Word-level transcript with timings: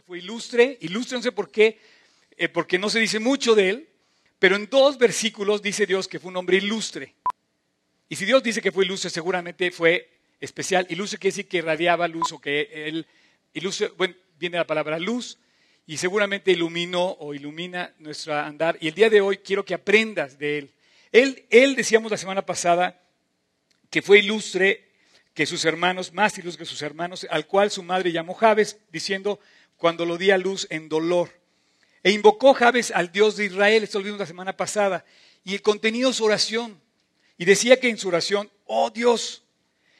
fue 0.00 0.18
ilustre, 0.18 0.78
sé 1.20 1.32
por 1.32 1.50
qué, 1.50 1.78
eh, 2.38 2.48
porque 2.48 2.78
no 2.78 2.88
se 2.88 2.98
dice 2.98 3.18
mucho 3.18 3.54
de 3.54 3.68
él, 3.68 3.88
pero 4.38 4.56
en 4.56 4.66
dos 4.70 4.96
versículos 4.96 5.60
dice 5.60 5.84
Dios 5.84 6.08
que 6.08 6.18
fue 6.18 6.30
un 6.30 6.38
hombre 6.38 6.56
ilustre. 6.56 7.14
Y 8.08 8.16
si 8.16 8.24
Dios 8.24 8.42
dice 8.42 8.62
que 8.62 8.72
fue 8.72 8.86
ilustre, 8.86 9.10
seguramente 9.10 9.70
fue 9.70 10.08
especial. 10.40 10.86
Ilustre 10.88 11.18
quiere 11.18 11.32
decir 11.32 11.48
que 11.48 11.58
irradiaba 11.58 12.08
luz 12.08 12.32
o 12.32 12.40
que 12.40 12.70
él, 12.88 13.06
ilustre, 13.52 13.88
bueno, 13.98 14.14
viene 14.38 14.56
la 14.56 14.66
palabra 14.66 14.98
luz 14.98 15.38
y 15.86 15.98
seguramente 15.98 16.52
iluminó 16.52 17.16
o 17.20 17.34
ilumina 17.34 17.92
nuestro 17.98 18.34
andar. 18.34 18.78
Y 18.80 18.88
el 18.88 18.94
día 18.94 19.10
de 19.10 19.20
hoy 19.20 19.38
quiero 19.38 19.62
que 19.62 19.74
aprendas 19.74 20.38
de 20.38 20.58
él. 20.58 20.70
Él, 21.10 21.44
él 21.50 21.76
decíamos 21.76 22.10
la 22.10 22.16
semana 22.16 22.46
pasada, 22.46 22.98
que 23.90 24.00
fue 24.00 24.20
ilustre 24.20 24.88
que 25.34 25.46
sus 25.46 25.64
hermanos, 25.64 26.12
más 26.12 26.36
ilustre 26.38 26.64
que 26.64 26.70
sus 26.70 26.82
hermanos, 26.82 27.26
al 27.30 27.46
cual 27.46 27.70
su 27.70 27.82
madre 27.82 28.12
llamó 28.12 28.34
Jabes, 28.34 28.78
diciendo, 28.90 29.40
cuando 29.82 30.06
lo 30.06 30.16
di 30.16 30.30
a 30.30 30.38
luz 30.38 30.68
en 30.70 30.88
dolor. 30.88 31.28
E 32.04 32.12
invocó 32.12 32.54
Jabes 32.54 32.92
al 32.92 33.10
Dios 33.10 33.36
de 33.36 33.46
Israel, 33.46 33.82
esto 33.82 33.98
lo 33.98 34.04
vimos 34.04 34.20
la 34.20 34.26
semana 34.26 34.56
pasada, 34.56 35.04
y 35.42 35.54
el 35.54 35.60
contenido 35.60 36.08
de 36.08 36.14
su 36.14 36.24
oración. 36.24 36.80
Y 37.36 37.44
decía 37.46 37.80
que 37.80 37.88
en 37.88 37.98
su 37.98 38.06
oración, 38.06 38.48
oh 38.66 38.90
Dios, 38.90 39.42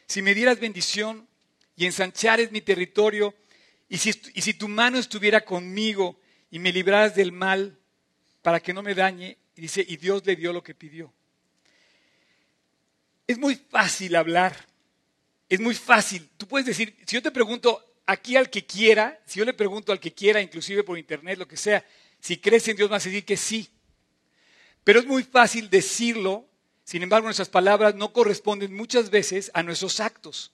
si 0.06 0.22
me 0.22 0.36
dieras 0.36 0.60
bendición 0.60 1.26
y 1.74 1.86
ensanchares 1.86 2.52
mi 2.52 2.60
territorio, 2.60 3.34
y 3.88 3.98
si, 3.98 4.10
y 4.34 4.42
si 4.42 4.54
tu 4.54 4.68
mano 4.68 4.98
estuviera 4.98 5.40
conmigo 5.40 6.16
y 6.48 6.60
me 6.60 6.72
libraras 6.72 7.16
del 7.16 7.32
mal 7.32 7.76
para 8.40 8.60
que 8.60 8.72
no 8.72 8.84
me 8.84 8.94
dañe, 8.94 9.36
y 9.56 9.62
dice, 9.62 9.84
y 9.84 9.96
Dios 9.96 10.24
le 10.24 10.36
dio 10.36 10.52
lo 10.52 10.62
que 10.62 10.76
pidió. 10.76 11.12
Es 13.26 13.36
muy 13.36 13.56
fácil 13.56 14.14
hablar, 14.14 14.54
es 15.48 15.58
muy 15.58 15.74
fácil. 15.74 16.30
Tú 16.36 16.46
puedes 16.46 16.68
decir, 16.68 16.96
si 17.04 17.16
yo 17.16 17.22
te 17.22 17.32
pregunto, 17.32 17.91
aquí 18.06 18.36
al 18.36 18.50
que 18.50 18.66
quiera, 18.66 19.20
si 19.26 19.38
yo 19.38 19.44
le 19.44 19.52
pregunto 19.52 19.92
al 19.92 20.00
que 20.00 20.12
quiera, 20.12 20.40
inclusive 20.40 20.84
por 20.84 20.98
internet, 20.98 21.38
lo 21.38 21.48
que 21.48 21.56
sea, 21.56 21.84
si 22.20 22.36
crees 22.36 22.68
en 22.68 22.76
Dios, 22.76 22.88
vas 22.88 23.04
a 23.04 23.08
decir 23.08 23.24
que 23.24 23.36
sí. 23.36 23.68
Pero 24.84 25.00
es 25.00 25.06
muy 25.06 25.22
fácil 25.22 25.70
decirlo, 25.70 26.46
sin 26.84 27.02
embargo 27.02 27.26
nuestras 27.26 27.48
palabras 27.48 27.94
no 27.94 28.12
corresponden 28.12 28.74
muchas 28.74 29.10
veces 29.10 29.50
a 29.54 29.62
nuestros 29.62 30.00
actos. 30.00 30.52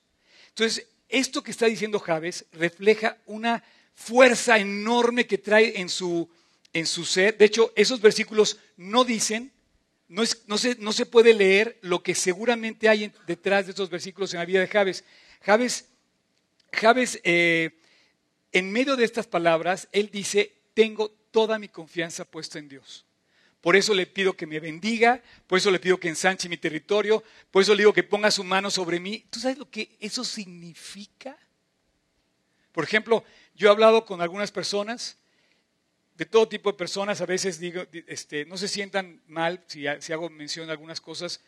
Entonces, 0.49 0.87
esto 1.09 1.43
que 1.43 1.51
está 1.51 1.67
diciendo 1.67 1.99
Javes 1.99 2.47
refleja 2.53 3.19
una 3.27 3.65
fuerza 3.95 4.59
enorme 4.59 5.27
que 5.27 5.39
trae 5.39 5.81
en 5.81 5.89
su, 5.89 6.29
en 6.73 6.87
su 6.87 7.05
ser. 7.05 7.37
De 7.39 7.47
hecho, 7.47 7.73
esos 7.75 8.01
versículos 8.01 8.59
no 8.77 9.05
dicen, 9.05 9.53
no, 10.09 10.25
se, 10.25 10.77
no 10.79 10.93
se, 10.93 11.07
puede 11.07 11.35
leer 11.35 11.79
lo 11.83 12.03
que 12.03 12.15
seguramente 12.15 12.89
hay 12.89 13.13
detrás 13.27 13.67
de 13.67 13.71
estos 13.73 13.91
versículos 13.91 14.33
en 14.33 14.39
la 14.39 14.47
vida 14.47 14.61
de 14.61 14.69
Javes. 14.69 15.05
Javes 15.43 15.88
Javes, 16.73 17.21
eh, 17.25 17.79
en 18.53 18.73
medio 18.73 18.97
de 18.97 19.05
estas 19.05 19.27
palabras, 19.27 19.89
él 19.93 20.11
dice, 20.11 20.53
tengo 20.75 21.11
toda 21.31 21.59
mi 21.59 21.69
confianza 21.69 22.25
puesta 22.25 22.59
en 22.59 22.69
Dios. 22.69 23.05
Por 23.61 23.75
eso 23.75 23.93
le 23.93 24.07
pido 24.07 24.35
que 24.35 24.47
me 24.47 24.61
bendiga, 24.61 25.23
por 25.47 25.59
eso 25.59 25.71
le 25.71 25.81
pido 25.81 25.99
que 25.99 26.09
ensanche 26.09 26.49
mi 26.49 26.57
territorio, 26.57 27.25
por 27.51 27.63
eso 27.63 27.75
le 27.75 27.83
digo 27.83 27.93
que 27.93 28.05
ponga 28.05 28.31
su 28.31 28.45
mano 28.45 28.71
sobre 28.71 29.01
mí. 29.01 29.27
¿Tú 29.31 29.41
sabes 29.41 29.59
lo 29.59 29.69
que 29.69 29.97
eso 29.99 30.25
significa? 30.25 31.37
Por 32.73 32.85
ejemplo, 32.85 33.25
yo 33.57 33.69
he 33.69 33.71
hablado 33.71 34.05
con 34.05 34.21
algunas 34.21 34.53
personas, 34.53 35.19
de 36.17 36.27
todo 36.27 36.49
tipo 36.49 36.71
de 36.71 36.79
personas, 36.79 37.21
a 37.21 37.27
veces 37.27 37.61
digo, 37.61 37.85
este, 38.07 38.45
no 38.45 38.57
se 38.57 38.69
sientan 38.69 39.23
mal 39.29 39.63
si, 39.67 39.85
si 40.01 40.13
hago 40.13 40.31
mención 40.31 40.67
de 40.67 40.73
algunas 40.73 41.01
cosas. 41.01 41.41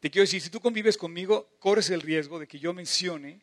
Te 0.00 0.10
quiero 0.10 0.24
decir, 0.24 0.40
si 0.40 0.50
tú 0.50 0.60
convives 0.60 0.96
conmigo, 0.96 1.48
corres 1.58 1.90
el 1.90 2.02
riesgo 2.02 2.38
de 2.38 2.46
que 2.46 2.58
yo 2.58 2.74
mencione 2.74 3.40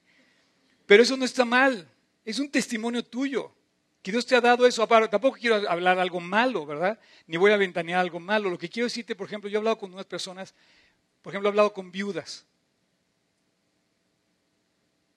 pero 0.85 1.03
eso 1.03 1.17
no 1.17 1.25
está 1.25 1.45
mal, 1.45 1.87
es 2.23 2.39
un 2.39 2.49
testimonio 2.49 3.03
tuyo. 3.03 3.51
Que 4.01 4.11
Dios 4.11 4.25
te 4.25 4.35
ha 4.35 4.41
dado 4.41 4.67
eso. 4.67 4.87
Tampoco 4.87 5.35
quiero 5.39 5.67
hablar 5.67 5.97
algo 5.97 6.19
malo, 6.19 6.63
¿verdad? 6.63 6.99
Ni 7.25 7.37
voy 7.37 7.51
a 7.51 7.57
ventanear 7.57 7.99
algo 7.99 8.19
malo. 8.19 8.51
Lo 8.51 8.57
que 8.59 8.69
quiero 8.69 8.85
decirte, 8.85 9.15
por 9.15 9.25
ejemplo, 9.25 9.49
yo 9.49 9.57
he 9.57 9.59
hablado 9.59 9.79
con 9.79 9.91
unas 9.91 10.05
personas, 10.05 10.53
por 11.23 11.31
ejemplo, 11.33 11.49
he 11.49 11.51
hablado 11.51 11.73
con 11.73 11.91
viudas, 11.91 12.45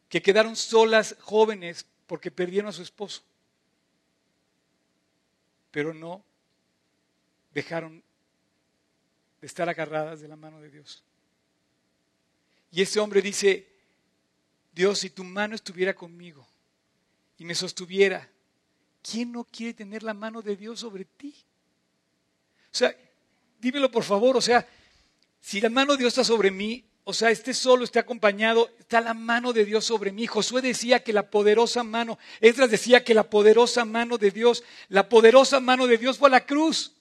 que 0.09 0.23
quedaron 0.23 0.57
solas 0.57 1.17
jóvenes 1.21 1.85
porque 2.07 2.31
perdieron 2.31 2.71
a 2.71 2.73
su 2.73 2.81
esposo, 2.81 3.23
pero 5.71 5.93
no 5.93 6.25
dejaron 7.53 8.03
de 9.39 9.47
estar 9.47 9.69
agarradas 9.69 10.23
de 10.23 10.29
la 10.29 10.37
mano 10.37 10.63
de 10.63 10.71
Dios. 10.71 11.05
Y 12.73 12.81
ese 12.81 13.01
hombre 13.01 13.21
dice, 13.21 13.68
Dios, 14.79 15.01
si 15.01 15.11
tu 15.11 15.25
mano 15.25 15.57
estuviera 15.57 15.93
conmigo 15.93 16.47
y 17.37 17.45
me 17.45 17.57
sostuviera, 17.57 18.31
¿quién 19.03 19.33
no 19.33 19.43
quiere 19.43 19.75
tener 19.75 20.05
la 20.05 20.15
mano 20.15 20.41
de 20.41 20.55
Dios 20.55 20.79
sobre 20.79 21.05
ti? 21.05 21.35
O 22.73 22.77
sea, 22.77 22.97
dímelo 23.59 23.91
por 23.91 24.05
favor, 24.05 24.37
o 24.37 24.41
sea, 24.41 24.65
si 25.41 25.61
la 25.61 25.69
mano 25.69 25.95
de 25.95 25.99
Dios 25.99 26.13
está 26.13 26.23
sobre 26.23 26.53
mí, 26.53 26.85
o 27.03 27.13
sea, 27.13 27.33
esté 27.33 27.55
solo, 27.55 27.83
esté 27.83 27.99
acompañado, 27.99 28.71
está 28.79 29.01
la 29.01 29.15
mano 29.15 29.53
de 29.53 29.65
Dios 29.65 29.85
sobre 29.85 30.13
mí. 30.13 30.29
Josué 30.29 30.63
decía 30.63 31.03
que 31.03 31.13
la 31.13 31.29
poderosa 31.29 31.83
mano, 31.83 32.17
Esdras 32.41 32.71
decía 32.71 33.03
que 33.03 33.15
la 33.15 33.29
poderosa 33.29 33.85
mano 33.85 34.17
de 34.17 34.31
Dios, 34.31 34.63
la 34.89 35.09
poderosa 35.09 35.59
mano 35.59 35.89
de 35.89 35.99
Dios 35.99 36.19
fue 36.19 36.29
a 36.29 36.31
la 36.31 36.47
cruz. 36.47 36.93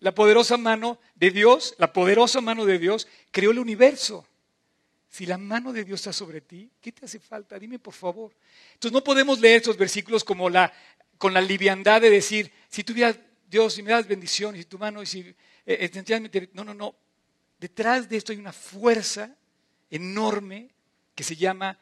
La 0.00 0.14
poderosa 0.14 0.56
mano 0.56 0.98
de 1.16 1.30
Dios, 1.32 1.74
la 1.76 1.92
poderosa 1.92 2.40
mano 2.40 2.64
de 2.64 2.78
Dios 2.78 3.06
creó 3.30 3.50
el 3.50 3.58
universo. 3.58 4.26
Si 5.16 5.24
la 5.24 5.38
mano 5.38 5.72
de 5.72 5.82
Dios 5.82 6.00
está 6.00 6.12
sobre 6.12 6.42
ti, 6.42 6.70
¿qué 6.78 6.92
te 6.92 7.06
hace 7.06 7.18
falta? 7.18 7.58
Dime 7.58 7.78
por 7.78 7.94
favor. 7.94 8.36
Entonces 8.74 8.92
no 8.92 9.02
podemos 9.02 9.40
leer 9.40 9.56
estos 9.56 9.78
versículos 9.78 10.22
como 10.22 10.50
la, 10.50 10.70
con 11.16 11.32
la 11.32 11.40
liviandad 11.40 12.02
de 12.02 12.10
decir, 12.10 12.52
si 12.68 12.84
tuvieras 12.84 13.18
Dios, 13.48 13.72
si 13.72 13.82
me 13.82 13.92
das 13.92 14.06
bendición, 14.06 14.54
y 14.56 14.64
tu 14.64 14.78
mano, 14.78 15.02
y 15.02 15.06
si 15.06 15.34
eh 15.64 16.50
no, 16.52 16.64
no, 16.64 16.74
no. 16.74 16.94
Detrás 17.58 18.10
de 18.10 18.18
esto 18.18 18.32
hay 18.32 18.38
una 18.38 18.52
fuerza 18.52 19.34
enorme 19.88 20.68
que 21.14 21.24
se 21.24 21.34
llama 21.34 21.78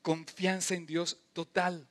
confianza 0.00 0.76
en 0.76 0.86
Dios 0.86 1.18
total. 1.32 1.88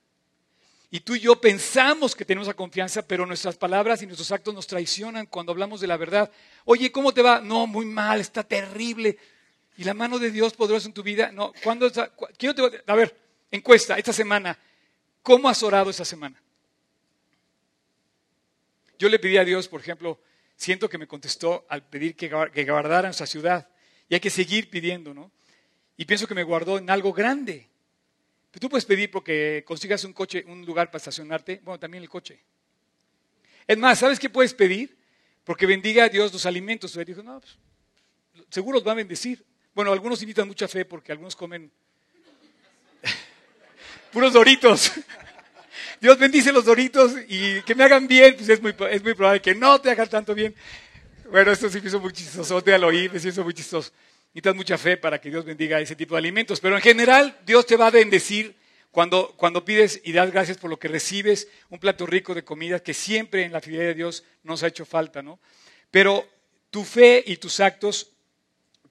Y 0.91 1.01
tú 1.01 1.15
y 1.15 1.19
yo 1.19 1.41
pensamos 1.41 2.15
que 2.15 2.23
tenemos 2.23 2.47
la 2.47 2.53
confianza, 2.53 3.05
pero 3.05 3.25
nuestras 3.25 3.57
palabras 3.57 4.01
y 4.01 4.05
nuestros 4.05 4.31
actos 4.31 4.53
nos 4.53 4.65
traicionan 4.65 5.25
cuando 5.25 5.51
hablamos 5.51 5.81
de 5.81 5.87
la 5.87 5.97
verdad. 5.97 6.31
Oye, 6.63 6.89
¿cómo 6.89 7.13
te 7.13 7.21
va? 7.21 7.41
No, 7.41 7.67
muy 7.67 7.85
mal, 7.85 8.21
está 8.21 8.43
terrible. 8.43 9.17
¿Y 9.77 9.83
la 9.83 9.93
mano 9.93 10.19
de 10.19 10.31
Dios 10.31 10.53
poderosa 10.53 10.87
en 10.87 10.93
tu 10.93 11.03
vida? 11.03 11.31
No, 11.31 11.53
¿cuándo 11.63 11.87
está? 11.87 12.13
Quiero 12.37 12.71
a 12.85 12.95
ver, 12.95 13.15
encuesta, 13.51 13.97
esta 13.97 14.13
semana, 14.13 14.57
¿cómo 15.21 15.49
has 15.49 15.61
orado 15.63 15.89
esta 15.89 16.05
semana? 16.05 16.41
Yo 18.97 19.09
le 19.09 19.19
pedí 19.19 19.37
a 19.37 19.43
Dios, 19.43 19.67
por 19.67 19.81
ejemplo, 19.81 20.19
siento 20.55 20.89
que 20.89 20.97
me 20.97 21.07
contestó 21.07 21.65
al 21.69 21.83
pedir 21.83 22.15
que, 22.15 22.29
guardara 22.29 23.07
nuestra 23.07 23.25
ciudad. 23.25 23.67
Y 24.07 24.13
hay 24.13 24.19
que 24.19 24.29
seguir 24.29 24.69
pidiendo, 24.69 25.13
¿no? 25.13 25.31
Y 25.97 26.05
pienso 26.05 26.27
que 26.27 26.35
me 26.35 26.43
guardó 26.43 26.77
en 26.77 26.89
algo 26.89 27.11
grande. 27.11 27.67
Pero 28.51 28.61
tú 28.61 28.69
puedes 28.69 28.85
pedir 28.85 29.11
porque 29.11 29.63
consigas 29.65 30.03
un 30.03 30.13
coche, 30.13 30.43
un 30.47 30.65
lugar 30.65 30.87
para 30.87 30.97
estacionarte. 30.97 31.59
Bueno, 31.63 31.79
también 31.79 32.03
el 32.03 32.09
coche. 32.09 32.39
Es 33.67 33.77
más, 33.77 33.99
¿sabes 33.99 34.19
qué 34.19 34.29
puedes 34.29 34.53
pedir? 34.53 34.97
Porque 35.43 35.65
bendiga 35.65 36.05
a 36.05 36.09
Dios 36.09 36.31
los 36.31 36.45
alimentos. 36.45 36.97
Dijo, 37.05 37.23
no, 37.23 37.41
pues, 37.41 37.57
seguro 38.49 38.77
los 38.77 38.87
va 38.87 38.93
a 38.93 38.95
bendecir. 38.95 39.43
Bueno, 39.75 39.91
algunos 39.91 40.21
invitan 40.21 40.47
mucha 40.47 40.69
fe 40.69 40.85
porque 40.85 41.11
algunos 41.11 41.35
comen 41.35 41.69
puros 44.13 44.31
doritos. 44.31 44.93
Dios 45.99 46.17
bendice 46.17 46.53
los 46.53 46.63
doritos 46.63 47.13
y 47.27 47.61
que 47.63 47.75
me 47.75 47.83
hagan 47.83 48.07
bien, 48.07 48.35
pues 48.37 48.47
es 48.47 48.61
muy, 48.61 48.71
probable 48.71 49.41
que 49.41 49.53
no 49.53 49.81
te 49.81 49.91
hagan 49.91 50.07
tanto 50.07 50.33
bien. 50.33 50.55
Bueno, 51.29 51.51
esto 51.51 51.69
sí 51.69 51.81
me 51.81 51.89
hizo 51.89 51.99
muy 51.99 52.13
chistoso, 52.13 52.63
te 52.63 52.77
lo 52.79 52.87
oí, 52.87 53.09
me 53.09 53.17
hizo 53.17 53.43
muy 53.43 53.53
chistoso. 53.53 53.91
Necesitas 54.27 54.55
mucha 54.55 54.77
fe 54.77 54.95
para 54.95 55.19
que 55.19 55.29
Dios 55.29 55.43
bendiga 55.43 55.81
ese 55.81 55.97
tipo 55.97 56.15
de 56.15 56.19
alimentos, 56.19 56.61
pero 56.61 56.77
en 56.77 56.81
general 56.81 57.37
Dios 57.45 57.65
te 57.65 57.75
va 57.75 57.87
a 57.87 57.91
bendecir 57.91 58.55
cuando, 58.91 59.33
cuando 59.35 59.65
pides 59.65 59.99
y 60.05 60.13
das 60.13 60.31
gracias 60.31 60.57
por 60.57 60.69
lo 60.69 60.79
que 60.79 60.87
recibes, 60.87 61.49
un 61.69 61.79
plato 61.79 62.05
rico 62.05 62.33
de 62.33 62.45
comida 62.45 62.81
que 62.81 62.93
siempre 62.93 63.43
en 63.43 63.51
la 63.51 63.59
fidelidad 63.59 63.87
de 63.87 63.95
Dios 63.95 64.23
nos 64.43 64.63
ha 64.63 64.67
hecho 64.67 64.85
falta, 64.85 65.21
¿no? 65.21 65.37
Pero 65.91 66.25
tu 66.69 66.85
fe 66.85 67.21
y 67.27 67.35
tus 67.35 67.59
actos 67.59 68.13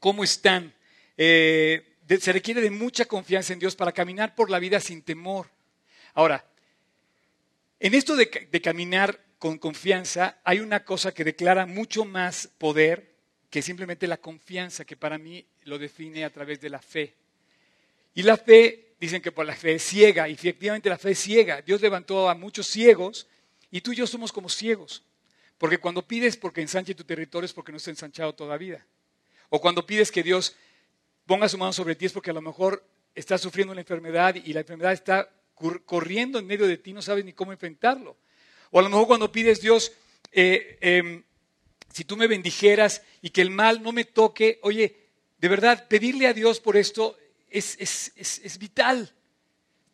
cómo 0.04 0.22
están. 0.22 0.73
Eh, 1.16 1.96
se 2.20 2.32
requiere 2.32 2.60
de 2.60 2.70
mucha 2.70 3.06
confianza 3.06 3.52
en 3.52 3.58
Dios 3.58 3.76
para 3.76 3.92
caminar 3.92 4.34
por 4.34 4.50
la 4.50 4.58
vida 4.58 4.80
sin 4.80 5.02
temor. 5.02 5.48
Ahora, 6.14 6.44
en 7.80 7.94
esto 7.94 8.16
de, 8.16 8.28
caminar 8.62 9.20
con 9.38 9.58
confianza 9.58 10.40
hay 10.44 10.60
una 10.60 10.84
cosa 10.84 11.12
que 11.12 11.24
declara 11.24 11.66
mucho 11.66 12.04
más 12.04 12.48
poder 12.58 13.14
que 13.50 13.62
simplemente 13.62 14.06
la 14.06 14.16
confianza, 14.16 14.84
que 14.84 14.96
para 14.96 15.18
mí 15.18 15.46
lo 15.64 15.78
define 15.78 16.24
a 16.24 16.30
través 16.30 16.60
de 16.60 16.70
la 16.70 16.80
fe. 16.80 17.14
Y 18.14 18.22
la 18.22 18.36
fe, 18.36 18.94
dicen 18.98 19.20
que 19.20 19.32
por 19.32 19.46
la 19.46 19.54
fe 19.54 19.74
es 19.74 19.82
ciega, 19.82 20.28
y 20.28 20.32
efectivamente 20.32 20.88
la 20.88 20.98
fe 20.98 21.10
es 21.12 21.18
ciega. 21.18 21.62
Dios 21.62 21.80
levantó 21.80 22.28
a 22.28 22.34
muchos 22.34 22.66
ciegos 22.66 23.26
y 23.70 23.80
tú 23.80 23.92
y 23.92 23.96
yo 23.96 24.06
somos 24.06 24.32
como 24.32 24.48
ciegos. 24.48 25.02
Porque 25.58 25.78
cuando 25.78 26.06
pides 26.06 26.36
porque 26.36 26.60
ensanche 26.60 26.94
tu 26.94 27.04
territorio 27.04 27.44
es 27.44 27.52
porque 27.52 27.72
no 27.72 27.78
está 27.78 27.90
ensanchado 27.90 28.34
todavía. 28.34 28.84
O 29.50 29.60
cuando 29.60 29.86
pides 29.86 30.10
que 30.10 30.22
Dios 30.22 30.56
ponga 31.26 31.48
su 31.48 31.58
mano 31.58 31.72
sobre 31.72 31.94
ti 31.94 32.06
es 32.06 32.12
porque 32.12 32.30
a 32.30 32.34
lo 32.34 32.42
mejor 32.42 32.84
estás 33.14 33.40
sufriendo 33.40 33.72
una 33.72 33.80
enfermedad 33.80 34.34
y 34.34 34.52
la 34.52 34.60
enfermedad 34.60 34.92
está 34.92 35.30
corriendo 35.86 36.38
en 36.38 36.46
medio 36.46 36.66
de 36.66 36.76
ti, 36.76 36.92
no 36.92 37.02
sabes 37.02 37.24
ni 37.24 37.32
cómo 37.32 37.52
enfrentarlo. 37.52 38.16
O 38.70 38.80
a 38.80 38.82
lo 38.82 38.88
mejor 38.88 39.06
cuando 39.06 39.30
pides 39.30 39.60
Dios, 39.60 39.92
eh, 40.32 40.78
em, 40.80 41.22
si 41.92 42.04
tú 42.04 42.16
me 42.16 42.26
bendijeras 42.26 43.02
y 43.22 43.30
que 43.30 43.40
el 43.40 43.50
mal 43.50 43.82
no 43.82 43.92
me 43.92 44.04
toque, 44.04 44.58
oye, 44.62 44.96
de 45.38 45.48
verdad, 45.48 45.86
pedirle 45.88 46.26
a 46.26 46.32
Dios 46.32 46.58
por 46.60 46.76
esto 46.76 47.16
es, 47.48 47.76
es 47.78 48.58
vital. 48.58 49.12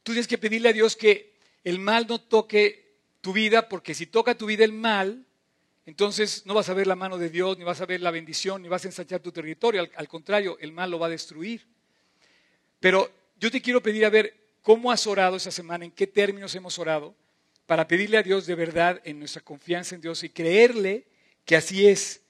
Tú 0.03 0.13
tienes 0.13 0.29
que 0.29 0.39
pedirle 0.39 0.71
a 0.71 0.73
Dios 0.73 0.97
que 0.97 1.35
el 1.63 1.79
mal 1.79 2.07
no 2.09 2.21
toque 2.21 2.97
tu 3.21 3.35
vida, 3.35 3.69
porque 3.69 3.95
si 3.95 4.07
toca 4.07 4.39
tu 4.39 4.47
vida 4.47 4.65
el 4.65 4.73
mal, 4.73 5.27
entonces 5.91 6.47
no 6.47 6.55
vas 6.55 6.69
a 6.69 6.75
ver 6.75 6.87
la 6.87 6.95
mano 6.95 7.19
de 7.19 7.31
Dios, 7.31 7.59
ni 7.59 7.65
vas 7.65 7.81
a 7.81 7.85
ver 7.85 8.01
la 8.01 8.13
bendición, 8.13 8.63
ni 8.63 8.69
vas 8.69 8.85
a 8.85 8.87
ensanchar 8.87 9.19
tu 9.19 9.33
territorio. 9.33 9.89
Al, 9.97 10.07
contrario, 10.07 10.57
el 10.61 10.71
mal 10.71 10.89
lo 10.89 11.01
va 11.01 11.09
a 11.09 11.11
destruir. 11.11 11.67
Pero 12.79 13.11
yo 13.41 13.51
te 13.51 13.61
quiero 13.61 13.83
pedir 13.83 14.05
a 14.05 14.09
ver 14.09 14.33
cómo 14.63 14.93
has 14.93 15.09
orado 15.09 15.37
esa 15.37 15.51
semana, 15.51 15.85
en 15.85 15.91
qué 15.91 16.07
términos 16.07 16.55
hemos 16.55 16.79
orado, 16.79 17.17
para 17.67 17.89
pedirle 17.89 18.19
a 18.19 18.23
Dios 18.23 18.47
de 18.47 18.55
verdad 18.55 19.01
en 19.03 19.19
nuestra 19.19 19.43
confianza 19.43 19.97
en 19.97 20.01
Dios 20.01 20.23
y 20.23 20.31
creerle 20.31 21.09
que 21.45 21.57
así 21.57 21.89
es. 21.89 22.23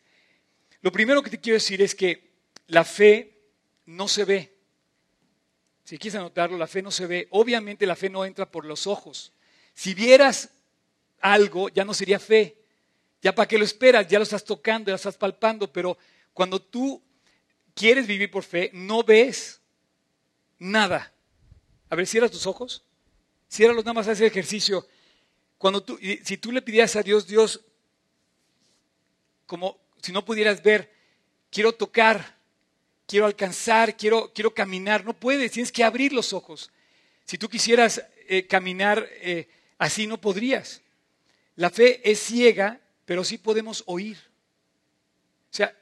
Lo 0.81 0.91
primero 0.91 1.23
que 1.23 1.29
te 1.29 1.39
quiero 1.39 1.57
decir 1.57 1.83
es 1.83 1.95
que 1.95 2.31
la 2.67 2.83
fe 2.83 3.43
no 3.85 4.09
se 4.09 4.25
ve. 4.25 4.55
Si 5.85 5.99
quieres 5.99 6.19
anotarlo, 6.19 6.57
la 6.57 6.67
fe 6.67 6.81
no 6.81 6.91
se 6.91 7.07
ve. 7.07 7.29
Obviamente 7.29 7.85
la 7.85 7.95
fe 7.95 8.09
no 8.09 8.25
entra 8.25 8.51
por 8.51 8.65
los 8.65 8.87
ojos. 8.87 9.35
Si 9.75 9.93
vieras 9.93 10.49
algo, 11.21 11.69
ya 11.69 11.85
no 11.85 11.93
sería 11.93 12.19
fe. 12.19 12.60
Ya 13.23 13.35
para 13.35 13.47
qué 13.47 13.59
lo 13.59 13.65
esperas, 13.65 14.09
ya 14.09 14.19
lo 14.19 14.23
estás 14.23 14.45
tocando, 14.45 14.89
ya 14.89 14.93
lo 14.93 14.97
estás 14.97 15.17
palpando, 15.17 15.71
pero 15.71 15.97
cuando 16.33 16.61
tú 16.61 17.03
quieres 17.75 18.07
vivir 18.07 18.31
por 18.31 18.43
fe, 18.43 18.71
no 18.73 19.03
ves 19.03 19.61
nada. 20.59 21.13
A 21.89 21.97
ver, 21.97 22.07
cierra 22.07 22.29
tus 22.29 22.47
ojos. 22.47 22.85
Ciérralos 23.51 23.85
nada 23.85 23.95
más 23.95 24.07
ese 24.07 24.27
ejercicio. 24.27 24.87
Cuando 25.59 25.83
tú, 25.83 25.99
si 26.25 26.37
tú 26.37 26.53
le 26.53 26.63
pidieras 26.63 26.97
a 26.97 27.03
Dios, 27.03 27.27
Dios, 27.27 27.61
como 29.45 29.79
si 30.01 30.13
no 30.13 30.25
pudieras 30.25 30.63
ver, 30.63 30.91
quiero 31.51 31.73
tocar, 31.73 32.39
quiero 33.07 33.27
alcanzar, 33.27 33.97
quiero, 33.97 34.33
quiero 34.33 34.55
caminar, 34.55 35.05
no 35.05 35.13
puedes, 35.13 35.51
tienes 35.51 35.73
que 35.73 35.85
abrir 35.85 36.13
los 36.13 36.33
ojos. 36.33 36.71
Si 37.25 37.37
tú 37.37 37.49
quisieras 37.49 38.03
eh, 38.29 38.47
caminar 38.47 39.07
eh, 39.21 39.49
así, 39.79 40.07
no 40.07 40.21
podrías. 40.21 40.81
La 41.57 41.71
fe 41.71 42.09
es 42.09 42.21
ciega, 42.21 42.81
pero 43.11 43.25
sí 43.25 43.39
podemos 43.39 43.83
oír. 43.87 44.17
O 44.17 45.53
sea, 45.53 45.77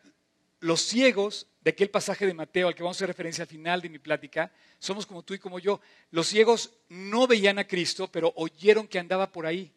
los 0.61 0.81
ciegos 0.81 1.47
de 1.61 1.73
aquel 1.73 1.91
pasaje 1.91 2.27
de 2.27 2.33
Mateo 2.33 2.69
al 2.69 2.75
que 2.75 2.83
vamos 2.83 2.97
a 2.97 3.01
hacer 3.01 3.09
referencia 3.09 3.43
al 3.43 3.49
final 3.49 3.83
de 3.83 3.91
mi 3.91 3.99
plática, 3.99 4.51
somos 4.79 5.05
como 5.05 5.23
tú 5.23 5.35
y 5.35 5.39
como 5.39 5.59
yo. 5.59 5.79
Los 6.11 6.29
ciegos 6.29 6.73
no 6.89 7.27
veían 7.27 7.59
a 7.59 7.67
Cristo, 7.67 8.11
pero 8.11 8.33
oyeron 8.35 8.89
que 8.89 8.99
andaba 8.99 9.31
por 9.31 9.45
ahí. 9.45 9.71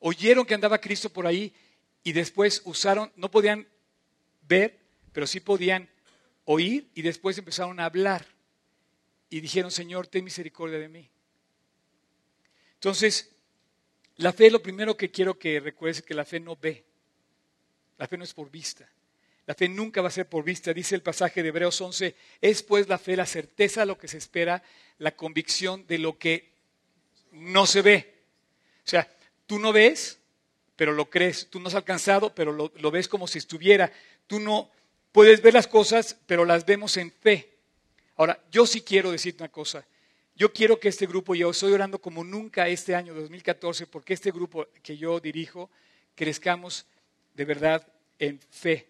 Oyeron 0.00 0.44
que 0.44 0.52
andaba 0.52 0.82
Cristo 0.82 1.08
por 1.08 1.26
ahí 1.26 1.50
y 2.04 2.12
después 2.12 2.60
usaron, 2.66 3.10
no 3.16 3.30
podían 3.30 3.66
ver, 4.42 4.80
pero 5.14 5.26
sí 5.26 5.40
podían 5.40 5.88
oír 6.44 6.90
y 6.92 7.00
después 7.00 7.38
empezaron 7.38 7.80
a 7.80 7.86
hablar 7.86 8.26
y 9.30 9.40
dijeron, 9.40 9.70
Señor, 9.70 10.08
ten 10.08 10.24
misericordia 10.24 10.78
de 10.78 10.90
mí. 10.90 11.08
Entonces, 12.74 13.31
la 14.16 14.32
fe, 14.32 14.50
lo 14.50 14.62
primero 14.62 14.96
que 14.96 15.10
quiero 15.10 15.38
que 15.38 15.60
recuerdes 15.60 15.98
es 15.98 16.02
que 16.02 16.14
la 16.14 16.24
fe 16.24 16.40
no 16.40 16.56
ve. 16.56 16.84
La 17.98 18.06
fe 18.06 18.16
no 18.16 18.24
es 18.24 18.34
por 18.34 18.50
vista. 18.50 18.88
La 19.46 19.54
fe 19.54 19.68
nunca 19.68 20.00
va 20.02 20.08
a 20.08 20.12
ser 20.12 20.28
por 20.28 20.44
vista. 20.44 20.72
Dice 20.72 20.94
el 20.94 21.02
pasaje 21.02 21.42
de 21.42 21.48
Hebreos 21.48 21.80
11, 21.80 22.14
es 22.40 22.62
pues 22.62 22.88
la 22.88 22.98
fe 22.98 23.16
la 23.16 23.26
certeza 23.26 23.80
de 23.80 23.86
lo 23.86 23.98
que 23.98 24.08
se 24.08 24.18
espera, 24.18 24.62
la 24.98 25.16
convicción 25.16 25.86
de 25.86 25.98
lo 25.98 26.18
que 26.18 26.52
no 27.32 27.66
se 27.66 27.82
ve. 27.82 28.14
O 28.84 28.88
sea, 28.88 29.08
tú 29.46 29.58
no 29.58 29.72
ves, 29.72 30.18
pero 30.76 30.92
lo 30.92 31.10
crees. 31.10 31.48
Tú 31.50 31.60
no 31.60 31.68
has 31.68 31.74
alcanzado, 31.74 32.34
pero 32.34 32.52
lo, 32.52 32.90
ves 32.90 33.08
como 33.08 33.26
si 33.26 33.38
estuviera. 33.38 33.92
Tú 34.26 34.38
no 34.38 34.70
puedes 35.10 35.42
ver 35.42 35.54
las 35.54 35.66
cosas, 35.66 36.16
pero 36.26 36.44
las 36.44 36.64
vemos 36.64 36.96
en 36.96 37.10
fe. 37.10 37.50
Ahora, 38.16 38.42
yo 38.50 38.66
sí 38.66 38.82
quiero 38.82 39.10
decirte 39.10 39.42
una 39.42 39.52
cosa. 39.52 39.84
Yo 40.34 40.52
quiero 40.52 40.80
que 40.80 40.88
este 40.88 41.06
grupo, 41.06 41.34
yo 41.34 41.50
estoy 41.50 41.72
orando 41.72 42.00
como 42.00 42.24
nunca 42.24 42.66
este 42.68 42.94
año 42.94 43.14
2014, 43.14 43.86
porque 43.86 44.14
este 44.14 44.30
grupo 44.30 44.66
que 44.82 44.96
yo 44.96 45.20
dirijo, 45.20 45.70
crezcamos 46.14 46.86
de 47.34 47.44
verdad 47.44 47.86
en 48.18 48.40
fe. 48.50 48.88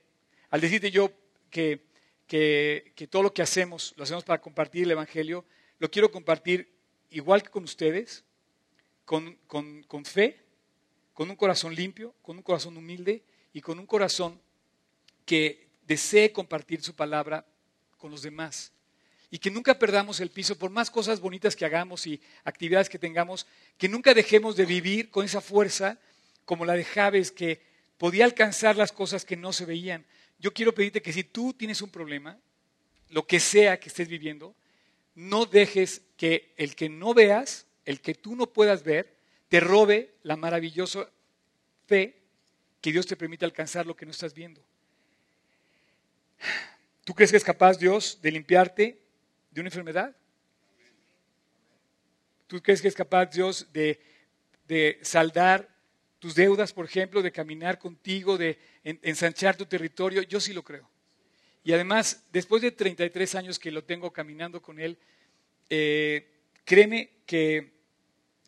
Al 0.51 0.61
decirte 0.61 0.91
yo 0.91 1.11
que, 1.51 1.81
que, 2.29 3.09
todo 3.11 3.25
lo 3.25 3.35
que 3.35 3.43
hacemos, 3.43 3.93
lo 3.97 4.05
hacemos 4.05 4.23
para 4.25 4.41
compartir 4.41 4.85
el 4.85 4.93
Evangelio, 4.93 5.45
lo 5.81 5.91
quiero 5.91 6.13
compartir 6.13 6.73
igual 7.11 7.43
que 7.43 7.51
con 7.51 7.65
ustedes, 7.65 8.25
con, 9.05 9.37
con, 9.49 9.83
con 9.83 10.05
fe, 10.05 10.41
con 11.13 11.29
un 11.29 11.37
corazón 11.37 11.75
limpio, 11.75 12.15
con 12.23 12.37
un 12.37 12.43
corazón 12.43 12.77
humilde 12.77 13.25
y 13.53 13.61
con 13.61 13.81
un 13.81 13.87
corazón 13.87 14.41
que 15.27 15.69
desee 15.87 16.33
compartir 16.33 16.83
su 16.83 16.95
palabra 16.95 17.45
con 17.99 18.13
los 18.13 18.23
demás 18.23 18.73
y 19.33 19.39
que 19.39 19.51
nunca 19.51 19.79
perdamos 19.79 20.21
el 20.21 20.29
piso 20.29 20.59
por 20.59 20.71
más 20.71 20.91
cosas 20.91 21.19
bonitas 21.19 21.57
que 21.57 21.65
hagamos 21.65 22.07
y 22.07 22.21
actividades 22.45 22.91
que 22.91 22.99
tengamos, 22.99 23.47
que 23.79 23.89
nunca 23.89 24.13
dejemos 24.13 24.57
de 24.57 24.67
vivir 24.67 25.09
con 25.09 25.25
esa 25.25 25.41
fuerza 25.41 25.99
como 26.45 26.67
la 26.67 26.75
de 26.75 26.85
Javes 26.85 27.33
que 27.33 27.63
podía 27.97 28.27
alcanzar 28.27 28.77
las 28.77 28.93
cosas 28.93 29.25
que 29.25 29.39
no 29.39 29.55
se 29.55 29.65
veían. 29.65 30.05
Yo 30.39 30.53
quiero 30.53 30.75
pedirte 30.75 31.01
que 31.01 31.15
si 31.15 31.25
tú 31.25 31.55
tienes 31.55 31.81
un 31.81 31.89
problema, 31.89 32.39
lo 33.09 33.27
que 33.27 33.41
sea 33.41 33.81
que 33.81 33.89
estés 33.89 34.07
viviendo, 34.07 34.55
no 35.15 35.47
dejes 35.47 36.03
que 36.19 36.53
el 36.59 36.77
que 36.77 36.91
no 36.91 37.15
veas, 37.15 37.65
el 37.87 38.03
que 38.03 38.13
tú 38.13 38.37
no 38.37 38.53
puedas 38.53 38.83
ver, 38.83 39.17
te 39.49 39.61
robe 39.61 40.13
la 40.25 40.37
maravillosa 40.37 41.09
fe 41.87 42.19
que 42.83 42.93
Dios 42.93 43.07
te 43.07 43.17
permite 43.17 43.47
alcanzar 43.47 43.87
lo 43.87 43.97
que 43.97 44.05
no 44.05 44.13
estás 44.13 44.35
viendo. 44.35 44.63
¿Tú 47.05 47.15
crees 47.15 47.31
que 47.31 47.39
es 47.39 47.45
capaz 47.45 47.79
Dios 47.79 48.19
de 48.21 48.31
limpiarte 48.31 49.02
de 49.53 49.61
una 49.61 49.69
enfermedad? 49.69 50.17
¿Tú 52.47 52.61
crees 52.61 52.83
que 52.83 52.89
es 52.89 52.95
capaz 52.95 53.27
Dios 53.27 53.69
de, 53.73 54.01
saldar 55.03 55.69
tus 56.19 56.35
deudas, 56.35 56.73
por 56.73 56.85
ejemplo, 56.85 57.23
de 57.23 57.33
caminar 57.33 57.79
contigo, 57.79 58.37
de 58.37 58.59
ensanchar 58.83 59.57
tu 59.57 59.67
territorio? 59.67 60.23
Yo 60.23 60.41
sí 60.41 60.53
lo 60.53 60.63
creo. 60.63 60.89
Y 61.65 61.73
además, 61.73 62.25
después 62.33 62.63
de 62.63 62.73
33 62.73 63.35
años 63.37 63.59
que 63.59 63.71
lo 63.71 63.85
tengo 63.85 64.13
caminando 64.13 64.61
con 64.61 64.81
Él, 64.81 64.99
eh, 65.71 66.29
créeme 66.65 67.11
que 67.27 67.73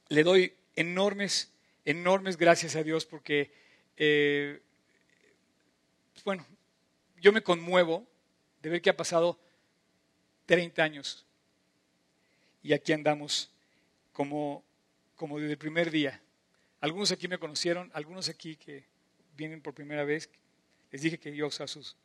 le 0.09 0.23
doy 0.23 0.55
enormes, 0.75 1.53
enormes 1.85 2.37
gracias 2.37 2.77
a 2.77 2.83
Dios 2.83 3.07
porque, 3.07 3.53
eh, 3.97 4.61
bueno, 6.25 6.47
yo 7.21 7.33
me 7.33 7.43
conmuevo 7.43 8.07
de 8.63 8.71
ver 8.71 8.83
que 8.83 8.91
ha 8.91 8.97
pasado 8.97 9.39
30 10.47 10.83
años. 10.83 11.25
Y 12.63 12.73
aquí 12.73 12.93
andamos 12.93 13.51
como, 14.13 14.65
como 15.17 15.39
desde 15.39 15.53
el 15.53 15.59
primer 15.59 15.91
día. 15.91 16.21
Algunos 16.81 17.13
aquí 17.13 17.29
me 17.29 17.39
conocieron, 17.39 17.91
algunos 17.95 18.29
aquí 18.29 18.57
que 18.57 18.85
vienen 19.37 19.61
por 19.61 19.75
primera 19.75 20.05
vez, 20.05 20.29
les 20.91 21.03
dije 21.03 21.19
que 21.19 21.35
yo 21.35 21.47
a 21.47 21.67
sus... 21.67 21.97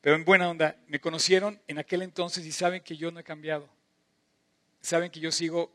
Pero 0.00 0.16
en 0.16 0.24
buena 0.24 0.48
onda, 0.48 0.76
me 0.86 1.00
conocieron 1.00 1.60
en 1.66 1.78
aquel 1.78 2.02
entonces 2.02 2.46
y 2.46 2.52
saben 2.52 2.82
que 2.82 2.96
yo 2.96 3.10
no 3.10 3.20
he 3.20 3.24
cambiado. 3.24 3.68
Saben 4.80 5.10
que 5.10 5.20
yo 5.20 5.30
sigo 5.30 5.70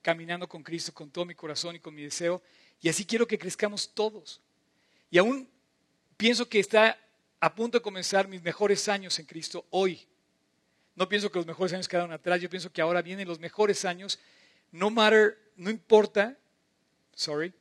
caminando 0.00 0.48
con 0.48 0.62
Cristo 0.62 0.92
con 0.92 1.10
todo 1.10 1.24
mi 1.24 1.34
corazón 1.34 1.76
y 1.76 1.80
con 1.80 1.94
mi 1.94 2.02
deseo. 2.02 2.42
Y 2.80 2.88
así 2.88 3.04
quiero 3.04 3.26
que 3.26 3.38
crezcamos 3.38 3.94
todos. 3.94 4.40
Y 5.10 5.18
aún 5.18 5.48
pienso 6.16 6.48
que 6.48 6.58
está 6.58 6.98
a 7.38 7.54
punto 7.54 7.78
de 7.78 7.82
comenzar 7.82 8.26
mis 8.26 8.42
mejores 8.42 8.88
años 8.88 9.18
en 9.18 9.26
Cristo 9.26 9.66
hoy. 9.70 10.06
No 10.94 11.08
pienso 11.08 11.30
que 11.30 11.38
los 11.38 11.46
mejores 11.46 11.72
años 11.72 11.88
quedaron 11.88 12.12
atrás, 12.12 12.40
yo 12.40 12.50
pienso 12.50 12.72
que 12.72 12.82
ahora 12.82 13.02
vienen 13.02 13.26
los 13.26 13.40
mejores 13.40 13.84
años. 13.84 14.18
No 14.70 14.90
matter, 14.90 15.38
no 15.56 15.70
importa, 15.70 16.36
sorry, 17.14 17.52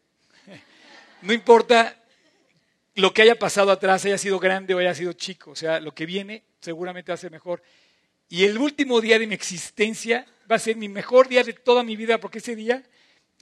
no 1.22 1.34
importa 1.34 1.98
lo 2.96 3.14
que 3.14 3.22
haya 3.22 3.36
pasado 3.36 3.72
atrás, 3.72 4.06
haya 4.06 4.18
sido 4.18 4.40
grande 4.40 4.74
o 4.74 4.80
haya 4.80 4.94
sido 4.94 5.14
chico, 5.14 5.52
o 5.52 5.56
sea, 5.56 5.80
lo 5.80 5.94
que 5.94 6.06
viene 6.06 6.44
seguramente 6.60 7.12
va 7.12 7.16
a 7.16 7.18
ser 7.18 7.32
mejor. 7.32 7.62
Y 8.28 8.46
el 8.46 8.58
último 8.58 9.02
día 9.02 9.20
de 9.20 9.28
mi 9.28 9.34
existencia 9.34 10.26
va 10.50 10.56
a 10.56 10.60
ser 10.60 10.76
mi 10.76 10.90
mejor 10.90 11.28
día 11.28 11.44
de 11.44 11.54
toda 11.54 11.84
mi 11.84 11.96
vida, 11.96 12.20
porque 12.20 12.40
ese 12.40 12.56
día 12.56 12.84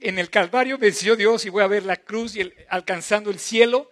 en 0.00 0.18
el 0.18 0.30
Calvario 0.30 0.78
venció 0.78 1.16
Dios 1.16 1.44
y 1.44 1.48
voy 1.48 1.62
a 1.62 1.68
ver 1.68 1.84
la 1.84 1.96
cruz 1.96 2.36
y 2.36 2.52
alcanzando 2.68 3.30
el 3.30 3.38
cielo. 3.38 3.90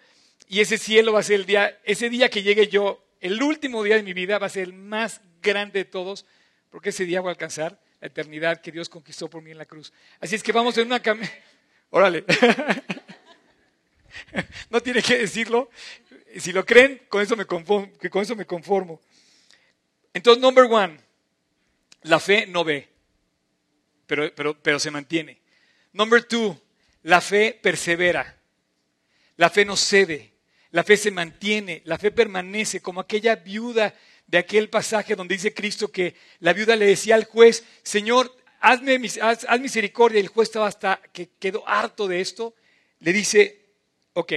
Y 0.48 0.60
ese 0.60 0.78
cielo 0.78 1.12
va 1.12 1.20
a 1.20 1.22
ser 1.22 1.36
el 1.36 1.46
día, 1.46 1.78
ese 1.84 2.08
día 2.08 2.30
que 2.30 2.42
llegue 2.42 2.68
yo, 2.68 3.04
el 3.20 3.42
último 3.42 3.82
día 3.82 3.96
de 3.96 4.02
mi 4.02 4.12
vida 4.12 4.38
va 4.38 4.46
a 4.46 4.50
ser 4.50 4.64
el 4.64 4.72
más 4.72 5.20
grande 5.42 5.80
de 5.80 5.84
todos, 5.84 6.24
porque 6.70 6.90
ese 6.90 7.04
día 7.04 7.20
voy 7.20 7.28
a 7.28 7.32
alcanzar 7.32 7.80
la 8.00 8.08
eternidad 8.08 8.60
que 8.60 8.72
Dios 8.72 8.88
conquistó 8.88 9.28
por 9.28 9.42
mí 9.42 9.50
en 9.50 9.58
la 9.58 9.66
cruz. 9.66 9.92
Así 10.20 10.34
es 10.34 10.42
que 10.42 10.52
vamos 10.52 10.76
en 10.78 10.86
una 10.86 11.00
cam... 11.00 11.20
Órale. 11.90 12.24
no 14.70 14.82
tiene 14.82 15.02
que 15.02 15.18
decirlo. 15.18 15.70
Si 16.36 16.52
lo 16.52 16.64
creen, 16.64 17.02
con 17.08 17.22
eso 17.22 17.36
me 17.36 17.46
conformo. 17.46 17.90
con 18.10 18.22
eso 18.22 18.36
me 18.36 18.44
conformo. 18.44 19.00
Entonces, 20.12 20.42
number 20.42 20.64
one, 20.64 20.98
la 22.02 22.20
fe 22.20 22.46
no 22.46 22.64
ve. 22.64 22.88
pero, 24.06 24.34
pero, 24.34 24.60
pero 24.60 24.78
se 24.78 24.90
mantiene. 24.90 25.40
Number 25.92 26.22
two, 26.24 26.60
la 27.02 27.20
fe 27.20 27.58
persevera. 27.60 28.36
La 29.36 29.48
fe 29.48 29.64
no 29.64 29.76
cede. 29.76 30.32
La 30.70 30.84
fe 30.84 30.96
se 30.96 31.10
mantiene. 31.10 31.82
La 31.84 31.98
fe 31.98 32.10
permanece 32.10 32.80
como 32.80 33.00
aquella 33.00 33.36
viuda 33.36 33.94
de 34.26 34.38
aquel 34.38 34.68
pasaje 34.68 35.16
donde 35.16 35.34
dice 35.34 35.54
Cristo 35.54 35.90
que 35.90 36.14
la 36.40 36.52
viuda 36.52 36.76
le 36.76 36.86
decía 36.86 37.14
al 37.14 37.24
juez, 37.24 37.64
Señor, 37.82 38.34
hazme, 38.60 39.00
haz, 39.22 39.46
misericordia. 39.60 40.18
Y 40.18 40.22
el 40.22 40.28
juez 40.28 40.48
estaba 40.48 40.66
hasta 40.66 41.00
que 41.12 41.30
quedó 41.38 41.66
harto 41.66 42.06
de 42.06 42.20
esto. 42.20 42.54
Le 43.00 43.12
dice, 43.12 43.64
ok, 44.12 44.32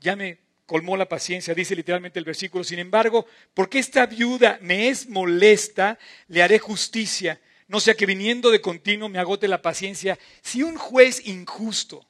ya 0.00 0.16
me 0.16 0.38
colmó 0.66 0.96
la 0.96 1.08
paciencia, 1.08 1.54
dice 1.54 1.76
literalmente 1.76 2.18
el 2.18 2.24
versículo. 2.24 2.64
Sin 2.64 2.78
embargo, 2.78 3.26
porque 3.54 3.78
esta 3.78 4.06
viuda 4.06 4.58
me 4.60 4.88
es 4.88 5.08
molesta, 5.08 5.98
le 6.28 6.42
haré 6.42 6.58
justicia. 6.58 7.40
No 7.68 7.80
sea 7.80 7.94
que 7.94 8.06
viniendo 8.06 8.50
de 8.50 8.60
continuo 8.60 9.08
me 9.08 9.18
agote 9.18 9.48
la 9.48 9.62
paciencia. 9.62 10.18
Si 10.42 10.62
un 10.62 10.76
juez 10.76 11.26
injusto 11.26 12.06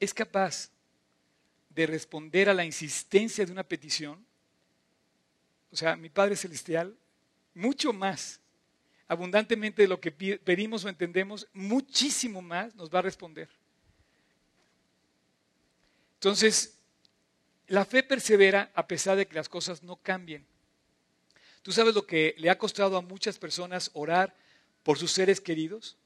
es 0.00 0.12
capaz 0.12 0.70
de 1.74 1.86
responder 1.86 2.48
a 2.48 2.54
la 2.54 2.64
insistencia 2.64 3.44
de 3.44 3.52
una 3.52 3.64
petición, 3.64 4.24
o 5.72 5.76
sea, 5.76 5.96
mi 5.96 6.08
Padre 6.08 6.36
Celestial, 6.36 6.96
mucho 7.54 7.92
más, 7.92 8.40
abundantemente 9.08 9.82
de 9.82 9.88
lo 9.88 10.00
que 10.00 10.12
pedimos 10.12 10.84
o 10.84 10.88
entendemos, 10.88 11.48
muchísimo 11.52 12.40
más 12.40 12.74
nos 12.74 12.90
va 12.90 13.00
a 13.00 13.02
responder. 13.02 13.48
Entonces, 16.14 16.78
la 17.66 17.84
fe 17.84 18.02
persevera 18.02 18.70
a 18.74 18.86
pesar 18.86 19.16
de 19.16 19.26
que 19.26 19.34
las 19.34 19.48
cosas 19.48 19.82
no 19.82 19.96
cambien. 19.96 20.46
¿Tú 21.62 21.72
sabes 21.72 21.94
lo 21.94 22.06
que 22.06 22.34
le 22.38 22.50
ha 22.50 22.58
costado 22.58 22.96
a 22.96 23.02
muchas 23.02 23.38
personas 23.38 23.90
orar 23.94 24.34
por 24.82 24.98
sus 24.98 25.12
seres 25.12 25.40
queridos? 25.40 25.96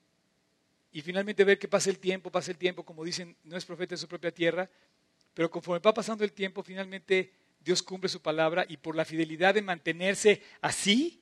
Y 0.93 1.03
finalmente 1.03 1.45
ver 1.45 1.59
que 1.59 1.69
pasa 1.69 1.91
el 1.91 1.99
tiempo, 1.99 2.31
pasa 2.31 2.51
el 2.51 2.57
tiempo, 2.57 2.85
como 2.85 3.05
dicen, 3.05 3.37
no 3.45 3.57
es 3.57 3.65
profeta 3.65 3.95
de 3.95 4.01
su 4.01 4.09
propia 4.09 4.33
tierra, 4.33 4.71
pero 5.39 5.53
conforme 5.53 5.79
va 5.79 5.95
pasando 5.95 6.25
el 6.25 6.33
tiempo, 6.33 6.65
finalmente 6.65 7.33
Dios 7.61 7.81
cumple 7.81 8.09
su 8.09 8.21
palabra 8.21 8.67
y 8.69 8.77
por 8.77 8.97
la 8.97 9.05
fidelidad 9.05 9.55
de 9.55 9.63
mantenerse 9.63 10.43
así, 10.61 11.21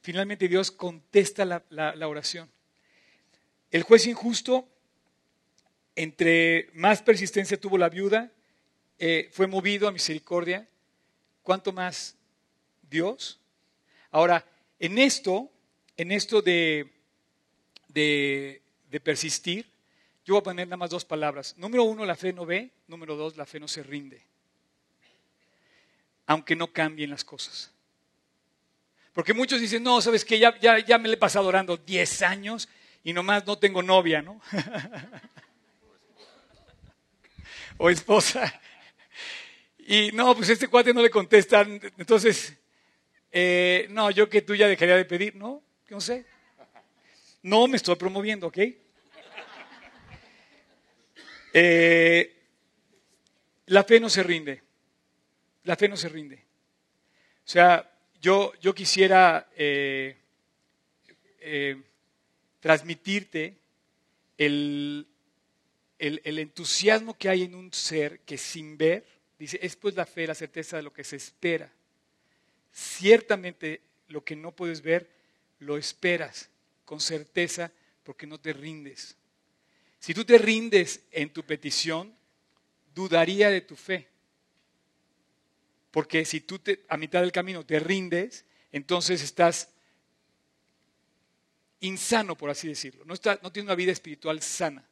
finalmente 0.00 0.48
Dios 0.48 0.70
contesta 0.70 1.44
la, 1.44 2.08
oración. 2.08 2.50
El 3.70 3.82
juez 3.82 4.06
injusto, 4.06 4.66
entre 5.94 6.70
más 6.72 7.02
persistencia 7.02 7.60
tuvo 7.60 7.76
la 7.76 7.90
viuda, 7.90 8.32
eh, 8.98 9.28
fue 9.32 9.46
movido 9.46 9.86
a 9.86 9.92
misericordia. 9.92 10.66
¿Cuánto 11.42 11.74
más 11.74 12.16
Dios? 12.88 13.38
Ahora, 14.10 14.46
en 14.78 14.96
esto, 14.96 15.52
en 15.98 16.10
esto 16.10 16.40
de, 16.40 16.90
de, 17.88 18.62
de 18.90 19.00
persistir, 19.00 19.70
yo 20.24 20.34
voy 20.34 20.40
a 20.40 20.44
poner 20.44 20.66
nada 20.66 20.76
más 20.76 20.90
dos 20.90 21.04
palabras. 21.04 21.54
Número 21.56 21.84
uno, 21.84 22.04
la 22.04 22.14
fe 22.14 22.32
no 22.32 22.44
ve. 22.44 22.70
Número 22.86 23.16
dos, 23.16 23.36
la 23.36 23.46
fe 23.46 23.58
no 23.58 23.68
se 23.68 23.82
rinde. 23.82 24.22
Aunque 26.26 26.54
no 26.54 26.72
cambien 26.72 27.10
las 27.10 27.24
cosas. 27.24 27.72
Porque 29.12 29.34
muchos 29.34 29.60
dicen, 29.60 29.82
no, 29.82 30.00
¿sabes 30.00 30.24
qué? 30.24 30.38
Ya, 30.38 30.58
ya, 30.60 30.78
ya 30.78 30.98
me 30.98 31.08
le 31.08 31.14
he 31.14 31.18
pasado 31.18 31.48
orando 31.48 31.76
10 31.76 32.22
años 32.22 32.68
y 33.02 33.12
nomás 33.12 33.46
no 33.46 33.58
tengo 33.58 33.82
novia, 33.82 34.22
¿no? 34.22 34.40
o 37.78 37.90
esposa. 37.90 38.60
Y 39.78 40.12
no, 40.12 40.36
pues 40.36 40.50
este 40.50 40.68
cuate 40.68 40.94
no 40.94 41.02
le 41.02 41.10
contestan. 41.10 41.80
Entonces, 41.98 42.56
eh, 43.32 43.88
no, 43.90 44.10
yo 44.10 44.28
que 44.28 44.42
tú 44.42 44.54
ya 44.54 44.68
dejaría 44.68 44.96
de 44.96 45.04
pedir, 45.04 45.34
¿no? 45.34 45.62
No 45.88 46.00
sé. 46.00 46.24
No 47.42 47.66
me 47.66 47.78
estoy 47.78 47.96
promoviendo, 47.96 48.46
¿ok? 48.46 48.58
Eh, 51.52 52.36
la 53.66 53.84
fe 53.84 54.00
no 54.00 54.08
se 54.08 54.22
rinde. 54.22 54.62
La 55.64 55.76
fe 55.76 55.88
no 55.88 55.96
se 55.96 56.08
rinde. 56.08 56.36
O 56.36 57.48
sea, 57.48 57.90
yo, 58.20 58.52
yo 58.60 58.74
quisiera 58.74 59.48
eh, 59.56 60.16
eh, 61.40 61.82
transmitirte 62.60 63.56
el, 64.38 65.06
el, 65.98 66.20
el, 66.24 66.38
entusiasmo 66.38 67.16
que 67.16 67.28
hay 67.28 67.42
en 67.42 67.54
un 67.54 67.72
ser 67.72 68.20
que 68.20 68.38
sin 68.38 68.76
ver, 68.76 69.04
dice, 69.38 69.58
es 69.62 69.76
pues 69.76 69.94
la 69.94 70.06
fe, 70.06 70.26
la 70.26 70.34
certeza 70.34 70.76
de 70.76 70.82
lo 70.82 70.92
que 70.92 71.04
se 71.04 71.16
espera. 71.16 71.70
Ciertamente 72.72 73.80
lo 74.08 74.24
que 74.24 74.36
no 74.36 74.52
puedes 74.52 74.82
ver, 74.82 75.08
lo 75.58 75.76
esperas 75.76 76.50
con 76.84 77.00
certeza 77.00 77.72
porque 78.04 78.26
no 78.26 78.38
te 78.38 78.52
rindes. 78.52 79.16
Si 80.00 80.14
tú 80.14 80.24
te 80.24 80.38
rindes 80.38 81.02
en 81.10 81.30
tu 81.30 81.44
petición, 81.44 82.16
dudaría 82.94 83.50
de 83.50 83.60
tu 83.60 83.76
fe. 83.76 84.08
Porque 85.90 86.24
si 86.24 86.40
tú 86.40 86.58
te, 86.58 86.84
a 86.88 86.96
mitad 86.96 87.20
del 87.20 87.32
camino 87.32 87.66
te 87.66 87.78
rindes, 87.78 88.46
entonces 88.72 89.22
estás 89.22 89.68
insano, 91.80 92.34
por 92.34 92.48
así 92.48 92.66
decirlo. 92.66 93.04
No, 93.04 93.12
está, 93.12 93.38
no 93.42 93.52
tienes 93.52 93.66
una 93.66 93.74
vida 93.74 93.92
espiritual 93.92 94.40
sana. 94.40 94.88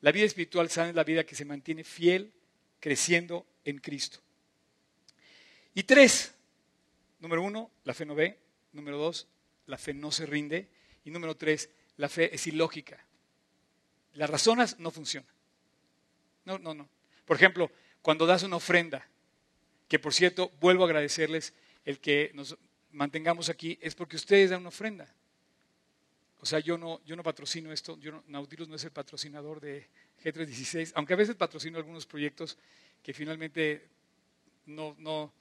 La 0.00 0.12
vida 0.12 0.26
espiritual 0.26 0.70
sana 0.70 0.90
es 0.90 0.94
la 0.94 1.04
vida 1.04 1.24
que 1.24 1.34
se 1.34 1.44
mantiene 1.44 1.82
fiel, 1.82 2.32
creciendo 2.78 3.46
en 3.64 3.78
Cristo. 3.78 4.20
Y 5.74 5.82
tres, 5.82 6.32
número 7.18 7.42
uno, 7.42 7.72
la 7.82 7.94
fe 7.94 8.06
no 8.06 8.14
ve. 8.14 8.38
Número 8.72 8.96
dos, 8.96 9.26
la 9.66 9.76
fe 9.76 9.92
no 9.92 10.12
se 10.12 10.24
rinde. 10.24 10.68
Y 11.04 11.10
número 11.10 11.36
tres, 11.36 11.68
la 11.96 12.08
fe 12.08 12.32
es 12.32 12.46
ilógica 12.46 13.06
las 14.16 14.30
razonas, 14.30 14.78
no 14.78 14.90
funciona. 14.90 15.26
No, 16.44 16.58
no, 16.58 16.74
no. 16.74 16.88
Por 17.24 17.36
ejemplo, 17.36 17.70
cuando 18.02 18.26
das 18.26 18.42
una 18.42 18.56
ofrenda, 18.56 19.06
que 19.88 19.98
por 19.98 20.14
cierto, 20.14 20.50
vuelvo 20.60 20.84
a 20.84 20.86
agradecerles 20.86 21.54
el 21.84 22.00
que 22.00 22.30
nos 22.34 22.56
mantengamos 22.92 23.48
aquí, 23.48 23.78
es 23.80 23.94
porque 23.94 24.16
ustedes 24.16 24.50
dan 24.50 24.60
una 24.60 24.70
ofrenda. 24.70 25.12
O 26.40 26.46
sea, 26.46 26.60
yo 26.60 26.78
no, 26.78 27.00
patrocino 27.22 27.72
esto, 27.72 27.98
yo 27.98 28.12
no, 28.12 28.24
Nautilus 28.28 28.68
no 28.68 28.76
es 28.76 28.84
el 28.84 28.92
patrocinador 28.92 29.60
de 29.60 29.88
G316, 30.22 30.92
aunque 30.94 31.14
a 31.14 31.16
veces 31.16 31.34
patrocino 31.34 31.78
algunos 31.78 32.06
proyectos 32.06 32.58
que 33.02 33.12
finalmente 33.12 33.88
no, 34.66 34.94
no, 34.98 35.32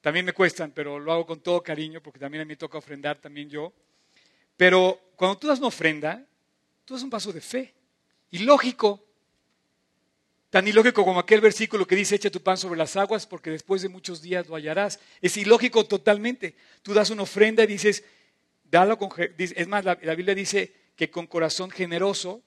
también 0.00 0.26
me 0.26 0.32
cuestan, 0.32 0.72
pero 0.72 0.98
lo 0.98 1.12
hago 1.12 1.26
con 1.26 1.40
todo 1.40 1.62
cariño 1.62 2.02
porque 2.02 2.18
también 2.18 2.42
a 2.42 2.44
mí 2.44 2.50
me 2.50 2.56
toca 2.56 2.78
ofrendar 2.78 3.18
también 3.18 3.48
yo. 3.48 3.72
Pero 4.56 5.12
cuando 5.16 5.38
tú 5.38 5.46
das 5.46 5.58
una 5.58 5.68
ofrenda, 5.68 6.26
tú 6.84 6.94
das 6.94 7.02
un 7.02 7.10
paso 7.10 7.32
de 7.32 7.40
fe. 7.40 7.74
Ilógico. 8.30 9.04
Tan 10.50 10.66
ilógico 10.66 11.04
como 11.04 11.20
aquel 11.20 11.40
versículo 11.40 11.86
que 11.86 11.94
dice, 11.94 12.16
echa 12.16 12.30
tu 12.30 12.42
pan 12.42 12.56
sobre 12.56 12.76
las 12.76 12.96
aguas 12.96 13.24
porque 13.24 13.50
después 13.50 13.82
de 13.82 13.88
muchos 13.88 14.20
días 14.20 14.48
lo 14.48 14.56
hallarás. 14.56 14.98
Es 15.20 15.36
ilógico 15.36 15.84
totalmente. 15.86 16.56
Tú 16.82 16.92
das 16.92 17.10
una 17.10 17.22
ofrenda 17.22 17.62
y 17.62 17.68
dices, 17.68 18.02
dalo 18.64 18.98
con... 18.98 19.10
Es 19.38 19.68
más, 19.68 19.84
la, 19.84 19.94
Biblia 19.94 20.34
dice 20.34 20.74
que 20.96 21.08
con 21.08 21.28
corazón 21.28 21.70
generoso, 21.70 22.42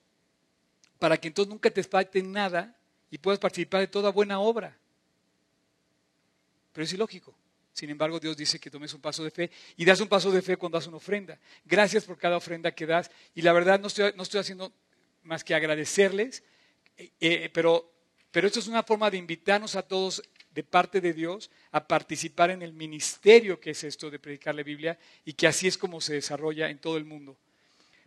para 1.00 1.18
que 1.18 1.30
entonces 1.30 1.50
nunca 1.50 1.72
te 1.72 1.84
falte 1.84 2.22
nada 2.22 2.78
y 3.10 3.18
puedas 3.18 3.40
participar 3.40 3.80
de 3.82 3.88
toda 3.88 4.12
buena 4.12 4.40
obra. 4.40 4.78
Pero 6.74 6.84
es 6.84 6.92
ilógico. 6.94 7.34
Sin 7.72 7.90
embargo, 7.90 8.20
Dios 8.20 8.36
dice 8.36 8.60
que 8.60 8.70
tomes 8.70 8.94
un 8.94 9.02
paso 9.02 9.24
de 9.24 9.32
fe 9.32 9.50
y 9.78 9.86
das 9.86 10.00
un 10.00 10.08
paso 10.08 10.30
de 10.30 10.42
fe 10.42 10.58
cuando 10.58 10.78
das 10.78 10.88
una 10.88 10.98
ofrenda. 10.98 11.40
Gracias 11.66 12.04
por 12.04 12.18
cada 12.18 12.38
ofrenda 12.38 12.72
que 12.72 12.86
das. 12.86 13.10
Y 13.34 13.42
la 13.42 13.54
verdad 13.54 13.80
no 13.80 13.88
estoy, 13.88 14.14
no 14.16 14.24
estoy 14.24 14.42
haciendo 14.42 14.72
más 15.24 15.44
que 15.44 15.56
agradecerles, 15.56 16.44
eh, 16.98 17.12
eh, 17.20 17.50
pero, 17.54 17.92
pero 18.32 18.48
esto 18.48 18.60
es 18.60 18.68
una 18.68 18.84
forma 18.84 19.10
de 19.10 19.18
invitarnos 19.18 19.76
a 19.76 19.82
todos 19.82 20.22
de 20.54 20.64
parte 20.64 21.02
de 21.02 21.14
Dios 21.14 21.50
a 21.72 21.88
participar 21.88 22.52
en 22.52 22.62
el 22.62 22.74
ministerio 22.74 23.60
que 23.60 23.72
es 23.72 23.84
esto 23.84 24.12
de 24.12 24.20
predicar 24.20 24.54
la 24.54 24.64
Biblia 24.64 24.98
y 25.26 25.34
que 25.34 25.48
así 25.48 25.68
es 25.68 25.78
como 25.78 26.00
se 26.00 26.14
desarrolla 26.14 26.70
en 26.70 26.80
todo 26.80 26.98
el 26.98 27.06
mundo. 27.06 27.38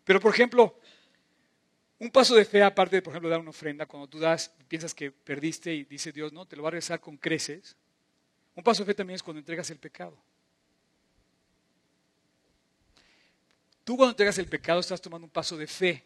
Pero, 0.04 0.20
por 0.20 0.32
ejemplo, 0.32 0.78
un 1.99 2.11
paso 2.11 2.35
de 2.35 2.44
fe, 2.44 2.62
aparte 2.62 2.96
de, 2.96 3.02
por 3.02 3.12
ejemplo, 3.12 3.28
dar 3.28 3.40
una 3.40 3.50
ofrenda, 3.50 3.87
cuando 3.87 4.06
tú 4.06 4.18
das, 4.18 4.54
piensas 4.68 4.94
que 4.94 5.11
perdiste 5.11 5.75
y 5.75 5.85
dice 5.85 6.12
Dios, 6.12 6.32
no, 6.32 6.46
te 6.46 6.54
lo 6.54 6.62
va 6.62 6.68
a 6.68 6.73
regresar 6.73 7.00
con 7.00 7.16
creces. 7.16 7.76
Un 8.54 8.62
paso 8.62 8.82
de 8.82 8.87
fe 8.87 8.94
también 8.94 9.16
es 9.16 9.23
cuando 9.23 9.40
entregas 9.40 9.68
el 9.70 9.78
pecado. 9.78 10.16
Tú 13.82 13.96
cuando 13.96 14.12
entregas 14.12 14.38
el 14.38 14.46
pecado 14.46 14.80
estás 14.80 15.00
tomando 15.00 15.26
un 15.26 15.30
paso 15.30 15.56
de 15.56 15.66
fe 15.66 16.04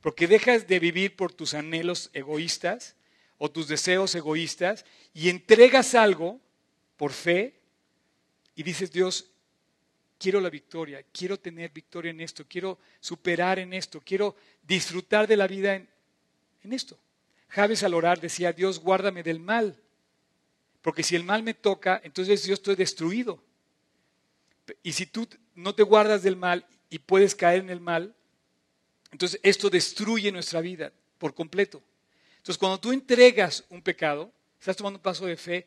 porque 0.00 0.26
dejas 0.26 0.66
de 0.66 0.78
vivir 0.78 1.16
por 1.16 1.32
tus 1.32 1.54
anhelos 1.54 2.10
egoístas 2.12 2.96
o 3.36 3.50
tus 3.50 3.68
deseos 3.68 4.14
egoístas 4.14 4.84
y 5.14 5.28
entregas 5.28 5.94
algo 5.94 6.40
por 6.96 7.12
fe 7.12 7.54
y 8.54 8.62
dices, 8.62 8.90
Dios, 8.90 9.30
quiero 10.18 10.40
la 10.40 10.50
victoria, 10.50 11.04
quiero 11.12 11.38
tener 11.38 11.70
victoria 11.70 12.10
en 12.10 12.20
esto, 12.20 12.44
quiero 12.48 12.78
superar 13.00 13.58
en 13.58 13.72
esto, 13.72 14.02
quiero 14.04 14.36
disfrutar 14.62 15.26
de 15.26 15.36
la 15.36 15.46
vida 15.46 15.74
en, 15.76 15.88
esto. 16.72 16.98
Javes 17.48 17.82
al 17.82 17.94
orar 17.94 18.20
decía, 18.20 18.52
Dios, 18.52 18.78
guárdame 18.78 19.22
del 19.22 19.40
mal, 19.40 19.80
porque 20.82 21.02
si 21.02 21.16
el 21.16 21.24
mal 21.24 21.42
me 21.42 21.54
toca, 21.54 22.00
entonces 22.04 22.44
yo 22.44 22.52
estoy 22.52 22.76
destruido. 22.76 23.42
Y 24.82 24.92
si 24.92 25.06
tú 25.06 25.26
no 25.54 25.74
te 25.74 25.82
guardas 25.82 26.22
del 26.22 26.36
mal 26.36 26.66
y 26.90 26.98
puedes 26.98 27.34
caer 27.34 27.60
en 27.60 27.70
el 27.70 27.80
mal, 27.80 28.14
entonces 29.10 29.40
esto 29.42 29.70
destruye 29.70 30.30
nuestra 30.32 30.60
vida 30.60 30.92
por 31.18 31.34
completo. 31.34 31.82
Entonces 32.36 32.58
cuando 32.58 32.78
tú 32.78 32.92
entregas 32.92 33.64
un 33.70 33.82
pecado, 33.82 34.32
estás 34.58 34.76
tomando 34.76 34.98
un 34.98 35.02
paso 35.02 35.26
de 35.26 35.36
fe 35.36 35.66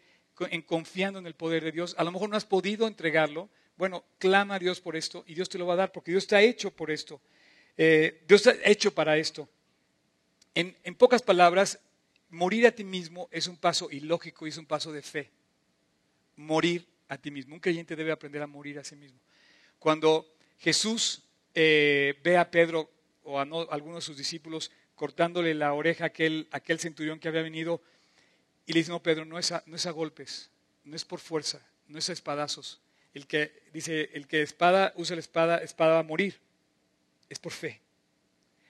en 0.50 0.62
confiando 0.62 1.20
en 1.20 1.28
el 1.28 1.36
poder 1.36 1.64
de 1.64 1.72
Dios. 1.72 1.96
A 1.98 2.04
lo 2.04 2.12
mejor 2.12 2.30
no 2.30 2.38
has 2.38 2.46
podido 2.46 2.88
entregarlo. 2.88 3.50
Bueno, 3.78 4.04
clama 4.18 4.56
a 4.56 4.60
Dios 4.60 4.82
por 4.82 4.96
esto 4.96 5.24
y 5.28 5.36
Dios 5.36 5.50
te 5.50 5.58
lo 5.58 5.66
va 5.66 5.74
a 5.74 5.78
dar 5.78 5.92
porque 5.92 6.12
Dios 6.12 6.24
está 6.24 6.42
hecho 6.42 6.72
por 6.72 6.92
esto. 6.92 7.22
Eh, 7.78 8.24
Dios 8.28 8.46
está 8.46 8.70
hecho 8.70 8.94
para 8.94 9.18
esto. 9.18 9.48
En, 10.54 10.96
pocas 10.96 11.22
palabras, 11.22 11.80
morir 12.30 12.68
a 12.68 12.72
ti 12.72 12.84
mismo 12.84 13.30
es 13.32 13.48
un 13.48 13.58
paso 13.58 13.90
ilógico 13.90 14.46
y 14.46 14.50
es 14.50 14.58
un 14.58 14.66
paso 14.66 14.92
de 14.92 15.02
fe. 15.02 15.30
Morir 16.36 16.86
a 17.08 17.18
ti 17.18 17.32
mismo. 17.32 17.56
Un 17.56 17.62
creyente 17.62 17.96
debe 17.96 18.12
aprender 18.12 18.42
a 18.42 18.48
morir 18.48 18.80
a 18.80 18.84
sí 18.84 18.96
mismo. 18.96 19.20
Cuando 19.80 20.28
Jesús 20.60 21.24
eh, 21.54 22.20
ve 22.24 22.38
a 22.38 22.52
Pedro 22.52 22.90
o 23.24 23.40
a, 23.40 23.44
algunos 23.44 23.96
de 23.96 24.02
sus 24.02 24.18
discípulos 24.18 24.72
cortándole 24.96 25.54
la 25.54 25.74
oreja 25.74 26.06
a 26.06 26.08
aquel, 26.08 26.80
centurión 26.80 27.20
que 27.20 27.28
había 27.28 27.42
venido 27.42 27.82
y 28.66 28.74
le 28.74 28.80
dice, 28.80 28.92
no, 28.92 29.02
Pedro, 29.02 29.26
no 29.26 29.40
es, 29.40 29.52
a, 29.52 29.64
no 29.66 29.76
es 29.76 29.86
a 29.86 29.92
golpes, 29.92 30.52
no 30.84 30.96
es 30.96 31.06
por 31.06 31.20
fuerza, 31.20 31.66
no 31.88 31.98
es 31.98 32.10
a 32.10 32.14
espadazos. 32.14 32.82
El 33.14 33.28
que 33.28 33.64
dice, 33.74 34.10
el 34.14 34.28
que 34.28 34.42
espada 34.42 34.94
usa 34.96 35.16
la 35.16 35.20
espada, 35.20 35.58
espada 35.58 35.94
va 35.94 36.00
a 36.00 36.04
morir. 36.04 36.40
Es 37.30 37.40
por 37.40 37.52
fe. 37.52 37.82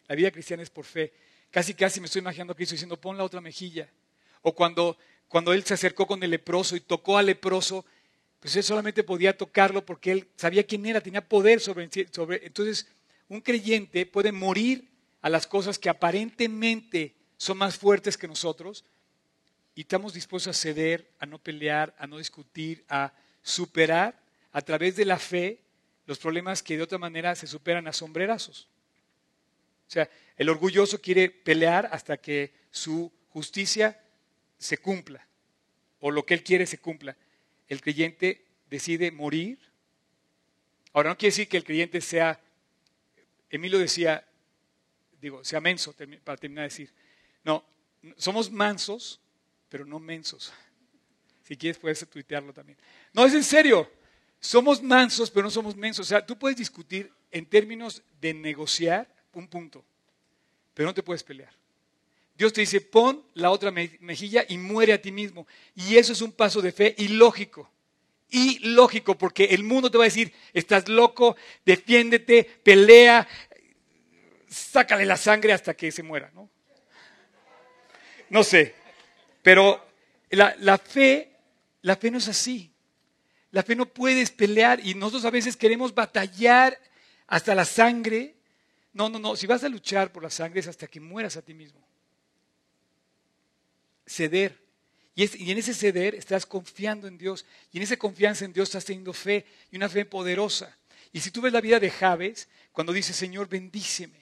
La 0.07 0.15
vida 0.15 0.31
cristiana 0.31 0.63
es 0.63 0.69
por 0.69 0.85
fe. 0.85 1.13
Casi, 1.51 1.73
casi 1.73 1.99
me 1.99 2.05
estoy 2.05 2.21
imaginando 2.21 2.53
a 2.53 2.55
Cristo 2.55 2.73
diciendo, 2.73 2.99
pon 2.99 3.17
la 3.17 3.23
otra 3.23 3.41
mejilla. 3.41 3.89
O 4.41 4.55
cuando, 4.55 4.97
cuando 5.27 5.53
él 5.53 5.63
se 5.63 5.73
acercó 5.73 6.07
con 6.07 6.23
el 6.23 6.31
leproso 6.31 6.75
y 6.75 6.79
tocó 6.79 7.17
al 7.17 7.27
leproso, 7.27 7.85
pues 8.39 8.55
él 8.55 8.63
solamente 8.63 9.03
podía 9.03 9.37
tocarlo 9.37 9.85
porque 9.85 10.11
él 10.11 10.27
sabía 10.35 10.65
quién 10.65 10.85
era, 10.85 11.01
tenía 11.01 11.21
poder 11.27 11.59
sobre, 11.59 11.89
sobre... 12.11 12.45
Entonces, 12.45 12.87
un 13.31 13.39
creyente 13.39 14.05
puede 14.05 14.33
morir 14.33 14.89
a 15.21 15.29
las 15.29 15.47
cosas 15.47 15.79
que 15.79 15.87
aparentemente 15.87 17.15
son 17.37 17.57
más 17.57 17.77
fuertes 17.77 18.17
que 18.17 18.27
nosotros 18.27 18.83
y 19.73 19.81
estamos 19.81 20.13
dispuestos 20.13 20.53
a 20.53 20.59
ceder, 20.59 21.09
a 21.17 21.25
no 21.25 21.39
pelear, 21.39 21.95
a 21.97 22.07
no 22.07 22.17
discutir, 22.17 22.83
a 22.89 23.13
superar 23.41 24.19
a 24.51 24.61
través 24.61 24.97
de 24.97 25.05
la 25.05 25.17
fe 25.17 25.61
los 26.05 26.19
problemas 26.19 26.61
que 26.61 26.75
de 26.75 26.83
otra 26.83 26.97
manera 26.97 27.33
se 27.35 27.47
superan 27.47 27.87
a 27.87 27.93
sombrerazos. 27.93 28.67
O 29.87 29.91
sea, 29.91 30.09
el 30.35 30.49
orgulloso 30.49 30.99
quiere 30.99 31.29
pelear 31.29 31.87
hasta 31.93 32.17
que 32.17 32.53
su 32.69 33.13
justicia 33.29 33.97
se 34.57 34.77
cumpla 34.77 35.25
o 36.01 36.11
lo 36.11 36.25
que 36.25 36.33
él 36.33 36.43
quiere 36.43 36.65
se 36.65 36.79
cumpla 36.79 37.15
el 37.69 37.79
creyente 37.79 38.43
decide 38.69 39.11
morir. 39.11 39.57
Ahora, 40.91 41.11
no 41.11 41.17
quiere 41.17 41.31
decir 41.31 41.47
que 41.47 41.55
el 41.55 41.63
creyente 41.63 42.01
sea, 42.01 42.41
Emilio 43.51 43.77
decía, 43.77 44.25
digo, 45.19 45.43
sea 45.43 45.59
menso, 45.59 45.93
para 46.23 46.37
terminar 46.37 46.63
de 46.63 46.69
decir. 46.69 46.93
No, 47.43 47.63
somos 48.17 48.49
mansos, 48.49 49.19
pero 49.69 49.85
no 49.85 49.99
mensos. 49.99 50.51
Si 51.43 51.57
quieres, 51.57 51.79
puedes 51.79 52.07
tuitearlo 52.09 52.53
también. 52.53 52.77
No, 53.11 53.25
es 53.25 53.33
en 53.33 53.43
serio. 53.43 53.91
Somos 54.39 54.81
mansos, 54.81 55.29
pero 55.29 55.43
no 55.43 55.49
somos 55.49 55.75
mensos. 55.75 56.05
O 56.05 56.07
sea, 56.07 56.25
tú 56.25 56.37
puedes 56.37 56.55
discutir 56.55 57.11
en 57.29 57.45
términos 57.45 58.01
de 58.21 58.33
negociar 58.33 59.13
un 59.33 59.49
punto, 59.49 59.83
pero 60.73 60.87
no 60.87 60.93
te 60.93 61.03
puedes 61.03 61.23
pelear. 61.23 61.51
Dios 62.37 62.53
te 62.53 62.61
dice, 62.61 62.79
pon 62.79 63.21
la 63.33 63.51
otra 63.51 63.69
mejilla 63.69 64.45
y 64.47 64.57
muere 64.57 64.93
a 64.93 65.01
ti 65.01 65.11
mismo. 65.11 65.45
Y 65.75 65.97
eso 65.97 66.13
es 66.13 66.21
un 66.21 66.31
paso 66.31 66.61
de 66.61 66.71
fe 66.71 66.95
ilógico. 66.97 67.69
Ilógico, 68.31 69.17
porque 69.17 69.45
el 69.45 69.63
mundo 69.63 69.91
te 69.91 69.97
va 69.97 70.05
a 70.05 70.07
decir, 70.07 70.33
estás 70.53 70.87
loco, 70.87 71.35
defiéndete, 71.65 72.43
pelea, 72.63 73.27
sácale 74.47 75.05
la 75.05 75.17
sangre 75.17 75.53
hasta 75.53 75.73
que 75.73 75.91
se 75.91 76.01
muera. 76.01 76.31
No, 76.33 76.49
no 78.29 78.43
sé, 78.43 78.73
pero 79.43 79.85
la, 80.29 80.55
la 80.59 80.77
fe, 80.77 81.31
la 81.81 81.95
fe 81.97 82.09
no 82.09 82.17
es 82.17 82.27
así. 82.27 82.71
La 83.51 83.63
fe 83.63 83.75
no 83.75 83.85
puedes 83.85 84.31
pelear 84.31 84.79
y 84.81 84.95
nosotros 84.95 85.25
a 85.25 85.29
veces 85.29 85.57
queremos 85.57 85.93
batallar 85.93 86.79
hasta 87.27 87.53
la 87.53 87.65
sangre. 87.65 88.35
No, 88.93 89.09
no, 89.09 89.19
no, 89.19 89.35
si 89.35 89.45
vas 89.45 89.63
a 89.65 89.69
luchar 89.69 90.11
por 90.13 90.23
la 90.23 90.29
sangre 90.29 90.61
es 90.61 90.67
hasta 90.67 90.87
que 90.87 91.01
mueras 91.01 91.35
a 91.35 91.41
ti 91.41 91.53
mismo 91.53 91.81
ceder. 94.11 94.60
Y, 95.15 95.51
en 95.51 95.57
ese 95.57 95.73
ceder 95.73 96.15
estás 96.15 96.45
confiando 96.45 97.07
en 97.07 97.17
Dios. 97.17 97.45
Y 97.71 97.77
en 97.77 97.83
esa 97.83 97.97
confianza 97.97 98.45
en 98.45 98.53
Dios 98.53 98.69
estás 98.69 98.85
teniendo 98.85 99.13
fe 99.13 99.45
y 99.71 99.77
una 99.77 99.89
fe 99.89 100.05
poderosa. 100.05 100.77
Y 101.11 101.19
si 101.19 101.31
tú 101.31 101.41
ves 101.41 101.53
la 101.53 101.61
vida 101.61 101.79
de 101.79 101.91
Javes, 101.91 102.47
cuando 102.71 102.93
dice, 102.93 103.13
Señor, 103.13 103.49
bendíceme. 103.49 104.21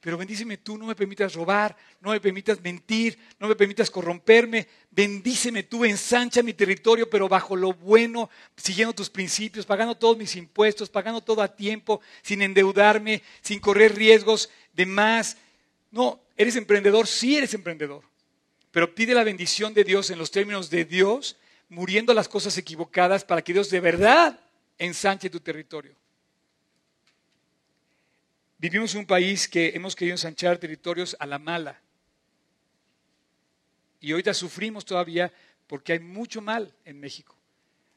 Pero 0.00 0.18
bendíceme 0.18 0.58
tú, 0.58 0.76
no 0.76 0.86
me 0.86 0.94
permitas 0.94 1.32
robar, 1.32 1.74
no 2.02 2.10
me 2.10 2.20
permitas 2.20 2.60
mentir, 2.60 3.18
no 3.38 3.48
me 3.48 3.56
permitas 3.56 3.90
corromperme. 3.90 4.68
Bendíceme 4.90 5.62
tú, 5.62 5.84
ensancha 5.84 6.42
mi 6.42 6.52
territorio, 6.52 7.08
pero 7.08 7.26
bajo 7.26 7.56
lo 7.56 7.72
bueno, 7.72 8.28
siguiendo 8.56 8.94
tus 8.94 9.08
principios, 9.08 9.64
pagando 9.64 9.94
todos 9.94 10.16
mis 10.16 10.36
impuestos, 10.36 10.90
pagando 10.90 11.22
todo 11.22 11.40
a 11.40 11.54
tiempo, 11.54 12.02
sin 12.22 12.42
endeudarme, 12.42 13.22
sin 13.40 13.60
correr 13.60 13.94
riesgos 13.94 14.50
de 14.74 14.84
más. 14.84 15.38
No, 15.90 16.20
eres 16.36 16.56
emprendedor, 16.56 17.06
sí 17.06 17.36
eres 17.36 17.54
emprendedor 17.54 18.04
pero 18.74 18.92
pide 18.92 19.14
la 19.14 19.22
bendición 19.22 19.72
de 19.72 19.84
Dios 19.84 20.10
en 20.10 20.18
los 20.18 20.32
términos 20.32 20.68
de 20.68 20.84
Dios, 20.84 21.36
muriendo 21.68 22.12
las 22.12 22.26
cosas 22.26 22.58
equivocadas 22.58 23.24
para 23.24 23.40
que 23.40 23.52
Dios 23.52 23.70
de 23.70 23.78
verdad 23.78 24.40
ensanche 24.78 25.30
tu 25.30 25.38
territorio. 25.38 25.94
Vivimos 28.58 28.92
en 28.94 29.02
un 29.02 29.06
país 29.06 29.46
que 29.46 29.68
hemos 29.76 29.94
querido 29.94 30.14
ensanchar 30.14 30.58
territorios 30.58 31.16
a 31.20 31.26
la 31.26 31.38
mala. 31.38 31.80
Y 34.00 34.10
ahorita 34.10 34.34
sufrimos 34.34 34.84
todavía 34.84 35.32
porque 35.68 35.92
hay 35.92 36.00
mucho 36.00 36.40
mal 36.40 36.74
en 36.84 36.98
México. 36.98 37.36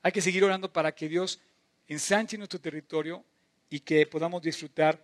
Hay 0.03 0.11
que 0.11 0.21
seguir 0.21 0.43
orando 0.43 0.71
para 0.71 0.93
que 0.93 1.09
Dios 1.09 1.39
ensanche 1.87 2.37
nuestro 2.37 2.61
territorio 2.61 3.25
y 3.71 3.79
que 3.79 4.05
podamos 4.05 4.43
disfrutar 4.43 5.03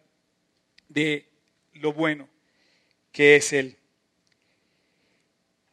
de 0.87 1.27
lo 1.73 1.93
bueno 1.93 2.29
que 3.11 3.37
es 3.37 3.51
Él. 3.53 3.79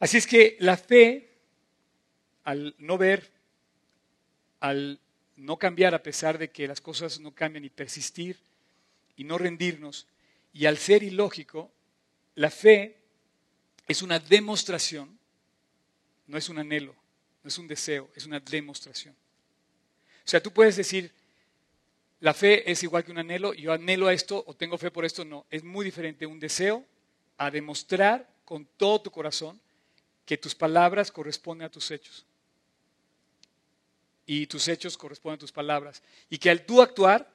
Así 0.01 0.17
es 0.17 0.25
que 0.25 0.57
la 0.59 0.77
fe, 0.77 1.29
al 2.43 2.73
no 2.79 2.97
ver, 2.97 3.29
al 4.59 4.99
no 5.35 5.57
cambiar 5.57 5.93
a 5.93 6.01
pesar 6.01 6.39
de 6.39 6.49
que 6.49 6.67
las 6.67 6.81
cosas 6.81 7.19
no 7.19 7.35
cambian 7.35 7.65
y 7.65 7.69
persistir 7.69 8.39
y 9.15 9.25
no 9.25 9.37
rendirnos, 9.37 10.07
y 10.53 10.65
al 10.65 10.79
ser 10.79 11.03
ilógico, 11.03 11.71
la 12.33 12.49
fe 12.49 12.97
es 13.87 14.01
una 14.01 14.17
demostración, 14.17 15.19
no 16.25 16.35
es 16.35 16.49
un 16.49 16.57
anhelo, 16.57 16.95
no 17.43 17.47
es 17.47 17.59
un 17.59 17.67
deseo, 17.67 18.09
es 18.15 18.25
una 18.25 18.39
demostración. 18.39 19.13
O 20.25 20.27
sea, 20.27 20.41
tú 20.41 20.51
puedes 20.51 20.77
decir, 20.77 21.11
la 22.21 22.33
fe 22.33 22.71
es 22.71 22.81
igual 22.81 23.03
que 23.03 23.11
un 23.11 23.19
anhelo, 23.19 23.53
yo 23.53 23.71
anhelo 23.71 24.07
a 24.07 24.13
esto 24.13 24.43
o 24.47 24.55
tengo 24.55 24.79
fe 24.79 24.89
por 24.89 25.05
esto, 25.05 25.23
no, 25.23 25.45
es 25.51 25.63
muy 25.63 25.85
diferente 25.85 26.25
un 26.25 26.39
deseo 26.39 26.83
a 27.37 27.51
demostrar 27.51 28.27
con 28.45 28.65
todo 28.77 28.99
tu 28.99 29.11
corazón 29.11 29.61
que 30.31 30.37
tus 30.37 30.55
palabras 30.55 31.11
corresponden 31.11 31.65
a 31.65 31.69
tus 31.69 31.91
hechos. 31.91 32.25
Y 34.25 34.47
tus 34.47 34.69
hechos 34.69 34.95
corresponden 34.95 35.35
a 35.35 35.39
tus 35.39 35.51
palabras. 35.51 36.01
Y 36.29 36.37
que 36.37 36.49
al 36.49 36.65
tú 36.65 36.81
actuar, 36.81 37.29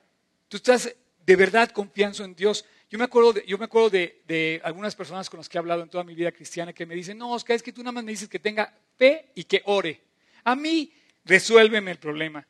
tú 0.49 0.57
estás 0.57 0.97
de 1.27 1.37
verdad 1.37 1.71
confiando 1.73 2.25
en 2.25 2.35
Dios. 2.35 2.65
Yo 2.89 2.99
me 2.99 3.05
acuerdo, 3.05 3.35
de, 3.35 3.45
yo 3.47 3.59
me 3.59 3.67
acuerdo 3.67 3.91
de, 3.91 4.63
algunas 4.65 4.97
personas 4.97 5.29
con 5.29 5.37
las 5.37 5.47
que 5.47 5.59
he 5.59 5.61
hablado 5.61 5.83
en 5.83 5.91
toda 5.91 6.05
mi 6.05 6.15
vida 6.15 6.33
cristiana 6.33 6.73
que 6.73 6.87
me 6.87 6.95
dicen, 6.95 7.19
no, 7.19 7.33
Oscar, 7.33 7.57
es 7.57 7.63
que 7.63 7.71
tú 7.71 7.83
nada 7.83 7.93
más 7.93 8.03
me 8.03 8.13
dices 8.13 8.31
que 8.31 8.39
tenga 8.39 8.73
fe 8.97 9.29
y 9.35 9.45
que 9.45 9.61
ore. 9.67 10.01
A 10.45 10.57
mí, 10.57 10.91
resuélveme 11.27 11.91
el 11.91 11.99
problema. 11.99 12.47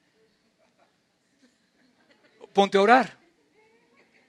Ponte 2.53 2.79
a 2.79 2.83
orar. 2.83 3.19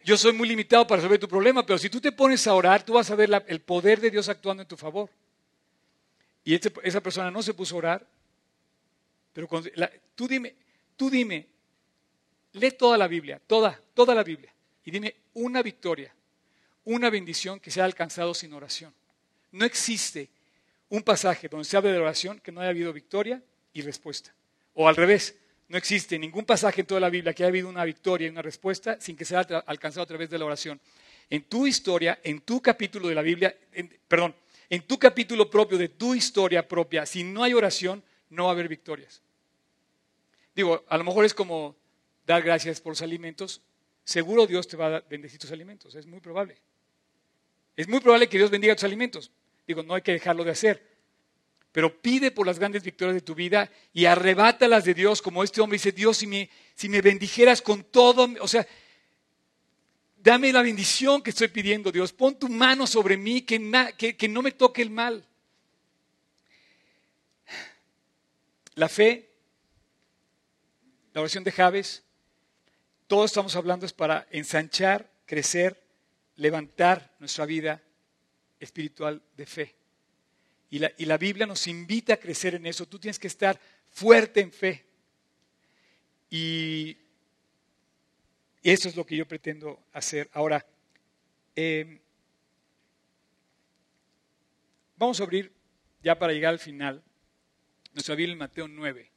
Yo 0.03 0.17
soy 0.17 0.33
muy 0.33 0.47
limitado 0.47 0.87
para 0.87 0.97
resolver 0.99 1.19
tu 1.19 1.27
problema, 1.27 1.63
pero 1.63 1.77
si 1.77 1.91
tú 1.91 2.01
te 2.01 2.11
pones 2.11 2.47
a 2.47 2.55
orar, 2.55 2.81
tú 2.81 2.93
vas 2.93 3.11
a 3.11 3.15
ver 3.15 3.29
el 3.45 3.61
poder 3.61 4.01
de 4.01 4.09
Dios 4.09 4.29
actuando 4.29 4.63
en 4.63 4.67
tu 4.67 4.77
favor. 4.77 5.11
Y 6.47 6.55
esa 6.55 7.01
persona 7.01 7.29
no 7.29 7.43
se 7.43 7.53
puso 7.53 7.75
a 7.75 7.77
orar. 7.79 8.07
Pero 9.33 9.49
tú 10.15 10.29
dime, 10.29 10.55
tú 10.95 11.09
dime, 11.09 11.45
lee 12.53 12.71
toda 12.71 12.97
la 12.97 13.05
Biblia, 13.09 13.41
toda, 13.45 13.77
toda 13.93 14.15
la 14.15 14.23
Biblia. 14.23 14.53
Y 14.85 14.91
dime 14.91 15.13
una 15.33 15.61
victoria, 15.61 16.15
una 16.85 17.09
bendición 17.09 17.59
que 17.59 17.69
se 17.69 17.81
ha 17.81 17.83
alcanzado 17.83 18.33
sin 18.33 18.53
oración. 18.53 18.93
No 19.51 19.65
existe 19.65 20.29
un 20.87 21.01
pasaje 21.01 21.49
donde 21.49 21.65
se 21.65 21.75
hable 21.75 21.91
de 21.91 21.99
oración 21.99 22.39
que 22.39 22.53
no 22.53 22.61
haya 22.61 22.69
habido 22.69 22.93
victoria 22.93 23.43
y 23.73 23.81
respuesta. 23.81 24.33
O 24.73 24.87
al 24.87 24.95
revés, 24.95 25.35
no 25.67 25.77
existe 25.77 26.17
ningún 26.17 26.45
pasaje 26.45 26.79
en 26.79 26.87
toda 26.87 27.01
la 27.01 27.09
Biblia 27.09 27.33
que 27.33 27.43
haya 27.43 27.49
habido 27.49 27.67
una 27.67 27.83
victoria 27.83 28.27
y 28.27 28.29
una 28.29 28.41
respuesta 28.41 29.01
sin 29.01 29.17
que 29.17 29.25
se 29.25 29.35
haya 29.35 29.59
alcanzado 29.59 30.03
a 30.03 30.07
través 30.07 30.29
de 30.29 30.39
la 30.39 30.45
oración. 30.45 30.79
En 31.29 31.43
tu 31.43 31.67
historia, 31.67 32.21
en 32.23 32.39
tu 32.39 32.61
capítulo 32.61 33.09
de 33.09 33.15
la 33.15 33.21
Biblia, 33.21 33.53
perdón, 34.07 34.33
en 34.69 34.81
tu 34.81 34.99
capítulo 34.99 35.49
propio, 35.49 35.77
de 35.77 35.89
tu 35.89 36.13
historia 36.13 36.67
propia, 36.67 37.05
si 37.05 37.23
no 37.23 37.43
hay 37.43 37.53
oración, 37.53 38.03
no 38.29 38.45
va 38.45 38.49
a 38.49 38.53
haber 38.53 38.67
victorias. 38.67 39.21
Digo, 40.55 40.83
a 40.87 40.97
lo 40.97 41.03
mejor 41.03 41.25
es 41.25 41.33
como 41.33 41.75
dar 42.25 42.41
gracias 42.41 42.81
por 42.81 42.91
los 42.91 43.01
alimentos. 43.01 43.61
seguro 44.03 44.47
Dios 44.47 44.67
te 44.67 44.77
va 44.77 44.97
a 44.97 44.99
bendecir 45.01 45.39
tus 45.39 45.51
alimentos. 45.51 45.95
Es 45.95 46.05
muy 46.05 46.19
probable. 46.19 46.57
Es 47.75 47.87
muy 47.87 47.99
probable 47.99 48.27
que 48.27 48.37
Dios 48.37 48.49
bendiga 48.49 48.75
tus 48.75 48.83
alimentos. 48.83 49.31
Digo, 49.67 49.83
no 49.83 49.93
hay 49.93 50.01
que 50.01 50.13
dejarlo 50.13 50.43
de 50.43 50.51
hacer. 50.51 50.97
Pero 51.71 52.01
pide 52.01 52.31
por 52.31 52.47
las 52.47 52.57
grandes 52.57 52.83
victorias 52.83 53.13
de 53.13 53.21
tu 53.21 53.35
vida 53.35 53.69
y 53.93 54.05
arrebátalas 54.05 54.83
de 54.83 54.93
Dios, 54.93 55.21
como 55.21 55.43
este 55.43 55.61
hombre 55.61 55.75
dice, 55.75 55.91
Dios, 55.91 56.17
si 56.17 56.25
me, 56.25 56.49
si 56.73 56.89
me 56.89 57.01
bendijeras 57.01 57.61
con 57.61 57.83
todo, 57.83 58.27
o 58.41 58.47
sea, 58.47 58.67
dame 60.17 60.51
la 60.51 60.61
bendición 60.61 61.21
que 61.21 61.29
estoy 61.29 61.47
pidiendo, 61.47 61.91
Dios. 61.91 62.11
Pon 62.13 62.37
tu 62.37 62.49
mano 62.49 62.87
sobre 62.87 63.17
mí, 63.17 63.41
que, 63.41 63.59
no 64.29 64.41
me 64.41 64.51
toque 64.51 64.81
el 64.81 64.89
mal. 64.89 65.25
La 68.75 68.89
fe, 68.89 69.31
la 71.13 71.21
oración 71.21 71.43
de 71.43 71.51
Javes, 71.51 72.03
todo 73.07 73.25
estamos 73.25 73.55
hablando 73.55 73.85
es 73.85 73.93
para 73.93 74.27
ensanchar, 74.31 75.09
crecer, 75.25 75.81
levantar 76.35 77.15
nuestra 77.19 77.45
vida 77.45 77.81
espiritual 78.59 79.21
de 79.35 79.45
fe. 79.45 79.75
Y 80.69 80.79
la, 80.79 80.91
y 80.97 81.05
la, 81.05 81.17
Biblia 81.17 81.45
nos 81.45 81.65
invita 81.67 82.15
a 82.15 82.17
crecer 82.17 82.55
en 82.55 82.65
eso. 82.65 82.85
Tú 82.85 82.99
tienes 82.99 83.17
que 83.17 83.27
estar 83.27 83.59
fuerte 83.89 84.41
en 84.41 84.51
fe. 84.51 84.85
Y 86.29 86.97
eso 88.71 88.89
es 88.89 88.95
lo 88.95 89.05
que 89.05 89.15
yo 89.15 89.27
pretendo 89.27 89.79
hacer. 89.93 90.29
Ahora, 90.33 90.65
eh, 91.55 91.99
vamos 94.97 95.19
a 95.19 95.23
abrir, 95.23 95.51
ya 96.03 96.17
para 96.17 96.33
llegar 96.33 96.53
al 96.53 96.59
final, 96.59 97.01
nuestra 97.93 98.15
Biblia 98.15 98.33
en 98.33 98.39
Mateo 98.39 98.67
9. 98.67 99.09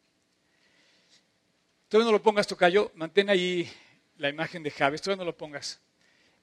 Todavía 1.88 2.06
no 2.06 2.12
lo 2.12 2.22
pongas, 2.22 2.46
Tocayo. 2.46 2.92
Mantén 2.94 3.28
ahí 3.28 3.68
la 4.16 4.28
imagen 4.28 4.62
de 4.62 4.70
Javes. 4.70 5.02
Todavía 5.02 5.24
no 5.24 5.30
lo 5.30 5.36
pongas. 5.36 5.80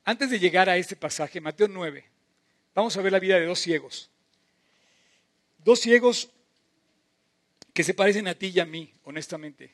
Antes 0.04 0.30
de 0.30 0.40
llegar 0.40 0.70
a 0.70 0.78
este 0.78 0.96
pasaje, 0.96 1.40
Mateo 1.40 1.68
9, 1.68 2.04
vamos 2.76 2.98
a 2.98 3.02
ver 3.02 3.12
la 3.14 3.20
vida 3.20 3.40
de 3.40 3.46
dos 3.46 3.60
ciegos. 3.60 4.10
Dos 5.64 5.80
ciegos 5.80 6.30
que 7.74 7.84
se 7.84 7.94
parecen 7.94 8.28
a 8.28 8.36
ti 8.36 8.48
y 8.54 8.60
a 8.60 8.66
mí, 8.66 8.94
honestamente. 9.04 9.74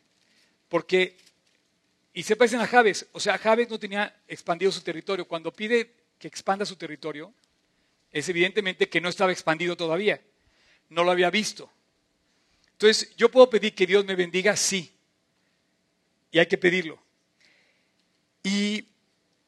Porque, 0.70 1.18
y 2.14 2.24
se 2.24 2.36
parecen 2.36 2.60
a 2.60 2.68
Javes. 2.68 3.08
O 3.12 3.20
sea, 3.20 3.38
Javes 3.38 3.70
no 3.70 3.80
tenía 3.80 4.16
expandido 4.28 4.72
su 4.72 4.82
territorio. 4.82 5.28
Cuando 5.28 5.52
pide 5.52 5.92
que 6.20 6.28
expanda 6.28 6.66
su 6.66 6.76
territorio, 6.76 7.34
es 8.12 8.30
evidentemente 8.30 8.90
que 8.90 9.02
no 9.02 9.10
estaba 9.10 9.32
expandido 9.32 9.76
todavía. 9.76 10.22
No 10.90 11.04
lo 11.04 11.12
había 11.12 11.30
visto. 11.30 11.72
Entonces, 12.74 13.16
yo 13.16 13.30
puedo 13.30 13.50
pedir 13.50 13.74
que 13.74 13.88
Dios 13.88 14.06
me 14.06 14.16
bendiga, 14.16 14.56
sí 14.56 14.94
y 16.34 16.40
hay 16.40 16.48
que 16.48 16.58
pedirlo. 16.58 17.00
Y 18.42 18.88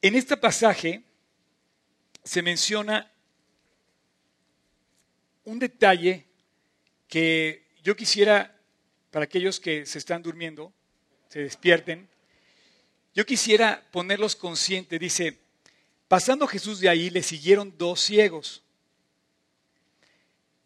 en 0.00 0.14
este 0.14 0.36
pasaje 0.36 1.02
se 2.22 2.40
menciona 2.42 3.12
un 5.44 5.58
detalle 5.58 6.24
que 7.08 7.66
yo 7.82 7.96
quisiera, 7.96 8.56
para 9.10 9.24
aquellos 9.24 9.58
que 9.58 9.84
se 9.84 9.98
están 9.98 10.22
durmiendo, 10.22 10.72
se 11.28 11.40
despierten, 11.40 12.08
yo 13.16 13.24
quisiera 13.24 13.82
ponerlos 13.92 14.36
conscientes. 14.36 15.00
Dice, 15.00 15.38
pasando 16.06 16.46
Jesús 16.46 16.80
de 16.80 16.90
ahí, 16.90 17.08
le 17.08 17.22
siguieron 17.22 17.72
dos 17.78 18.02
ciegos, 18.02 18.62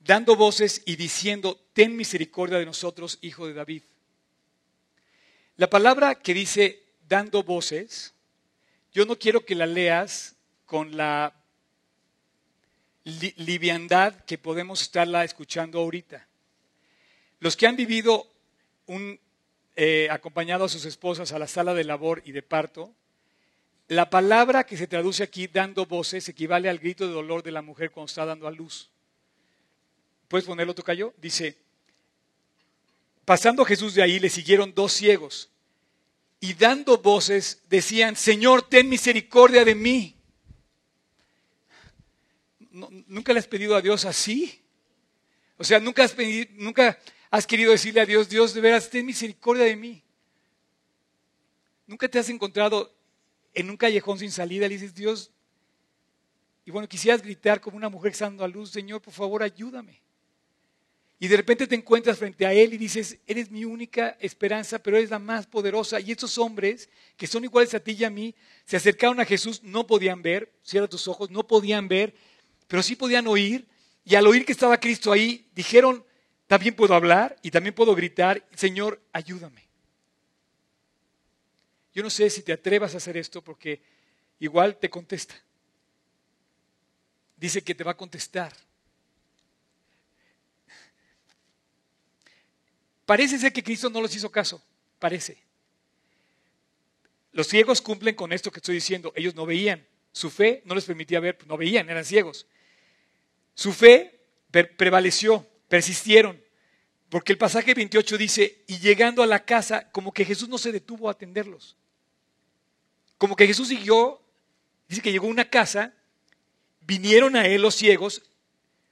dando 0.01 0.35
voces 0.35 0.83
y 0.85 0.97
diciendo, 0.97 1.61
ten 1.73 1.97
misericordia 1.97 2.59
de 2.59 2.67
nosotros, 2.67 3.19
hijo 3.23 3.47
de 3.47 3.55
David. 3.55 3.85
La 5.57 5.71
palabra 5.71 6.17
que 6.17 6.35
dice 6.35 6.83
dando 7.09 7.45
voces, 7.45 8.15
yo 8.93 9.07
no 9.07 9.17
quiero 9.17 9.45
que 9.45 9.55
la 9.55 9.67
leas 9.67 10.35
con 10.67 10.97
la 10.97 11.33
liviandad 13.05 14.25
que 14.25 14.39
podemos 14.39 14.83
estarla 14.83 15.23
escuchando 15.23 15.79
ahorita. 15.79 16.27
Los 17.39 17.57
que 17.57 17.69
han 17.69 17.77
vivido 17.77 18.27
un, 18.87 19.21
eh, 19.83 20.09
acompañado 20.11 20.67
a 20.67 20.69
sus 20.69 20.85
esposas 20.85 21.33
a 21.33 21.39
la 21.39 21.49
sala 21.49 21.73
de 21.73 21.85
labor 21.85 22.21
y 22.27 22.33
de 22.33 22.43
parto, 22.43 22.95
la 23.89 24.11
palabra 24.11 24.65
que 24.65 24.77
se 24.77 24.87
traduce 24.87 25.23
aquí 25.23 25.47
dando 25.47 25.87
voces 25.87 26.29
equivale 26.29 26.69
al 26.69 26.79
grito 26.79 27.07
de 27.07 27.15
dolor 27.15 27.43
de 27.43 27.51
la 27.51 27.63
mujer 27.63 27.91
cuando 27.91 28.11
está 28.11 28.27
dando 28.27 28.47
a 28.47 28.51
luz. 28.51 28.91
¿Puedes 30.29 30.47
ponerlo, 30.47 30.75
Tocayo? 30.75 31.15
Dice, 31.17 31.57
pasando 33.25 33.65
Jesús 33.65 33.95
de 33.95 34.03
ahí 34.03 34.19
le 34.19 34.29
siguieron 34.29 34.75
dos 34.75 34.93
ciegos 34.93 35.49
y 36.41 36.53
dando 36.53 36.99
voces 36.99 37.63
decían, 37.71 38.17
Señor, 38.17 38.69
ten 38.69 38.87
misericordia 38.87 39.65
de 39.65 39.75
mí. 39.75 40.15
¿Nunca 42.71 43.33
le 43.33 43.39
has 43.39 43.49
pedido 43.49 43.75
a 43.77 43.81
Dios 43.81 44.05
así? 44.05 44.63
O 45.57 45.65
sea, 45.65 45.81
¿nunca 45.81 46.05
has, 46.05 46.13
pedido, 46.13 46.51
nunca 46.57 46.99
has 47.31 47.47
querido 47.47 47.71
decirle 47.71 48.01
a 48.01 48.07
Dios, 48.07 48.29
Dios, 48.29 48.53
de 48.55 48.61
veras, 48.61 48.91
ten 48.91 49.07
misericordia 49.07 49.65
de 49.65 49.77
mí. 49.77 50.03
Nunca 51.87 52.09
te 52.09 52.19
has 52.19 52.29
encontrado 52.29 52.93
en 53.55 53.71
un 53.71 53.77
callejón 53.77 54.19
sin 54.19 54.31
salida 54.31 54.67
y 54.67 54.71
dices, 54.71 54.95
Dios, 54.95 55.31
y 56.65 56.71
bueno, 56.71 56.89
quisieras 56.89 57.23
gritar 57.23 57.61
como 57.61 57.77
una 57.77 57.89
mujer 57.89 58.15
dando 58.19 58.45
a 58.45 58.49
luz, 58.49 58.71
Señor, 58.71 59.01
por 59.01 59.15
favor, 59.15 59.43
ayúdame. 59.43 60.01
Y 61.19 61.29
de 61.29 61.37
repente 61.37 61.67
te 61.67 61.75
encuentras 61.75 62.19
frente 62.19 62.47
a 62.47 62.53
Él 62.53 62.73
y 62.73 62.79
dices, 62.79 63.19
eres 63.27 63.51
mi 63.51 63.65
única 63.65 64.17
esperanza, 64.21 64.79
pero 64.79 64.97
eres 64.97 65.11
la 65.11 65.19
más 65.19 65.47
poderosa. 65.47 66.01
Y 66.01 66.13
estos 66.13 66.39
hombres, 66.39 66.89
que 67.17 67.27
son 67.27 67.45
iguales 67.45 67.75
a 67.75 67.81
ti 67.81 67.93
y 67.93 68.05
a 68.05 68.11
mí, 68.11 68.35
se 68.65 68.77
acercaron 68.77 69.21
a 69.21 69.27
Jesús, 69.27 69.63
no 69.63 69.87
podían 69.87 70.23
ver, 70.23 70.51
cierra 70.63 70.89
tus 70.89 71.07
ojos, 71.09 71.31
no 71.31 71.47
podían 71.47 71.89
ver, 71.89 72.15
pero 72.69 72.83
sí 72.83 72.97
podían 72.97 73.27
oír. 73.27 73.69
Y 74.03 74.15
al 74.15 74.27
oír 74.27 74.47
que 74.47 74.53
estaba 74.53 74.81
Cristo 74.81 75.13
ahí, 75.13 75.47
dijeron, 75.55 76.05
también 76.51 76.75
puedo 76.75 76.97
hablar 76.97 77.37
y 77.43 77.53
también 77.53 77.77
puedo 77.77 77.95
gritar, 77.95 78.45
Señor, 78.57 79.01
ayúdame. 79.13 79.69
Yo 81.95 82.03
no 82.03 82.11
sé 82.11 82.29
si 82.29 82.43
te 82.43 82.53
atrevas 82.53 82.93
a 82.93 82.97
hacer 82.97 83.17
esto 83.17 83.41
porque 83.41 83.81
igual 84.41 84.77
te 84.77 84.91
contesta. 84.91 85.41
Dice 87.37 87.63
que 87.63 87.73
te 87.73 87.85
va 87.85 87.93
a 87.93 87.97
contestar. 87.97 88.53
Parece 93.07 93.39
ser 93.39 93.53
que 93.53 93.63
Cristo 93.63 93.89
no 93.89 94.03
les 94.03 94.17
hizo 94.17 94.29
caso, 94.29 94.61
parece. 94.99 95.39
Los 97.31 97.47
ciegos 97.47 97.81
cumplen 97.81 98.17
con 98.17 98.33
esto 98.33 98.51
que 98.51 98.59
estoy 98.59 98.75
diciendo. 98.75 99.13
Ellos 99.15 99.37
no 99.37 99.47
veían. 99.47 99.87
Su 100.11 100.31
fe 100.31 100.63
no 100.65 100.75
les 100.75 100.85
permitía 100.85 101.21
ver, 101.21 101.39
no 101.47 101.57
veían, 101.57 101.89
eran 101.89 102.05
ciegos. 102.05 102.49
Su 103.55 103.73
fe 103.73 104.19
prevaleció, 104.77 105.47
persistieron. 105.71 106.43
Porque 107.09 107.33
el 107.33 107.39
pasaje 107.39 107.73
28 107.73 108.19
dice, 108.19 108.65
y 108.67 108.79
llegando 108.79 109.23
a 109.23 109.27
la 109.27 109.45
casa, 109.45 109.91
como 109.91 110.13
que 110.13 110.25
Jesús 110.27 110.49
no 110.49 110.59
se 110.59 110.73
detuvo 110.73 111.09
a 111.09 111.13
atenderlos. 111.13 111.77
Como 113.17 113.37
que 113.37 113.47
Jesús 113.47 113.69
siguió, 113.69 114.21
dice 114.89 115.01
que 115.01 115.13
llegó 115.13 115.27
a 115.27 115.31
una 115.31 115.49
casa, 115.49 115.95
vinieron 116.81 117.37
a 117.37 117.47
él 117.47 117.63
los 117.63 117.75
ciegos, 117.75 118.23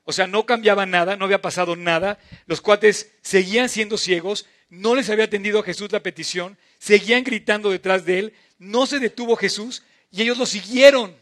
o 0.05 0.13
sea, 0.13 0.27
no 0.27 0.47
cambiaba 0.47 0.87
nada, 0.87 1.17
no 1.17 1.27
había 1.27 1.43
pasado 1.43 1.77
nada. 1.77 2.19
Los 2.47 2.61
cuates 2.61 3.13
seguían 3.23 3.69
siendo 3.69 3.99
ciegos, 3.99 4.47
no 4.71 4.95
les 4.95 5.11
había 5.11 5.25
atendido 5.25 5.61
a 5.61 5.65
Jesús 5.65 5.93
la 5.93 6.03
petición, 6.03 6.59
seguían 6.79 7.25
gritando 7.25 7.71
detrás 7.71 8.05
de 8.05 8.19
él, 8.19 8.35
no 8.59 8.87
se 8.87 9.01
detuvo 9.01 9.37
Jesús 9.37 9.83
y 10.11 10.23
ellos 10.23 10.39
lo 10.39 10.47
siguieron. 10.47 11.15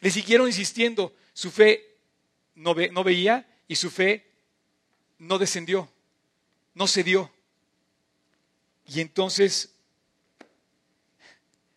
Le 0.00 0.10
siguieron 0.10 0.46
insistiendo. 0.48 1.14
Su 1.32 1.50
fe 1.50 1.96
no, 2.54 2.74
no 2.74 3.04
veía 3.04 3.46
y 3.68 3.76
su 3.76 3.90
fe 3.90 4.31
no 5.22 5.38
descendió, 5.38 5.88
no 6.74 6.88
cedió. 6.88 7.32
Y 8.86 9.00
entonces 9.00 9.72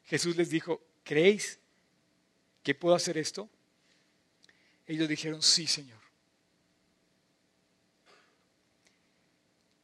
Jesús 0.06 0.36
les 0.36 0.50
dijo, 0.50 0.82
¿creéis 1.04 1.60
que 2.64 2.74
puedo 2.74 2.96
hacer 2.96 3.20
esto? 3.20 3.48
Ellos 4.88 5.08
dijeron, 5.08 5.44
sí, 5.44 5.68
Señor. 5.68 6.00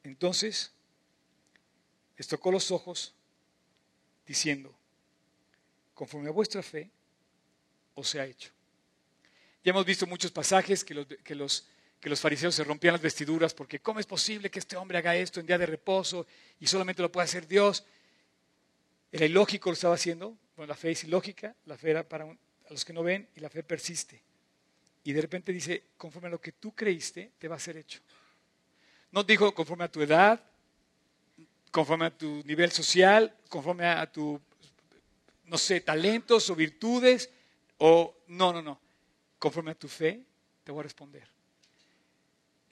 Entonces 0.04 0.72
les 2.18 2.28
tocó 2.28 2.52
los 2.52 2.72
ojos 2.72 3.14
diciendo, 4.26 4.74
conforme 5.94 6.30
a 6.30 6.34
vuestra 6.34 6.64
fe, 6.64 6.90
os 7.94 8.16
ha 8.16 8.26
hecho. 8.26 8.50
Ya 9.64 9.70
hemos 9.70 9.86
visto 9.86 10.08
muchos 10.08 10.32
pasajes 10.32 10.84
que 10.84 10.96
los, 10.96 11.06
que 11.06 11.36
los, 11.36 11.68
que 12.02 12.10
los 12.10 12.20
fariseos 12.20 12.56
se 12.56 12.64
rompían 12.64 12.94
las 12.94 13.02
vestiduras 13.02 13.54
porque 13.54 13.80
¿cómo 13.80 14.00
es 14.00 14.08
posible 14.08 14.50
que 14.50 14.58
este 14.58 14.76
hombre 14.76 14.98
haga 14.98 15.16
esto 15.16 15.40
en 15.40 15.46
día 15.46 15.60
de 15.60 15.68
reposo 15.68 16.26
y 16.60 16.66
solamente 16.66 17.04
lo 17.04 17.12
puede 17.12 17.26
hacer 17.26 17.48
Dios? 17.48 17.86
Era 19.12 19.26
ilógico 19.28 19.70
lo 19.70 19.76
estaba 19.76 19.94
haciendo. 19.94 20.36
Bueno, 20.56 20.72
la 20.72 20.76
fe 20.76 20.92
es 20.92 21.04
ilógica, 21.04 21.56
la 21.66 21.78
fe 21.78 21.92
era 21.92 22.04
para 22.04 22.36
los 22.72 22.84
que 22.84 22.92
no 22.92 23.04
ven 23.04 23.30
y 23.36 23.40
la 23.40 23.50
fe 23.50 23.62
persiste. 23.62 24.20
Y 25.04 25.14
de 25.14 25.22
repente 25.22 25.54
dice, 25.54 25.84
conforme 25.96 26.28
a 26.28 26.32
lo 26.32 26.42
que 26.42 26.54
tú 26.54 26.74
creíste, 26.74 27.34
te 27.38 27.48
va 27.48 27.58
a 27.58 27.60
ser 27.60 27.78
hecho. 27.78 28.00
No 29.12 29.24
dijo 29.24 29.54
conforme 29.54 29.84
a 29.84 29.92
tu 29.92 30.02
edad, 30.02 30.44
conforme 31.70 32.06
a 32.06 32.18
tu 32.18 32.42
nivel 32.46 32.72
social, 32.72 33.36
conforme 33.48 33.86
a 33.86 34.12
tu... 34.12 34.42
no 35.46 35.58
sé, 35.58 35.82
talentos 35.82 36.50
o 36.50 36.56
virtudes, 36.56 37.30
o 37.78 38.16
no, 38.28 38.54
no, 38.54 38.62
no. 38.64 38.80
Conforme 39.38 39.72
a 39.72 39.76
tu 39.76 39.88
fe, 39.88 40.24
te 40.64 40.72
voy 40.72 40.80
a 40.80 40.84
responder. 40.84 41.41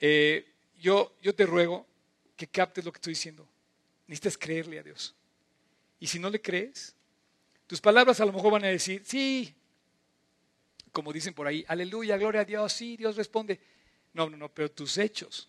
Eh, 0.00 0.46
yo, 0.80 1.14
yo 1.22 1.34
te 1.34 1.46
ruego 1.46 1.86
que 2.36 2.46
captes 2.46 2.84
lo 2.84 2.92
que 2.92 2.96
estoy 2.96 3.12
diciendo. 3.12 3.46
Necesitas 4.06 4.38
creerle 4.38 4.78
a 4.78 4.82
Dios. 4.82 5.14
Y 6.00 6.06
si 6.06 6.18
no 6.18 6.30
le 6.30 6.40
crees, 6.40 6.94
tus 7.66 7.80
palabras 7.80 8.20
a 8.20 8.24
lo 8.24 8.32
mejor 8.32 8.52
van 8.52 8.64
a 8.64 8.68
decir, 8.68 9.02
sí, 9.04 9.54
como 10.90 11.12
dicen 11.12 11.34
por 11.34 11.46
ahí, 11.46 11.64
aleluya, 11.68 12.16
gloria 12.16 12.40
a 12.40 12.44
Dios, 12.44 12.72
sí, 12.72 12.96
Dios 12.96 13.16
responde. 13.16 13.60
No, 14.12 14.28
no, 14.28 14.36
no, 14.36 14.48
pero 14.48 14.70
tus 14.70 14.98
hechos 14.98 15.48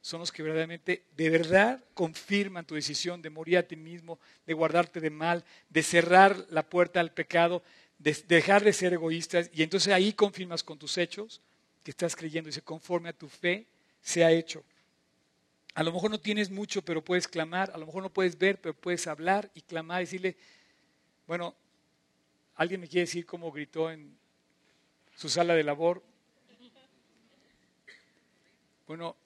son 0.00 0.20
los 0.20 0.32
que 0.32 0.42
verdaderamente, 0.42 1.04
de 1.14 1.28
verdad, 1.28 1.84
confirman 1.92 2.64
tu 2.64 2.74
decisión 2.74 3.20
de 3.20 3.28
morir 3.28 3.58
a 3.58 3.62
ti 3.64 3.76
mismo, 3.76 4.18
de 4.46 4.54
guardarte 4.54 5.00
de 5.00 5.10
mal, 5.10 5.44
de 5.68 5.82
cerrar 5.82 6.46
la 6.50 6.62
puerta 6.62 7.00
al 7.00 7.12
pecado, 7.12 7.62
de 7.98 8.16
dejar 8.26 8.64
de 8.64 8.72
ser 8.72 8.94
egoístas. 8.94 9.50
Y 9.52 9.62
entonces 9.62 9.92
ahí 9.92 10.12
confirmas 10.14 10.62
con 10.62 10.78
tus 10.78 10.96
hechos 10.96 11.42
que 11.82 11.90
estás 11.90 12.16
creyendo. 12.16 12.48
Dice, 12.48 12.62
conforme 12.62 13.08
a 13.08 13.12
tu 13.12 13.28
fe, 13.28 13.66
se 14.00 14.24
ha 14.24 14.30
hecho. 14.30 14.64
A 15.74 15.82
lo 15.82 15.92
mejor 15.92 16.10
no 16.10 16.18
tienes 16.18 16.50
mucho, 16.50 16.82
pero 16.82 17.04
puedes 17.04 17.28
clamar. 17.28 17.70
A 17.74 17.78
lo 17.78 17.86
mejor 17.86 18.02
no 18.02 18.12
puedes 18.12 18.38
ver, 18.38 18.60
pero 18.60 18.74
puedes 18.74 19.06
hablar 19.06 19.50
y 19.54 19.62
clamar 19.62 20.00
decirle, 20.00 20.36
bueno, 21.26 21.54
alguien 22.56 22.80
me 22.80 22.88
quiere 22.88 23.02
decir 23.02 23.24
cómo 23.24 23.52
gritó 23.52 23.90
en 23.90 24.16
su 25.16 25.28
sala 25.28 25.54
de 25.54 25.64
labor. 25.64 26.02
Bueno, 28.86 29.16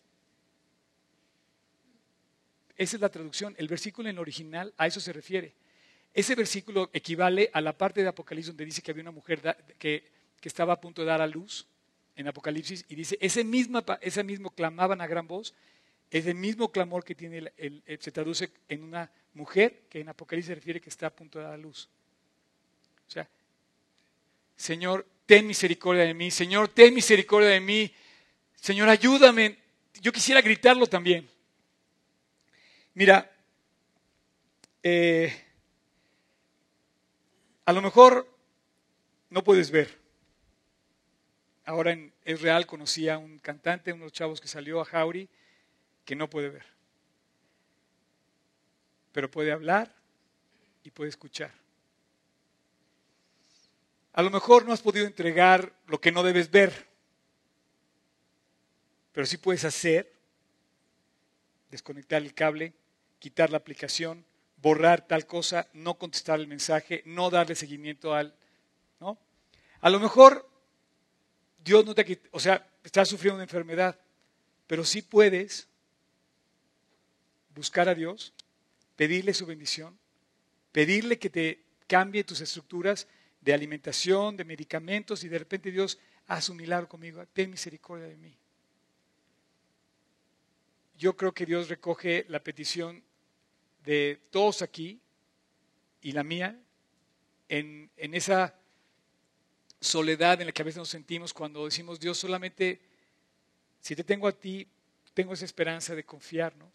esa 2.76 2.96
es 2.96 3.00
la 3.00 3.08
traducción. 3.08 3.54
El 3.56 3.68
versículo 3.68 4.08
en 4.08 4.16
el 4.16 4.20
original 4.20 4.74
a 4.76 4.86
eso 4.86 5.00
se 5.00 5.12
refiere. 5.12 5.54
Ese 6.12 6.34
versículo 6.34 6.90
equivale 6.92 7.50
a 7.52 7.60
la 7.60 7.76
parte 7.76 8.02
de 8.02 8.08
Apocalipsis 8.08 8.48
donde 8.48 8.64
dice 8.64 8.82
que 8.82 8.90
había 8.90 9.02
una 9.02 9.10
mujer 9.10 9.40
que, 9.78 10.12
estaba 10.42 10.74
a 10.74 10.80
punto 10.80 11.00
de 11.00 11.08
dar 11.08 11.22
a 11.22 11.26
luz 11.26 11.66
en 12.16 12.28
Apocalipsis 12.28 12.84
y 12.88 12.94
dice, 12.94 13.18
ese 13.20 13.44
mismo, 13.44 13.82
ese 14.00 14.24
mismo 14.24 14.50
clamaban 14.50 15.00
a 15.00 15.06
gran 15.06 15.26
voz, 15.26 15.54
es 16.10 16.26
el 16.26 16.34
mismo 16.34 16.70
clamor 16.70 17.04
que 17.04 17.14
tiene 17.14 17.52
el, 17.56 17.82
se 18.00 18.12
traduce 18.12 18.50
en 18.68 18.84
una 18.84 19.10
mujer 19.34 19.82
que 19.88 20.00
en 20.00 20.08
Apocalipsis 20.08 20.48
se 20.48 20.54
refiere 20.54 20.80
que 20.80 20.90
está 20.90 21.08
a 21.08 21.14
punto 21.14 21.38
de 21.38 21.44
dar 21.44 21.54
a 21.54 21.58
luz. 21.58 21.88
O 23.06 23.10
sea, 23.10 23.28
Señor, 24.56 25.06
ten 25.26 25.46
misericordia 25.46 26.04
de 26.04 26.14
mí, 26.14 26.30
Señor, 26.30 26.68
ten 26.68 26.94
misericordia 26.94 27.50
de 27.50 27.60
mí, 27.60 27.92
Señor, 28.54 28.88
ayúdame. 28.88 29.58
Yo 30.00 30.12
quisiera 30.12 30.40
gritarlo 30.40 30.86
también. 30.86 31.28
Mira, 32.94 33.30
eh, 34.82 35.34
a 37.64 37.72
lo 37.72 37.82
mejor 37.82 38.28
no 39.30 39.42
puedes 39.42 39.70
ver. 39.70 40.03
Ahora 41.64 41.92
en 41.92 42.12
Es 42.24 42.42
Real 42.42 42.66
conocí 42.66 43.08
a 43.08 43.16
un 43.16 43.38
cantante, 43.38 43.92
unos 43.92 44.12
chavos 44.12 44.40
que 44.40 44.48
salió 44.48 44.80
a 44.80 44.84
Jauri, 44.84 45.28
que 46.04 46.14
no 46.14 46.28
puede 46.28 46.50
ver. 46.50 46.66
Pero 49.12 49.30
puede 49.30 49.52
hablar 49.52 49.94
y 50.82 50.90
puede 50.90 51.08
escuchar. 51.08 51.52
A 54.12 54.22
lo 54.22 54.30
mejor 54.30 54.66
no 54.66 54.72
has 54.72 54.82
podido 54.82 55.06
entregar 55.06 55.72
lo 55.86 56.00
que 56.00 56.12
no 56.12 56.22
debes 56.22 56.50
ver, 56.50 56.86
pero 59.12 59.26
sí 59.26 59.38
puedes 59.38 59.64
hacer, 59.64 60.12
desconectar 61.70 62.22
el 62.22 62.34
cable, 62.34 62.74
quitar 63.18 63.50
la 63.50 63.56
aplicación, 63.56 64.24
borrar 64.58 65.06
tal 65.06 65.26
cosa, 65.26 65.68
no 65.72 65.94
contestar 65.94 66.38
el 66.38 66.46
mensaje, 66.46 67.02
no 67.06 67.30
darle 67.30 67.54
seguimiento 67.54 68.14
al, 68.14 68.34
¿no? 69.00 69.18
A 69.80 69.90
lo 69.90 69.98
mejor 69.98 70.48
Dios 71.64 71.86
no 71.86 71.94
te, 71.94 72.20
o 72.30 72.38
sea, 72.38 72.68
estás 72.82 73.08
sufriendo 73.08 73.36
una 73.36 73.44
enfermedad, 73.44 73.98
pero 74.66 74.84
sí 74.84 75.00
puedes 75.00 75.66
buscar 77.54 77.88
a 77.88 77.94
Dios, 77.94 78.34
pedirle 78.96 79.32
su 79.32 79.46
bendición, 79.46 79.98
pedirle 80.72 81.18
que 81.18 81.30
te 81.30 81.64
cambie 81.86 82.24
tus 82.24 82.40
estructuras 82.42 83.06
de 83.40 83.54
alimentación, 83.54 84.36
de 84.36 84.44
medicamentos 84.44 85.24
y 85.24 85.28
de 85.28 85.38
repente 85.38 85.70
Dios 85.70 85.98
haz 86.26 86.48
un 86.48 86.58
milagro 86.58 86.88
conmigo, 86.88 87.24
ten 87.32 87.50
misericordia 87.50 88.08
de 88.08 88.16
mí. 88.16 88.36
Yo 90.98 91.16
creo 91.16 91.32
que 91.32 91.46
Dios 91.46 91.68
recoge 91.68 92.26
la 92.28 92.42
petición 92.42 93.02
de 93.84 94.20
todos 94.30 94.62
aquí 94.62 95.00
y 96.02 96.12
la 96.12 96.24
mía 96.24 96.58
en, 97.48 97.90
esa 97.96 98.54
soledad 99.84 100.40
en 100.40 100.48
la 100.48 100.52
que 100.52 100.62
a 100.62 100.64
veces 100.64 100.78
nos 100.78 100.88
sentimos 100.88 101.32
cuando 101.32 101.64
decimos, 101.64 102.00
Dios, 102.00 102.18
solamente 102.18 102.80
si 103.80 103.94
te 103.94 104.02
tengo 104.02 104.26
a 104.26 104.32
ti, 104.32 104.66
tengo 105.12 105.34
esa 105.34 105.44
esperanza 105.44 105.94
de 105.94 106.04
confiar, 106.04 106.56
¿no? 106.56 106.70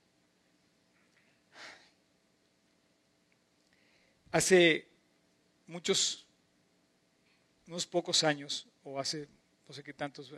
Hace 4.32 4.88
muchos, 5.66 6.26
unos 7.68 7.88
pocos 7.88 8.24
años, 8.24 8.68
o 8.84 9.00
hace 9.00 9.28
no 9.68 9.74
sé 9.74 9.84
qué 9.84 9.94
tantos, 9.94 10.32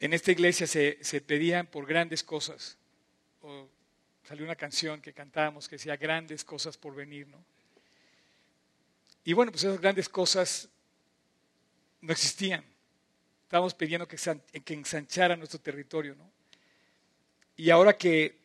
en 0.00 0.12
esta 0.12 0.32
iglesia 0.32 0.66
se, 0.66 0.98
se 1.02 1.20
pedían 1.20 1.66
por 1.66 1.86
grandes 1.86 2.22
cosas, 2.22 2.76
o 3.42 3.68
salió 4.24 4.44
una 4.44 4.56
canción 4.56 5.02
que 5.02 5.12
cantábamos 5.12 5.68
que 5.68 5.76
decía 5.76 5.96
grandes 5.96 6.42
cosas 6.42 6.76
por 6.76 6.94
venir, 6.94 7.28
¿no? 7.28 7.44
Y 9.24 9.34
bueno, 9.34 9.52
pues 9.52 9.62
esas 9.64 9.80
grandes 9.80 10.08
cosas 10.08 10.68
no 12.02 12.12
existían. 12.12 12.64
Estábamos 13.44 13.74
pidiendo 13.74 14.06
que, 14.06 14.16
ensanchara 14.74 15.36
nuestro 15.36 15.60
territorio, 15.60 16.14
¿no? 16.14 16.30
Y 17.56 17.70
ahora 17.70 17.96
que 17.96 18.38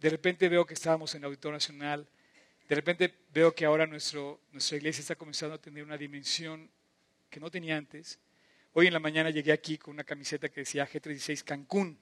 de 0.00 0.10
repente 0.10 0.48
veo 0.48 0.66
que 0.66 0.74
estábamos 0.74 1.14
en 1.14 1.22
el 1.22 1.26
Auditorio 1.26 1.54
Nacional, 1.54 2.06
de 2.68 2.74
repente 2.74 3.14
veo 3.32 3.54
que 3.54 3.64
ahora 3.64 3.86
nuestro, 3.86 4.40
nuestra 4.52 4.76
iglesia 4.76 5.00
está 5.00 5.14
comenzando 5.16 5.54
a 5.54 5.58
tener 5.58 5.82
una 5.82 5.96
dimensión 5.96 6.68
que 7.30 7.40
no 7.40 7.50
tenía 7.50 7.76
antes. 7.76 8.18
Hoy 8.74 8.86
en 8.86 8.92
la 8.92 9.00
mañana 9.00 9.30
llegué 9.30 9.52
aquí 9.52 9.78
con 9.78 9.94
una 9.94 10.04
camiseta 10.04 10.48
que 10.48 10.60
decía 10.60 10.86
G36 10.86 11.42
Cancún, 11.44 11.98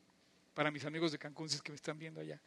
para 0.55 0.71
mis 0.71 0.85
amigos 0.85 1.13
de 1.13 1.19
Cancún, 1.19 1.49
si 1.49 1.57
es 1.57 1.63
que 1.63 1.71
me 1.71 1.77
están 1.77 1.99
viendo 1.99 2.21
allá. 2.21 2.41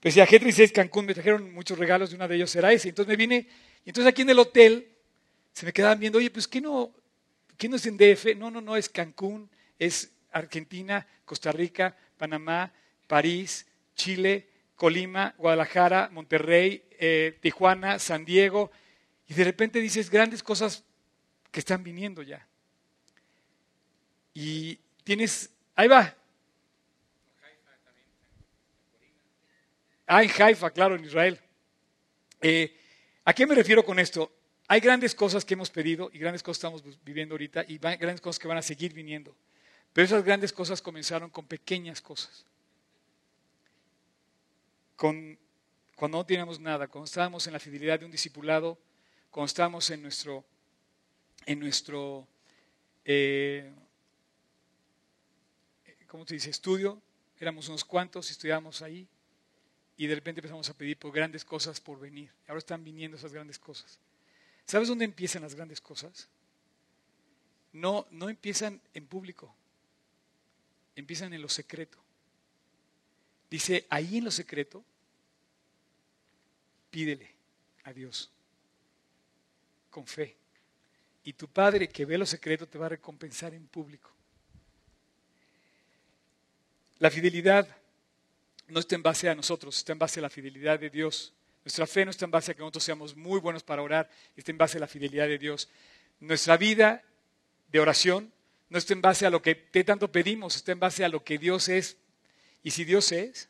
Pues 0.00 0.14
decía 0.14 0.26
G36 0.26 0.72
Cancún, 0.72 1.06
me 1.06 1.14
trajeron 1.14 1.54
muchos 1.54 1.78
regalos 1.78 2.10
y 2.12 2.16
uno 2.16 2.28
de 2.28 2.34
ellos 2.34 2.54
era 2.56 2.72
ese. 2.72 2.88
Entonces 2.90 3.08
me 3.08 3.16
vine, 3.16 3.48
y 3.84 3.90
entonces 3.90 4.10
aquí 4.10 4.22
en 4.22 4.30
el 4.30 4.38
hotel 4.40 4.88
se 5.52 5.64
me 5.64 5.72
quedaban 5.72 6.00
viendo, 6.00 6.18
oye, 6.18 6.30
pues 6.30 6.48
¿qué 6.48 6.60
no, 6.60 6.92
qué 7.56 7.68
no 7.68 7.76
es 7.76 7.86
en 7.86 7.96
DF? 7.96 8.36
No, 8.36 8.50
no, 8.50 8.60
no, 8.60 8.76
es 8.76 8.88
Cancún, 8.88 9.50
es 9.78 10.12
Argentina, 10.30 11.06
Costa 11.24 11.52
Rica, 11.52 11.96
Panamá, 12.16 12.72
París, 13.06 13.66
Chile, 13.94 14.48
Colima, 14.76 15.34
Guadalajara, 15.38 16.10
Monterrey, 16.12 16.84
eh, 16.98 17.38
Tijuana, 17.40 17.98
San 17.98 18.24
Diego. 18.24 18.70
Y 19.28 19.34
de 19.34 19.44
repente 19.44 19.80
dices 19.80 20.10
grandes 20.10 20.42
cosas 20.42 20.84
que 21.50 21.60
están 21.60 21.82
viniendo 21.82 22.22
ya. 22.22 22.46
Y 24.34 24.78
tienes, 25.04 25.50
ahí 25.76 25.88
va, 25.88 26.16
Ah, 30.14 30.22
en 30.22 30.30
Haifa, 30.30 30.70
claro, 30.70 30.94
en 30.94 31.04
Israel. 31.06 31.40
Eh, 32.42 32.76
¿A 33.24 33.32
qué 33.32 33.46
me 33.46 33.54
refiero 33.54 33.82
con 33.82 33.98
esto? 33.98 34.30
Hay 34.68 34.80
grandes 34.80 35.14
cosas 35.14 35.44
que 35.44 35.54
hemos 35.54 35.70
pedido 35.70 36.10
y 36.12 36.18
grandes 36.18 36.42
cosas 36.42 36.58
estamos 36.58 37.04
viviendo 37.04 37.34
ahorita 37.34 37.64
y 37.68 37.78
grandes 37.78 38.20
cosas 38.20 38.38
que 38.38 38.48
van 38.48 38.58
a 38.58 38.62
seguir 38.62 38.92
viniendo. 38.94 39.34
Pero 39.92 40.06
esas 40.06 40.24
grandes 40.24 40.52
cosas 40.52 40.80
comenzaron 40.80 41.30
con 41.30 41.46
pequeñas 41.46 42.00
cosas. 42.00 42.46
Con, 44.96 45.38
cuando 45.96 46.18
no 46.18 46.26
teníamos 46.26 46.60
nada, 46.60 46.88
cuando 46.88 47.06
estábamos 47.06 47.46
en 47.46 47.52
la 47.52 47.58
fidelidad 47.58 47.98
de 48.00 48.06
un 48.06 48.10
discipulado, 48.10 48.78
cuando 49.30 49.46
estábamos 49.46 49.90
en 49.90 50.00
nuestro, 50.00 50.44
en 51.44 51.58
nuestro 51.58 52.26
eh, 53.04 53.70
¿cómo 56.12 56.26
se 56.26 56.34
dice? 56.34 56.50
Estudio, 56.50 57.00
éramos 57.40 57.68
unos 57.68 57.86
cuantos, 57.86 58.30
estudiábamos 58.30 58.82
ahí, 58.82 59.08
y 59.96 60.06
de 60.06 60.14
repente 60.14 60.40
empezamos 60.40 60.68
a 60.68 60.74
pedir 60.74 60.98
por 60.98 61.10
grandes 61.10 61.42
cosas 61.42 61.80
por 61.80 61.98
venir. 61.98 62.30
Ahora 62.46 62.58
están 62.58 62.84
viniendo 62.84 63.16
esas 63.16 63.32
grandes 63.32 63.58
cosas. 63.58 63.98
¿Sabes 64.66 64.88
dónde 64.88 65.04
empiezan 65.04 65.42
las 65.42 65.54
grandes 65.54 65.80
cosas? 65.80 66.28
No, 67.72 68.06
no 68.10 68.28
empiezan 68.28 68.80
en 68.94 69.06
público, 69.06 69.54
empiezan 70.94 71.32
en 71.32 71.42
lo 71.42 71.48
secreto. 71.48 71.98
Dice, 73.50 73.86
ahí 73.90 74.18
en 74.18 74.24
lo 74.24 74.30
secreto, 74.30 74.84
pídele 76.90 77.30
a 77.84 77.92
Dios 77.92 78.30
con 79.90 80.06
fe. 80.06 80.36
Y 81.24 81.34
tu 81.34 81.48
Padre 81.48 81.88
que 81.88 82.04
ve 82.04 82.18
lo 82.18 82.26
secreto 82.26 82.66
te 82.66 82.78
va 82.78 82.86
a 82.86 82.90
recompensar 82.90 83.54
en 83.54 83.66
público. 83.66 84.10
La 86.98 87.10
fidelidad 87.10 87.68
no 88.68 88.80
está 88.80 88.94
en 88.94 89.02
base 89.02 89.28
a 89.28 89.34
nosotros, 89.34 89.76
está 89.76 89.92
en 89.92 89.98
base 89.98 90.20
a 90.20 90.22
la 90.22 90.30
fidelidad 90.30 90.78
de 90.78 90.90
Dios. 90.90 91.32
Nuestra 91.64 91.86
fe 91.86 92.04
no 92.04 92.10
está 92.10 92.24
en 92.24 92.30
base 92.30 92.50
a 92.50 92.54
que 92.54 92.60
nosotros 92.60 92.82
seamos 92.82 93.16
muy 93.16 93.38
buenos 93.40 93.62
para 93.62 93.82
orar, 93.82 94.10
está 94.36 94.50
en 94.50 94.58
base 94.58 94.78
a 94.78 94.80
la 94.80 94.88
fidelidad 94.88 95.28
de 95.28 95.38
Dios. 95.38 95.68
Nuestra 96.18 96.56
vida 96.56 97.02
de 97.70 97.80
oración 97.80 98.32
no 98.68 98.78
está 98.78 98.94
en 98.94 99.02
base 99.02 99.26
a 99.26 99.30
lo 99.30 99.42
que 99.42 99.54
tanto 99.54 100.10
pedimos, 100.10 100.56
está 100.56 100.72
en 100.72 100.80
base 100.80 101.04
a 101.04 101.08
lo 101.08 101.22
que 101.22 101.38
Dios 101.38 101.68
es. 101.68 101.96
Y 102.62 102.70
si 102.70 102.84
Dios 102.84 103.12
es, 103.12 103.48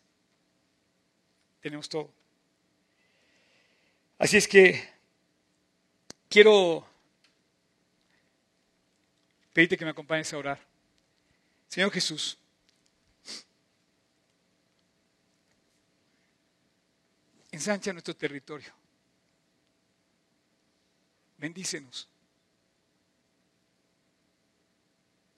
tenemos 1.61 1.89
todo. 1.89 2.11
Así 4.19 4.37
es 4.37 4.47
que 4.47 4.89
quiero 6.29 6.87
pedirte 9.53 9.77
que 9.77 9.85
me 9.85 9.91
acompañes 9.91 10.33
a 10.33 10.39
orar. 10.39 10.61
Señor 11.69 11.91
Jesús, 11.91 12.39
ensancha 17.53 17.93
nuestro 17.93 18.17
territorio. 18.17 18.73
Bendícenos. 21.37 22.09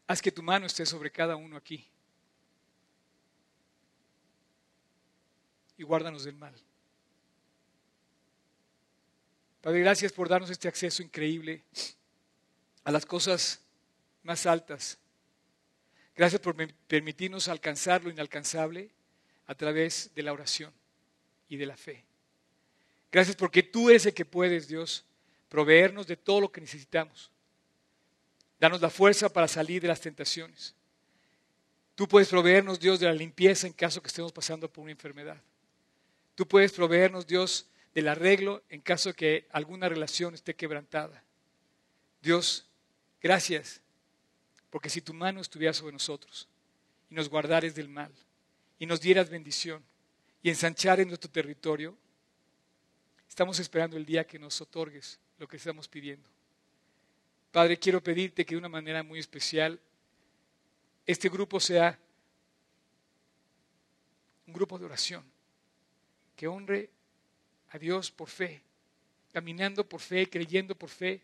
Haz 0.06 0.22
que 0.22 0.30
tu 0.30 0.42
mano 0.42 0.66
esté 0.66 0.86
sobre 0.86 1.10
cada 1.10 1.34
uno 1.34 1.56
aquí. 1.56 1.84
Y 5.76 5.82
guárdanos 5.82 6.24
del 6.24 6.36
mal. 6.36 6.54
Padre, 9.60 9.80
gracias 9.80 10.12
por 10.12 10.28
darnos 10.28 10.50
este 10.50 10.68
acceso 10.68 11.02
increíble 11.02 11.64
a 12.84 12.92
las 12.92 13.04
cosas 13.04 13.60
más 14.22 14.46
altas. 14.46 14.98
Gracias 16.14 16.40
por 16.40 16.54
permitirnos 16.86 17.48
alcanzar 17.48 18.04
lo 18.04 18.10
inalcanzable 18.10 18.90
a 19.46 19.54
través 19.54 20.14
de 20.14 20.22
la 20.22 20.32
oración 20.32 20.72
y 21.54 21.56
de 21.56 21.66
la 21.66 21.76
fe. 21.76 22.04
Gracias 23.10 23.36
porque 23.36 23.62
tú 23.62 23.90
eres 23.90 24.04
el 24.06 24.14
que 24.14 24.24
puedes, 24.24 24.66
Dios, 24.68 25.04
proveernos 25.48 26.06
de 26.06 26.16
todo 26.16 26.40
lo 26.40 26.52
que 26.52 26.60
necesitamos. 26.60 27.30
Danos 28.58 28.80
la 28.80 28.90
fuerza 28.90 29.28
para 29.28 29.48
salir 29.48 29.80
de 29.80 29.88
las 29.88 30.00
tentaciones. 30.00 30.74
Tú 31.94 32.08
puedes 32.08 32.28
proveernos, 32.28 32.80
Dios, 32.80 32.98
de 32.98 33.06
la 33.06 33.12
limpieza 33.12 33.66
en 33.66 33.72
caso 33.72 34.02
que 34.02 34.08
estemos 34.08 34.32
pasando 34.32 34.68
por 34.68 34.82
una 34.82 34.90
enfermedad. 34.90 35.40
Tú 36.34 36.46
puedes 36.46 36.72
proveernos, 36.72 37.26
Dios, 37.26 37.66
del 37.94 38.08
arreglo 38.08 38.64
en 38.68 38.80
caso 38.80 39.10
de 39.10 39.14
que 39.14 39.48
alguna 39.52 39.88
relación 39.88 40.34
esté 40.34 40.56
quebrantada. 40.56 41.22
Dios, 42.20 42.66
gracias, 43.22 43.80
porque 44.70 44.90
si 44.90 45.00
tu 45.00 45.14
mano 45.14 45.40
estuviera 45.40 45.72
sobre 45.72 45.92
nosotros 45.92 46.48
y 47.10 47.14
nos 47.14 47.28
guardares 47.28 47.76
del 47.76 47.88
mal 47.88 48.12
y 48.80 48.86
nos 48.86 49.00
dieras 49.00 49.30
bendición 49.30 49.84
y 50.44 50.50
ensanchar 50.50 51.00
en 51.00 51.08
nuestro 51.08 51.30
territorio, 51.30 51.96
estamos 53.26 53.58
esperando 53.58 53.96
el 53.96 54.04
día 54.04 54.26
que 54.26 54.38
nos 54.38 54.60
otorgues 54.60 55.18
lo 55.38 55.48
que 55.48 55.56
estamos 55.56 55.88
pidiendo. 55.88 56.28
Padre, 57.50 57.78
quiero 57.78 58.02
pedirte 58.02 58.44
que 58.44 58.54
de 58.54 58.58
una 58.58 58.68
manera 58.68 59.02
muy 59.02 59.18
especial 59.18 59.80
este 61.06 61.30
grupo 61.30 61.58
sea 61.58 61.98
un 64.46 64.52
grupo 64.52 64.78
de 64.78 64.84
oración 64.84 65.24
que 66.36 66.46
honre 66.46 66.90
a 67.70 67.78
Dios 67.78 68.10
por 68.10 68.28
fe, 68.28 68.60
caminando 69.32 69.88
por 69.88 70.02
fe, 70.02 70.28
creyendo 70.28 70.74
por 70.74 70.90
fe, 70.90 71.22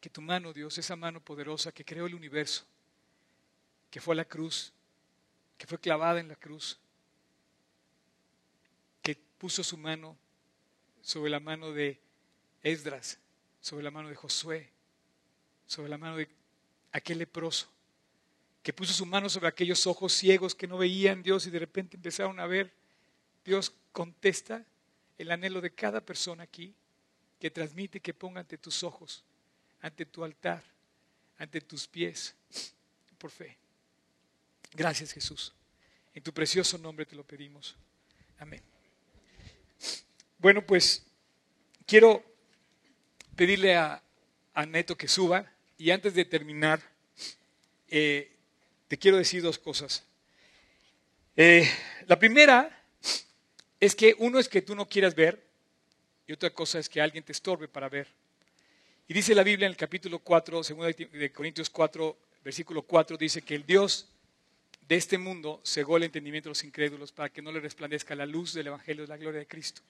que 0.00 0.08
tu 0.08 0.22
mano, 0.22 0.52
Dios, 0.52 0.78
esa 0.78 0.94
mano 0.94 1.20
poderosa 1.20 1.72
que 1.72 1.84
creó 1.84 2.06
el 2.06 2.14
universo, 2.14 2.64
que 3.90 4.00
fue 4.00 4.14
a 4.14 4.18
la 4.18 4.24
cruz, 4.24 4.72
que 5.58 5.66
fue 5.66 5.80
clavada 5.80 6.20
en 6.20 6.28
la 6.28 6.36
cruz, 6.36 6.78
puso 9.38 9.62
su 9.62 9.76
mano 9.76 10.16
sobre 11.02 11.30
la 11.30 11.40
mano 11.40 11.72
de 11.72 12.00
Esdras, 12.62 13.18
sobre 13.60 13.84
la 13.84 13.90
mano 13.90 14.08
de 14.08 14.14
Josué, 14.14 14.70
sobre 15.66 15.88
la 15.88 15.98
mano 15.98 16.16
de 16.16 16.28
aquel 16.92 17.18
leproso, 17.18 17.68
que 18.62 18.72
puso 18.72 18.92
su 18.92 19.06
mano 19.06 19.28
sobre 19.28 19.48
aquellos 19.48 19.86
ojos 19.86 20.12
ciegos 20.12 20.54
que 20.54 20.66
no 20.66 20.78
veían 20.78 21.22
Dios 21.22 21.46
y 21.46 21.50
de 21.50 21.60
repente 21.60 21.96
empezaron 21.96 22.40
a 22.40 22.46
ver. 22.46 22.72
Dios 23.44 23.72
contesta 23.92 24.64
el 25.18 25.30
anhelo 25.30 25.60
de 25.60 25.72
cada 25.72 26.00
persona 26.00 26.42
aquí 26.42 26.74
que 27.38 27.50
transmite 27.50 28.00
que 28.00 28.14
ponga 28.14 28.40
ante 28.40 28.58
tus 28.58 28.82
ojos, 28.82 29.22
ante 29.80 30.06
tu 30.06 30.24
altar, 30.24 30.64
ante 31.38 31.60
tus 31.60 31.86
pies, 31.86 32.34
por 33.18 33.30
fe. 33.30 33.56
Gracias 34.72 35.12
Jesús. 35.12 35.52
En 36.14 36.22
tu 36.22 36.32
precioso 36.32 36.78
nombre 36.78 37.06
te 37.06 37.14
lo 37.14 37.24
pedimos. 37.24 37.76
Amén. 38.38 38.75
Bueno, 40.38 40.64
pues 40.64 41.04
quiero 41.86 42.24
pedirle 43.34 43.76
a, 43.76 44.02
a 44.54 44.66
Neto 44.66 44.96
que 44.96 45.08
suba 45.08 45.50
y 45.78 45.90
antes 45.90 46.14
de 46.14 46.24
terminar, 46.24 46.80
eh, 47.88 48.32
te 48.88 48.96
quiero 48.96 49.18
decir 49.18 49.42
dos 49.42 49.58
cosas. 49.58 50.04
Eh, 51.36 51.68
la 52.06 52.18
primera 52.18 52.82
es 53.78 53.94
que 53.94 54.16
uno 54.18 54.38
es 54.38 54.48
que 54.48 54.62
tú 54.62 54.74
no 54.74 54.88
quieras 54.88 55.14
ver 55.14 55.44
y 56.26 56.32
otra 56.32 56.50
cosa 56.50 56.78
es 56.78 56.88
que 56.88 57.00
alguien 57.00 57.22
te 57.22 57.32
estorbe 57.32 57.68
para 57.68 57.88
ver. 57.88 58.08
Y 59.06 59.14
dice 59.14 59.34
la 59.34 59.42
Biblia 59.42 59.66
en 59.66 59.72
el 59.72 59.76
capítulo 59.76 60.18
4, 60.18 60.56
2 60.56 60.74
de 61.12 61.32
Corintios 61.32 61.70
4, 61.70 62.16
versículo 62.42 62.82
4, 62.82 63.16
dice 63.16 63.42
que 63.42 63.54
el 63.54 63.66
Dios 63.66 64.08
de 64.88 64.96
este 64.96 65.18
mundo 65.18 65.60
cegó 65.64 65.96
el 65.96 66.04
entendimiento 66.04 66.48
de 66.48 66.52
los 66.52 66.64
incrédulos 66.64 67.12
para 67.12 67.28
que 67.28 67.42
no 67.42 67.50
le 67.50 67.60
resplandezca 67.60 68.14
la 68.14 68.26
luz 68.26 68.52
del 68.52 68.68
Evangelio 68.68 69.02
de 69.02 69.08
la 69.08 69.16
gloria 69.16 69.40
de 69.40 69.46
Cristo. 69.46 69.82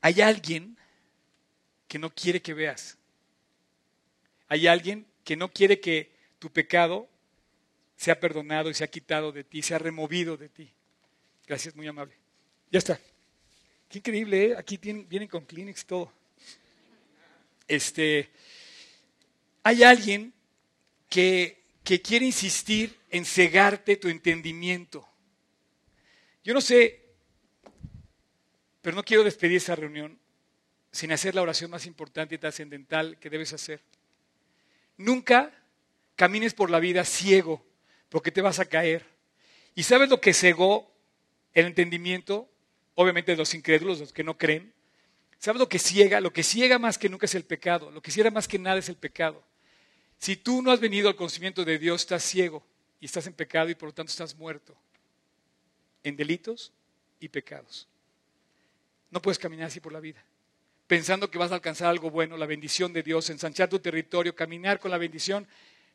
Hay 0.00 0.20
alguien 0.20 0.76
que 1.86 1.98
no 1.98 2.10
quiere 2.10 2.42
que 2.42 2.54
veas. 2.54 2.98
Hay 4.48 4.66
alguien 4.66 5.06
que 5.24 5.36
no 5.36 5.50
quiere 5.50 5.80
que 5.80 6.12
tu 6.38 6.50
pecado 6.50 7.08
sea 7.96 8.20
perdonado 8.20 8.70
y 8.70 8.74
sea 8.74 8.86
quitado 8.86 9.32
de 9.32 9.44
ti, 9.44 9.62
sea 9.62 9.78
removido 9.78 10.36
de 10.36 10.48
ti. 10.48 10.70
Gracias, 11.46 11.74
muy 11.74 11.86
amable. 11.86 12.14
Ya 12.70 12.78
está. 12.78 13.00
Qué 13.88 13.98
increíble, 13.98 14.46
¿eh? 14.46 14.56
Aquí 14.56 14.76
vienen 14.76 15.28
con 15.28 15.44
Kleenex 15.44 15.86
todo. 15.86 16.12
Este, 17.66 18.30
hay 19.62 19.82
alguien 19.82 20.32
que, 21.08 21.62
que 21.88 22.02
quiere 22.02 22.26
insistir 22.26 22.94
en 23.08 23.24
cegarte 23.24 23.96
tu 23.96 24.08
entendimiento. 24.08 25.08
Yo 26.44 26.52
no 26.52 26.60
sé, 26.60 27.02
pero 28.82 28.94
no 28.94 29.02
quiero 29.02 29.24
despedir 29.24 29.56
esa 29.56 29.74
reunión 29.74 30.18
sin 30.92 31.12
hacer 31.12 31.34
la 31.34 31.40
oración 31.40 31.70
más 31.70 31.86
importante 31.86 32.34
y 32.34 32.38
trascendental 32.38 33.18
que 33.18 33.30
debes 33.30 33.54
hacer. 33.54 33.80
Nunca 34.98 35.50
camines 36.14 36.52
por 36.52 36.68
la 36.68 36.78
vida 36.78 37.06
ciego, 37.06 37.64
porque 38.10 38.32
te 38.32 38.42
vas 38.42 38.58
a 38.58 38.66
caer. 38.66 39.06
¿Y 39.74 39.84
sabes 39.84 40.10
lo 40.10 40.20
que 40.20 40.34
cegó 40.34 40.94
el 41.54 41.64
entendimiento? 41.64 42.50
Obviamente 42.96 43.34
los 43.34 43.54
incrédulos, 43.54 43.98
los 43.98 44.12
que 44.12 44.24
no 44.24 44.36
creen. 44.36 44.74
¿Sabes 45.38 45.58
lo 45.58 45.70
que 45.70 45.78
ciega? 45.78 46.20
Lo 46.20 46.34
que 46.34 46.42
ciega 46.42 46.78
más 46.78 46.98
que 46.98 47.08
nunca 47.08 47.24
es 47.24 47.34
el 47.34 47.46
pecado. 47.46 47.90
Lo 47.90 48.02
que 48.02 48.10
ciega 48.10 48.30
más 48.30 48.46
que 48.46 48.58
nada 48.58 48.78
es 48.78 48.90
el 48.90 48.96
pecado. 48.96 49.42
Si 50.18 50.36
tú 50.36 50.62
no 50.62 50.70
has 50.70 50.80
venido 50.80 51.08
al 51.08 51.16
conocimiento 51.16 51.64
de 51.64 51.78
Dios, 51.78 52.02
estás 52.02 52.22
ciego 52.22 52.64
y 53.00 53.06
estás 53.06 53.26
en 53.26 53.32
pecado 53.32 53.70
y 53.70 53.74
por 53.74 53.88
lo 53.88 53.94
tanto 53.94 54.10
estás 54.10 54.36
muerto 54.36 54.76
en 56.02 56.16
delitos 56.16 56.72
y 57.20 57.28
pecados. 57.28 57.88
No 59.10 59.22
puedes 59.22 59.38
caminar 59.38 59.68
así 59.68 59.80
por 59.80 59.92
la 59.92 60.00
vida 60.00 60.24
pensando 60.88 61.30
que 61.30 61.38
vas 61.38 61.52
a 61.52 61.56
alcanzar 61.56 61.88
algo 61.88 62.10
bueno, 62.10 62.36
la 62.36 62.46
bendición 62.46 62.92
de 62.92 63.02
Dios, 63.02 63.30
ensanchar 63.30 63.68
tu 63.68 63.78
territorio, 63.78 64.34
caminar 64.34 64.80
con 64.80 64.90
la 64.90 64.98
bendición, 64.98 65.46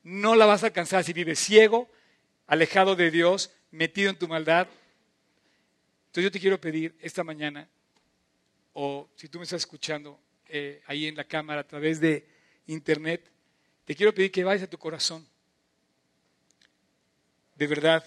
no 0.04 0.36
la 0.36 0.46
vas 0.46 0.64
a 0.64 0.68
alcanzar 0.68 1.04
si 1.04 1.12
vives 1.14 1.40
ciego, 1.40 1.90
alejado 2.46 2.96
de 2.96 3.10
Dios, 3.10 3.52
metido 3.72 4.12
en 4.12 4.18
tu 4.18 4.28
maldad. 4.28 4.68
Entonces 6.06 6.24
yo 6.26 6.32
te 6.32 6.40
quiero 6.40 6.62
pedir 6.62 6.96
esta 7.02 7.24
mañana, 7.24 7.68
o 8.74 9.10
si 9.16 9.28
tú 9.28 9.40
me 9.40 9.46
estás 9.46 9.64
escuchando 9.64 10.20
eh, 10.48 10.84
ahí 10.86 11.08
en 11.08 11.16
la 11.16 11.24
cámara 11.24 11.62
a 11.62 11.68
través 11.68 12.00
de 12.00 12.28
internet, 12.68 13.32
te 13.86 13.96
quiero 13.96 14.14
pedir 14.14 14.32
que 14.32 14.44
vayas 14.44 14.64
a 14.64 14.70
tu 14.70 14.78
corazón. 14.78 15.26
De 17.56 17.68
verdad, 17.68 18.04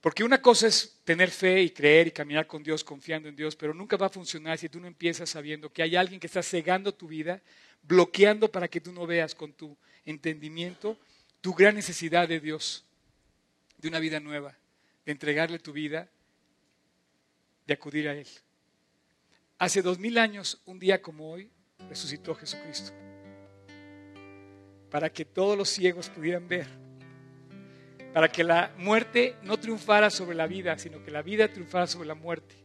porque 0.00 0.24
una 0.24 0.40
cosa 0.40 0.66
es 0.66 0.98
tener 1.04 1.30
fe 1.30 1.62
y 1.62 1.70
creer 1.70 2.06
y 2.06 2.10
caminar 2.10 2.46
con 2.46 2.62
Dios 2.62 2.82
confiando 2.82 3.28
en 3.28 3.36
Dios, 3.36 3.54
pero 3.54 3.74
nunca 3.74 3.96
va 3.96 4.06
a 4.06 4.10
funcionar 4.10 4.58
si 4.58 4.68
tú 4.68 4.80
no 4.80 4.86
empiezas 4.86 5.28
sabiendo 5.28 5.70
que 5.70 5.82
hay 5.82 5.94
alguien 5.94 6.18
que 6.18 6.26
está 6.26 6.42
cegando 6.42 6.94
tu 6.94 7.06
vida, 7.06 7.42
bloqueando 7.82 8.50
para 8.50 8.68
que 8.68 8.80
tú 8.80 8.92
no 8.92 9.06
veas 9.06 9.34
con 9.34 9.52
tu 9.52 9.76
entendimiento 10.04 10.96
tu 11.40 11.54
gran 11.54 11.74
necesidad 11.74 12.28
de 12.28 12.40
Dios, 12.40 12.84
de 13.78 13.88
una 13.88 13.98
vida 13.98 14.20
nueva, 14.20 14.56
de 15.04 15.12
entregarle 15.12 15.58
tu 15.58 15.72
vida, 15.72 16.08
de 17.66 17.74
acudir 17.74 18.08
a 18.08 18.14
Él. 18.14 18.26
Hace 19.58 19.82
dos 19.82 19.98
mil 19.98 20.16
años, 20.18 20.60
un 20.64 20.78
día 20.78 21.02
como 21.02 21.30
hoy, 21.30 21.50
resucitó 21.88 22.34
Jesucristo, 22.34 22.92
para 24.90 25.10
que 25.10 25.24
todos 25.24 25.56
los 25.56 25.68
ciegos 25.68 26.08
pudieran 26.08 26.46
ver 26.48 26.80
para 28.12 28.28
que 28.28 28.42
la 28.42 28.72
muerte 28.76 29.36
no 29.42 29.58
triunfara 29.58 30.10
sobre 30.10 30.36
la 30.36 30.46
vida, 30.46 30.76
sino 30.78 31.02
que 31.02 31.10
la 31.10 31.22
vida 31.22 31.48
triunfara 31.48 31.86
sobre 31.86 32.08
la 32.08 32.14
muerte, 32.14 32.56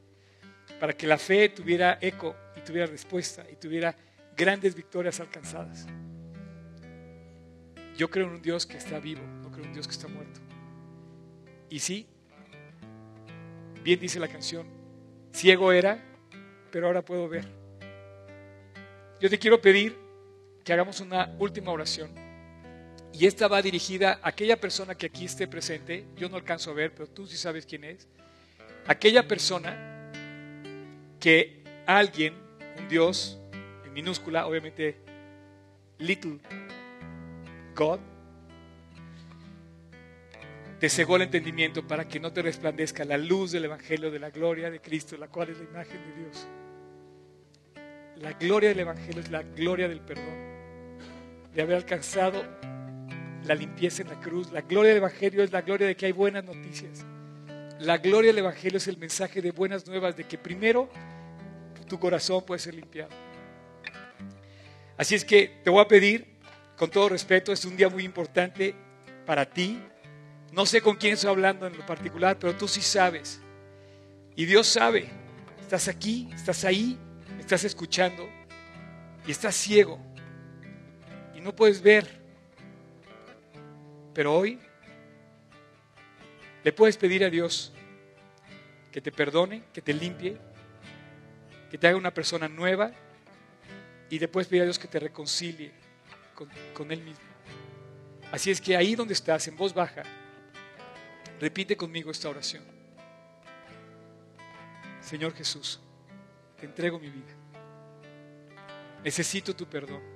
para 0.80 0.94
que 0.94 1.08
la 1.08 1.18
fe 1.18 1.50
tuviera 1.50 1.98
eco 2.02 2.36
y 2.56 2.62
tuviera 2.62 2.88
respuesta 2.88 3.46
y 3.52 3.56
tuviera 3.56 3.96
grandes 4.36 4.76
victorias 4.76 5.20
alcanzadas. 5.20 5.86
Yo 7.96 8.10
creo 8.10 8.28
en 8.28 8.34
un 8.34 8.42
Dios 8.42 8.66
que 8.66 8.78
está 8.78 9.00
vivo, 9.00 9.22
no 9.42 9.52
creo 9.52 9.64
en 9.64 9.70
un 9.70 9.74
Dios 9.74 9.88
que 9.88 9.94
está 9.94 10.08
muerto. 10.08 10.40
Y 11.70 11.80
sí, 11.80 12.08
bien 13.84 14.00
dice 14.00 14.20
la 14.20 14.28
canción, 14.28 14.68
ciego 15.32 15.72
era, 15.72 16.04
pero 16.72 16.88
ahora 16.88 17.04
puedo 17.04 17.30
ver. 17.30 17.46
Yo 19.22 19.30
te 19.30 19.40
quiero 19.40 19.62
pedir 19.62 20.05
que 20.66 20.74
hagamos 20.74 21.00
una 21.00 21.34
última 21.40 21.72
oración. 21.72 22.10
Y 23.14 23.28
esta 23.28 23.48
va 23.48 23.62
dirigida 23.62 24.20
a 24.22 24.30
aquella 24.30 24.60
persona 24.60 24.96
que 24.96 25.06
aquí 25.06 25.24
esté 25.24 25.48
presente. 25.48 26.06
Yo 26.18 26.28
no 26.28 26.36
alcanzo 26.36 26.72
a 26.72 26.74
ver, 26.74 26.92
pero 26.94 27.08
tú 27.08 27.28
sí 27.28 27.38
sabes 27.38 27.66
quién 27.66 27.86
es. 27.86 28.10
Aquella 28.88 29.26
persona 29.26 30.12
que 31.20 31.64
alguien, 31.86 32.34
un 32.78 32.90
Dios, 32.90 33.40
en 33.86 33.94
minúscula, 33.94 34.48
obviamente, 34.48 34.98
little 36.00 36.40
God, 37.76 38.00
te 40.80 40.90
cegó 40.90 41.16
el 41.16 41.22
entendimiento 41.22 41.88
para 41.88 42.08
que 42.08 42.20
no 42.20 42.34
te 42.34 42.42
resplandezca 42.42 43.06
la 43.06 43.18
luz 43.18 43.52
del 43.52 43.66
Evangelio 43.66 44.12
de 44.12 44.20
la 44.20 44.32
gloria 44.32 44.70
de 44.70 44.82
Cristo, 44.82 45.16
la 45.16 45.28
cual 45.28 45.50
es 45.50 45.60
la 45.60 45.64
imagen 45.64 46.02
de 46.10 46.22
Dios. 46.22 46.48
La 48.18 48.34
gloria 48.34 48.70
del 48.70 48.80
Evangelio 48.80 49.22
es 49.22 49.30
la 49.30 49.44
gloria 49.44 49.88
del 49.88 50.02
perdón, 50.02 50.55
de 51.56 51.62
haber 51.62 51.78
alcanzado 51.78 52.44
la 53.46 53.56
limpieza 53.56 54.02
en 54.02 54.10
la 54.10 54.20
cruz. 54.20 54.52
La 54.52 54.62
gloria 54.62 54.90
del 54.90 54.98
Evangelio 54.98 55.42
es 55.42 55.52
la 55.52 55.62
gloria 55.62 55.88
de 55.88 55.96
que 55.96 56.06
hay 56.06 56.12
buenas 56.12 56.44
noticias. 56.44 57.06
La 57.80 57.98
gloria 57.98 58.30
del 58.30 58.40
Evangelio 58.40 58.78
es 58.78 58.88
el 58.88 58.98
mensaje 58.98 59.42
de 59.42 59.52
buenas 59.52 59.88
nuevas, 59.88 60.16
de 60.18 60.26
que 60.26 60.38
primero 60.38 60.90
tu 61.88 61.98
corazón 61.98 62.44
puede 62.46 62.60
ser 62.60 62.76
limpiado. 62.76 63.10
Así 64.98 65.16
es 65.16 65.24
que 65.24 65.62
te 65.64 65.70
voy 65.70 65.82
a 65.82 65.88
pedir, 65.88 66.36
con 66.76 66.90
todo 66.90 67.10
respeto, 67.10 67.54
es 67.54 67.64
un 67.64 67.78
día 67.78 67.90
muy 67.90 68.04
importante 68.04 68.76
para 69.26 69.46
ti. 69.46 69.82
No 70.52 70.66
sé 70.66 70.82
con 70.82 70.96
quién 70.96 71.14
estoy 71.14 71.30
hablando 71.30 71.68
en 71.68 71.78
lo 71.78 71.86
particular, 71.86 72.38
pero 72.38 72.56
tú 72.56 72.68
sí 72.68 72.82
sabes. 72.82 73.42
Y 74.36 74.46
Dios 74.46 74.68
sabe. 74.68 75.10
Estás 75.62 75.88
aquí, 75.88 76.30
estás 76.34 76.66
ahí, 76.66 76.98
estás 77.40 77.64
escuchando 77.64 78.30
y 79.26 79.32
estás 79.32 79.56
ciego 79.56 80.15
no 81.46 81.56
puedes 81.56 81.80
ver. 81.80 82.08
Pero 84.16 84.36
hoy 84.36 84.60
le 86.64 86.74
puedes 86.74 86.98
pedir 86.98 87.24
a 87.24 87.30
Dios 87.30 87.72
que 88.92 89.00
te 89.00 89.12
perdone, 89.12 89.64
que 89.72 89.82
te 89.82 89.94
limpie, 89.94 90.38
que 91.70 91.78
te 91.78 91.88
haga 91.88 91.98
una 91.98 92.12
persona 92.12 92.48
nueva 92.48 92.92
y 94.10 94.18
le 94.18 94.28
puedes 94.28 94.48
pedir 94.48 94.64
a 94.64 94.66
Dios 94.66 94.80
que 94.80 94.88
te 94.88 95.00
reconcilie 95.00 95.72
con, 96.34 96.50
con 96.74 96.92
Él 96.92 97.04
mismo. 97.04 97.26
Así 98.32 98.50
es 98.50 98.60
que 98.60 98.76
ahí 98.76 98.96
donde 98.96 99.14
estás, 99.14 99.48
en 99.48 99.56
voz 99.56 99.72
baja, 99.72 100.02
repite 101.40 101.78
conmigo 101.78 102.10
esta 102.10 102.28
oración. 102.28 102.64
Señor 105.00 105.36
Jesús, 105.36 105.80
te 106.60 106.66
entrego 106.66 106.98
mi 106.98 107.10
vida. 107.10 107.36
Necesito 109.04 109.56
tu 109.56 109.68
perdón. 109.68 110.15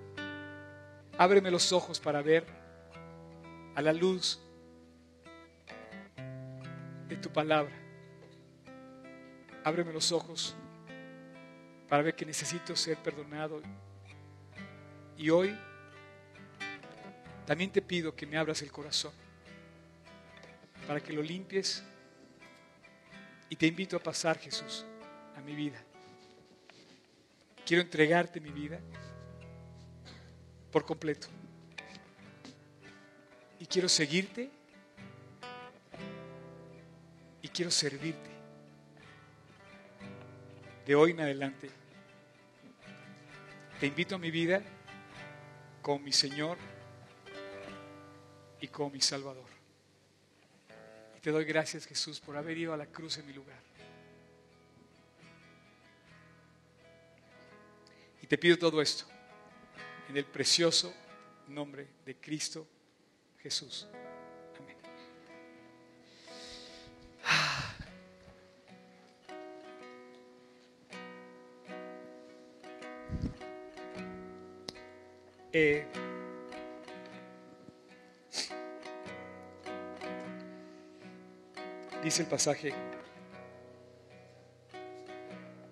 Ábreme 1.19 1.51
los 1.51 1.73
ojos 1.73 1.99
para 1.99 2.21
ver 2.21 2.45
a 3.75 3.81
la 3.81 3.91
luz 3.91 4.39
de 7.09 7.17
tu 7.17 7.29
palabra. 7.29 7.75
Ábreme 9.65 9.91
los 9.91 10.13
ojos 10.13 10.55
para 11.89 12.03
ver 12.03 12.15
que 12.15 12.25
necesito 12.25 12.73
ser 12.73 12.95
perdonado. 12.99 13.61
Y 15.17 15.29
hoy 15.29 15.57
también 17.45 17.69
te 17.69 17.81
pido 17.81 18.15
que 18.15 18.25
me 18.25 18.37
abras 18.37 18.61
el 18.61 18.71
corazón 18.71 19.11
para 20.87 21.01
que 21.01 21.11
lo 21.11 21.21
limpies. 21.21 21.83
Y 23.49 23.57
te 23.57 23.67
invito 23.67 23.97
a 23.97 23.99
pasar, 23.99 24.37
Jesús, 24.37 24.85
a 25.35 25.41
mi 25.41 25.53
vida. 25.53 25.83
Quiero 27.65 27.83
entregarte 27.83 28.39
mi 28.39 28.51
vida 28.51 28.79
por 30.71 30.85
completo. 30.85 31.27
Y 33.59 33.65
quiero 33.65 33.89
seguirte 33.89 34.49
y 37.41 37.47
quiero 37.49 37.71
servirte. 37.71 38.29
De 40.85 40.95
hoy 40.95 41.11
en 41.11 41.21
adelante, 41.21 41.69
te 43.79 43.87
invito 43.87 44.15
a 44.15 44.17
mi 44.17 44.31
vida 44.31 44.63
como 45.81 45.99
mi 45.99 46.11
Señor 46.11 46.57
y 48.59 48.67
como 48.67 48.89
mi 48.89 49.01
Salvador. 49.01 49.49
Y 51.17 51.21
te 51.21 51.31
doy 51.31 51.45
gracias, 51.45 51.85
Jesús, 51.85 52.19
por 52.19 52.37
haber 52.37 52.57
ido 52.57 52.73
a 52.73 52.77
la 52.77 52.87
cruz 52.87 53.17
en 53.17 53.27
mi 53.27 53.33
lugar. 53.33 53.69
te 58.29 58.37
pido 58.37 58.57
todo 58.59 58.79
esto 58.79 59.05
en 60.09 60.17
el 60.17 60.25
precioso 60.25 60.91
nombre 61.47 61.87
de 62.03 62.15
Cristo 62.15 62.65
Jesús. 63.37 63.87
Amén. 64.57 64.75
Eh, 75.53 75.85
dice 82.03 82.23
el 82.23 82.27
pasaje, 82.27 82.73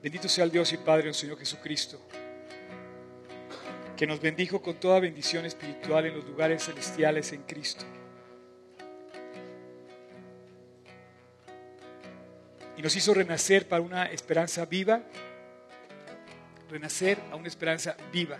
bendito 0.02 0.30
sea 0.30 0.44
el 0.44 0.52
Dios 0.52 0.72
y 0.74 0.78
Padre, 0.78 1.08
el 1.08 1.16
Señor 1.16 1.40
Jesucristo 1.40 2.00
que 3.98 4.08
nos 4.08 4.22
bendijo 4.22 4.62
con 4.62 4.76
toda 4.76 5.00
bendición 5.00 5.46
espiritual 5.46 6.06
en 6.06 6.16
los 6.16 6.26
lugares 6.26 6.64
celestiales 6.64 7.34
en 7.34 7.42
Cristo. 7.42 7.84
Y 12.78 12.82
nos 12.84 12.96
hizo 12.96 13.16
renacer 13.16 13.68
para 13.68 13.82
una 13.82 14.06
esperanza 14.06 14.66
viva, 14.66 15.02
renacer 16.70 17.18
a 17.32 17.36
una 17.36 17.48
esperanza 17.48 17.98
viva, 18.14 18.38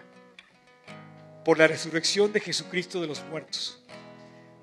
por 1.44 1.58
la 1.58 1.66
resurrección 1.66 2.32
de 2.32 2.40
Jesucristo 2.40 3.02
de 3.02 3.08
los 3.08 3.24
muertos, 3.26 3.84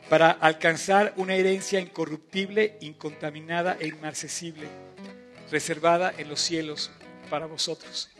para 0.09 0.30
alcanzar 0.30 1.12
una 1.16 1.34
herencia 1.34 1.80
incorruptible, 1.80 2.78
incontaminada 2.80 3.76
e 3.80 3.88
inmarcesible, 3.88 4.68
reservada 5.51 6.14
en 6.16 6.28
los 6.28 6.40
cielos 6.40 6.92
para 7.30 7.47
vosotros 7.47 8.14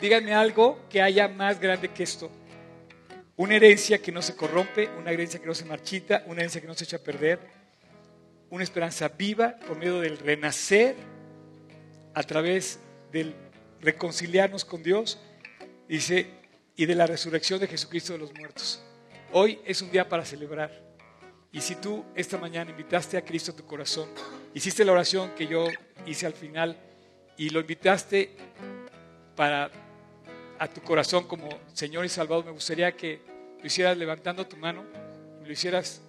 díganme 0.00 0.34
algo 0.34 0.78
que 0.88 1.02
haya 1.02 1.28
más 1.28 1.60
grande 1.60 1.88
que 1.88 2.02
esto. 2.02 2.30
Una 3.36 3.56
herencia 3.56 4.00
que 4.00 4.12
no 4.12 4.22
se 4.22 4.36
corrompe, 4.36 4.88
una 4.98 5.10
herencia 5.10 5.40
que 5.40 5.46
no 5.46 5.54
se 5.54 5.64
marchita, 5.64 6.24
una 6.26 6.40
herencia 6.40 6.60
que 6.60 6.66
no 6.66 6.74
se 6.74 6.84
echa 6.84 6.96
a 6.96 7.00
perder, 7.00 7.38
una 8.50 8.64
esperanza 8.64 9.08
viva 9.08 9.56
por 9.66 9.76
medio 9.76 10.00
del 10.00 10.18
renacer 10.18 10.96
a 12.14 12.22
través 12.22 12.80
del 13.12 13.34
reconciliarnos 13.80 14.64
con 14.64 14.82
Dios, 14.82 15.18
dice, 15.88 16.28
y 16.76 16.86
de 16.86 16.94
la 16.94 17.06
resurrección 17.06 17.60
de 17.60 17.66
Jesucristo 17.66 18.12
de 18.12 18.18
los 18.18 18.34
muertos. 18.34 18.82
Hoy 19.32 19.60
es 19.64 19.80
un 19.80 19.90
día 19.90 20.08
para 20.08 20.24
celebrar. 20.24 20.90
Y 21.52 21.60
si 21.60 21.76
tú 21.76 22.04
esta 22.14 22.38
mañana 22.38 22.70
invitaste 22.70 23.16
a 23.16 23.24
Cristo 23.24 23.52
a 23.52 23.56
tu 23.56 23.64
corazón, 23.64 24.08
hiciste 24.54 24.84
la 24.84 24.92
oración 24.92 25.30
que 25.34 25.46
yo 25.46 25.66
hice 26.06 26.26
al 26.26 26.32
final 26.32 26.76
y 27.36 27.50
lo 27.50 27.60
invitaste 27.60 28.36
para 29.34 29.70
a 30.60 30.68
tu 30.68 30.82
corazón 30.82 31.26
como 31.26 31.48
Señor 31.72 32.04
y 32.04 32.10
Salvador, 32.10 32.44
me 32.44 32.50
gustaría 32.50 32.94
que 32.94 33.22
lo 33.58 33.66
hicieras 33.66 33.96
levantando 33.96 34.46
tu 34.46 34.58
mano, 34.58 34.84
lo 35.42 35.50
hicieras 35.50 36.02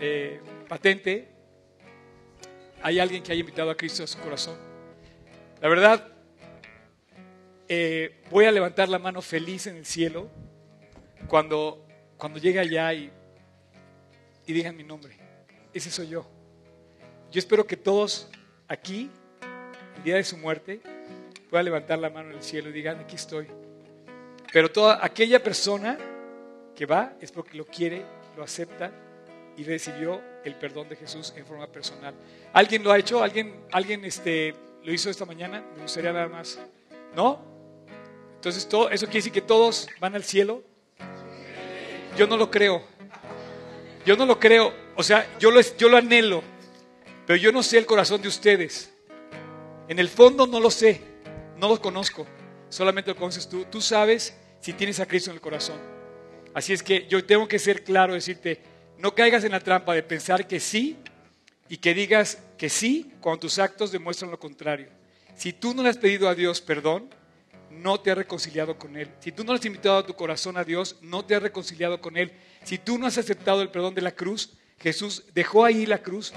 eh, 0.00 0.40
patente. 0.68 1.28
Hay 2.80 3.00
alguien 3.00 3.24
que 3.24 3.32
haya 3.32 3.40
invitado 3.40 3.68
a 3.68 3.76
Cristo 3.76 4.04
a 4.04 4.06
su 4.06 4.20
corazón. 4.20 4.56
La 5.60 5.68
verdad, 5.68 6.06
eh, 7.68 8.22
voy 8.30 8.44
a 8.44 8.52
levantar 8.52 8.88
la 8.88 9.00
mano 9.00 9.20
feliz 9.20 9.66
en 9.66 9.74
el 9.74 9.84
cielo 9.84 10.30
cuando, 11.26 11.84
cuando 12.16 12.38
llegue 12.38 12.60
allá 12.60 12.94
y, 12.94 13.10
y 14.46 14.52
digan 14.52 14.76
mi 14.76 14.84
nombre. 14.84 15.16
Ese 15.74 15.90
soy 15.90 16.06
yo. 16.10 16.24
Yo 17.32 17.40
espero 17.40 17.66
que 17.66 17.76
todos 17.76 18.30
aquí, 18.68 19.10
el 19.96 20.04
día 20.04 20.14
de 20.14 20.22
su 20.22 20.36
muerte, 20.36 20.80
pueda 21.56 21.62
levantar 21.62 21.98
la 21.98 22.10
mano 22.10 22.32
en 22.32 22.36
el 22.36 22.42
cielo 22.42 22.68
y 22.68 22.72
digan, 22.74 23.00
aquí 23.00 23.16
estoy. 23.16 23.46
Pero 24.52 24.70
toda 24.70 25.02
aquella 25.02 25.42
persona 25.42 25.96
que 26.74 26.84
va 26.84 27.14
es 27.18 27.32
porque 27.32 27.56
lo 27.56 27.64
quiere, 27.64 28.04
lo 28.36 28.44
acepta 28.44 28.92
y 29.56 29.64
recibió 29.64 30.20
el 30.44 30.54
perdón 30.56 30.90
de 30.90 30.96
Jesús 30.96 31.32
en 31.34 31.46
forma 31.46 31.66
personal. 31.66 32.14
¿Alguien 32.52 32.84
lo 32.84 32.92
ha 32.92 32.98
hecho? 32.98 33.22
¿Alguien, 33.22 33.54
alguien 33.72 34.04
este, 34.04 34.54
lo 34.84 34.92
hizo 34.92 35.08
esta 35.08 35.24
mañana? 35.24 35.64
Me 35.76 35.80
gustaría 35.80 36.12
nada 36.12 36.28
más. 36.28 36.58
¿No? 37.14 37.40
Entonces, 38.34 38.68
todo, 38.68 38.90
¿eso 38.90 39.06
quiere 39.06 39.20
decir 39.20 39.32
que 39.32 39.40
todos 39.40 39.88
van 39.98 40.14
al 40.14 40.24
cielo? 40.24 40.62
Yo 42.18 42.26
no 42.26 42.36
lo 42.36 42.50
creo. 42.50 42.82
Yo 44.04 44.14
no 44.14 44.26
lo 44.26 44.38
creo. 44.38 44.74
O 44.94 45.02
sea, 45.02 45.26
yo 45.38 45.50
lo, 45.50 45.62
yo 45.62 45.88
lo 45.88 45.96
anhelo. 45.96 46.42
Pero 47.26 47.38
yo 47.38 47.50
no 47.50 47.62
sé 47.62 47.78
el 47.78 47.86
corazón 47.86 48.20
de 48.20 48.28
ustedes. 48.28 48.92
En 49.88 49.98
el 49.98 50.10
fondo 50.10 50.46
no 50.46 50.60
lo 50.60 50.70
sé. 50.70 51.15
No 51.56 51.68
lo 51.68 51.80
conozco. 51.80 52.26
Solamente 52.68 53.10
lo 53.10 53.16
conoces 53.16 53.48
tú. 53.48 53.64
Tú 53.64 53.80
sabes 53.80 54.36
si 54.60 54.72
tienes 54.72 55.00
a 55.00 55.06
Cristo 55.06 55.30
en 55.30 55.36
el 55.36 55.40
corazón. 55.40 55.78
Así 56.54 56.72
es 56.72 56.82
que 56.82 57.06
yo 57.08 57.24
tengo 57.24 57.46
que 57.46 57.58
ser 57.58 57.84
claro, 57.84 58.14
decirte, 58.14 58.60
no 58.98 59.14
caigas 59.14 59.44
en 59.44 59.52
la 59.52 59.60
trampa 59.60 59.94
de 59.94 60.02
pensar 60.02 60.46
que 60.46 60.58
sí 60.58 60.96
y 61.68 61.76
que 61.76 61.94
digas 61.94 62.38
que 62.56 62.68
sí 62.68 63.12
cuando 63.20 63.40
tus 63.40 63.58
actos 63.58 63.92
demuestran 63.92 64.30
lo 64.30 64.38
contrario. 64.38 64.88
Si 65.34 65.52
tú 65.52 65.74
no 65.74 65.82
le 65.82 65.90
has 65.90 65.98
pedido 65.98 66.28
a 66.28 66.34
Dios 66.34 66.60
perdón, 66.60 67.10
no 67.70 68.00
te 68.00 68.10
has 68.10 68.16
reconciliado 68.16 68.78
con 68.78 68.96
Él. 68.96 69.10
Si 69.20 69.32
tú 69.32 69.44
no 69.44 69.52
le 69.52 69.58
has 69.58 69.66
invitado 69.66 69.98
a 69.98 70.06
tu 70.06 70.14
corazón 70.14 70.56
a 70.56 70.64
Dios, 70.64 70.96
no 71.02 71.24
te 71.24 71.34
has 71.34 71.42
reconciliado 71.42 72.00
con 72.00 72.16
Él. 72.16 72.32
Si 72.64 72.78
tú 72.78 72.98
no 72.98 73.06
has 73.06 73.18
aceptado 73.18 73.60
el 73.60 73.70
perdón 73.70 73.94
de 73.94 74.02
la 74.02 74.12
cruz, 74.12 74.54
Jesús 74.78 75.24
dejó 75.34 75.64
ahí 75.64 75.84
la 75.86 75.98
cruz 75.98 76.32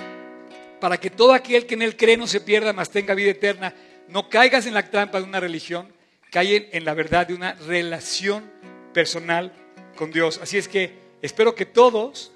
para 0.79 0.97
que 0.97 1.09
todo 1.09 1.33
aquel 1.33 1.65
que 1.65 1.75
en 1.75 1.81
Él 1.81 1.95
cree 1.95 2.17
no 2.17 2.27
se 2.27 2.41
pierda, 2.41 2.73
mas 2.73 2.89
tenga 2.89 3.13
vida 3.13 3.31
eterna. 3.31 3.73
No 4.09 4.27
caigas 4.27 4.65
en 4.65 4.73
la 4.73 4.89
trampa 4.89 5.19
de 5.19 5.23
una 5.23 5.39
religión, 5.39 5.87
caen 6.31 6.67
en 6.71 6.83
la 6.83 6.95
verdad 6.95 7.27
de 7.27 7.35
una 7.35 7.53
relación 7.53 8.51
personal 8.91 9.53
con 9.95 10.11
Dios. 10.11 10.39
Así 10.41 10.57
es 10.57 10.67
que 10.67 10.97
espero 11.21 11.53
que 11.53 11.65
todos 11.65 12.31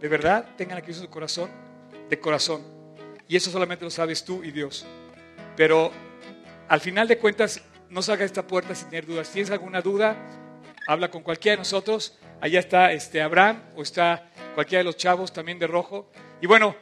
de 0.00 0.08
verdad 0.08 0.54
tengan 0.56 0.78
a 0.78 0.82
Cristo 0.82 1.02
en 1.02 1.08
su 1.08 1.12
corazón, 1.12 1.50
de 2.08 2.20
corazón. 2.20 2.62
Y 3.26 3.34
eso 3.34 3.50
solamente 3.50 3.84
lo 3.84 3.90
sabes 3.90 4.24
tú 4.24 4.44
y 4.44 4.52
Dios. 4.52 4.86
Pero 5.56 5.90
al 6.68 6.80
final 6.80 7.08
de 7.08 7.18
cuentas, 7.18 7.60
no 7.90 8.02
salga 8.02 8.24
esta 8.24 8.46
puerta 8.46 8.74
sin 8.74 8.88
tener 8.88 9.06
dudas. 9.06 9.26
Si 9.26 9.34
tienes 9.34 9.50
alguna 9.50 9.80
duda, 9.80 10.16
habla 10.86 11.10
con 11.10 11.22
cualquiera 11.22 11.56
de 11.56 11.58
nosotros. 11.58 12.16
Allá 12.40 12.60
está 12.60 12.92
este 12.92 13.20
Abraham 13.20 13.62
o 13.74 13.82
está 13.82 14.30
cualquiera 14.54 14.80
de 14.80 14.84
los 14.84 14.96
chavos 14.96 15.32
también 15.32 15.58
de 15.58 15.66
rojo. 15.66 16.10
Y 16.40 16.46
bueno, 16.46 16.76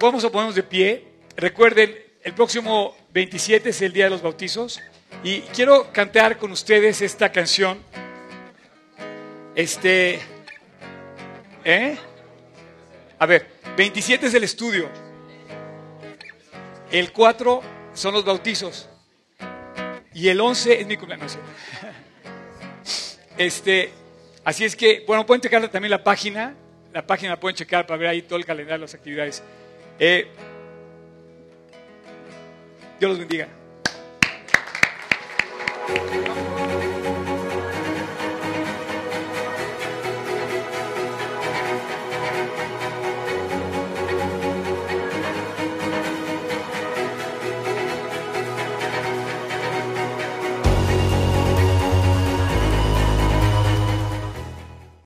vamos 0.00 0.24
a 0.24 0.30
ponernos 0.30 0.54
de 0.54 0.62
pie. 0.62 1.08
Recuerden, 1.36 2.03
el 2.24 2.32
próximo 2.32 2.96
27 3.12 3.68
es 3.68 3.82
el 3.82 3.92
día 3.92 4.04
de 4.04 4.10
los 4.10 4.22
bautizos. 4.22 4.80
Y 5.22 5.40
quiero 5.40 5.92
cantar 5.92 6.38
con 6.38 6.50
ustedes 6.50 7.02
esta 7.02 7.30
canción. 7.30 7.78
Este. 9.54 10.20
¿Eh? 11.64 11.96
A 13.18 13.26
ver, 13.26 13.46
27 13.76 14.26
es 14.26 14.34
el 14.34 14.42
estudio. 14.42 14.88
El 16.90 17.12
4 17.12 17.62
son 17.92 18.14
los 18.14 18.24
bautizos. 18.24 18.88
Y 20.14 20.28
el 20.28 20.40
11 20.40 20.80
es 20.80 20.86
mi 20.86 20.96
cumpleaños. 20.96 21.38
Este, 23.36 23.90
así 24.44 24.64
es 24.64 24.76
que, 24.76 25.02
bueno, 25.08 25.26
pueden 25.26 25.40
checar 25.40 25.68
también 25.68 25.90
la 25.90 26.04
página. 26.04 26.54
La 26.92 27.04
página 27.04 27.30
la 27.30 27.40
pueden 27.40 27.56
checar 27.56 27.84
para 27.84 27.98
ver 27.98 28.06
ahí 28.06 28.22
todo 28.22 28.38
el 28.38 28.44
calendario 28.44 28.78
de 28.78 28.82
las 28.82 28.94
actividades. 28.94 29.42
Eh, 29.98 30.28
Dios 32.98 33.10
los 33.10 33.18
bendiga. 33.18 33.48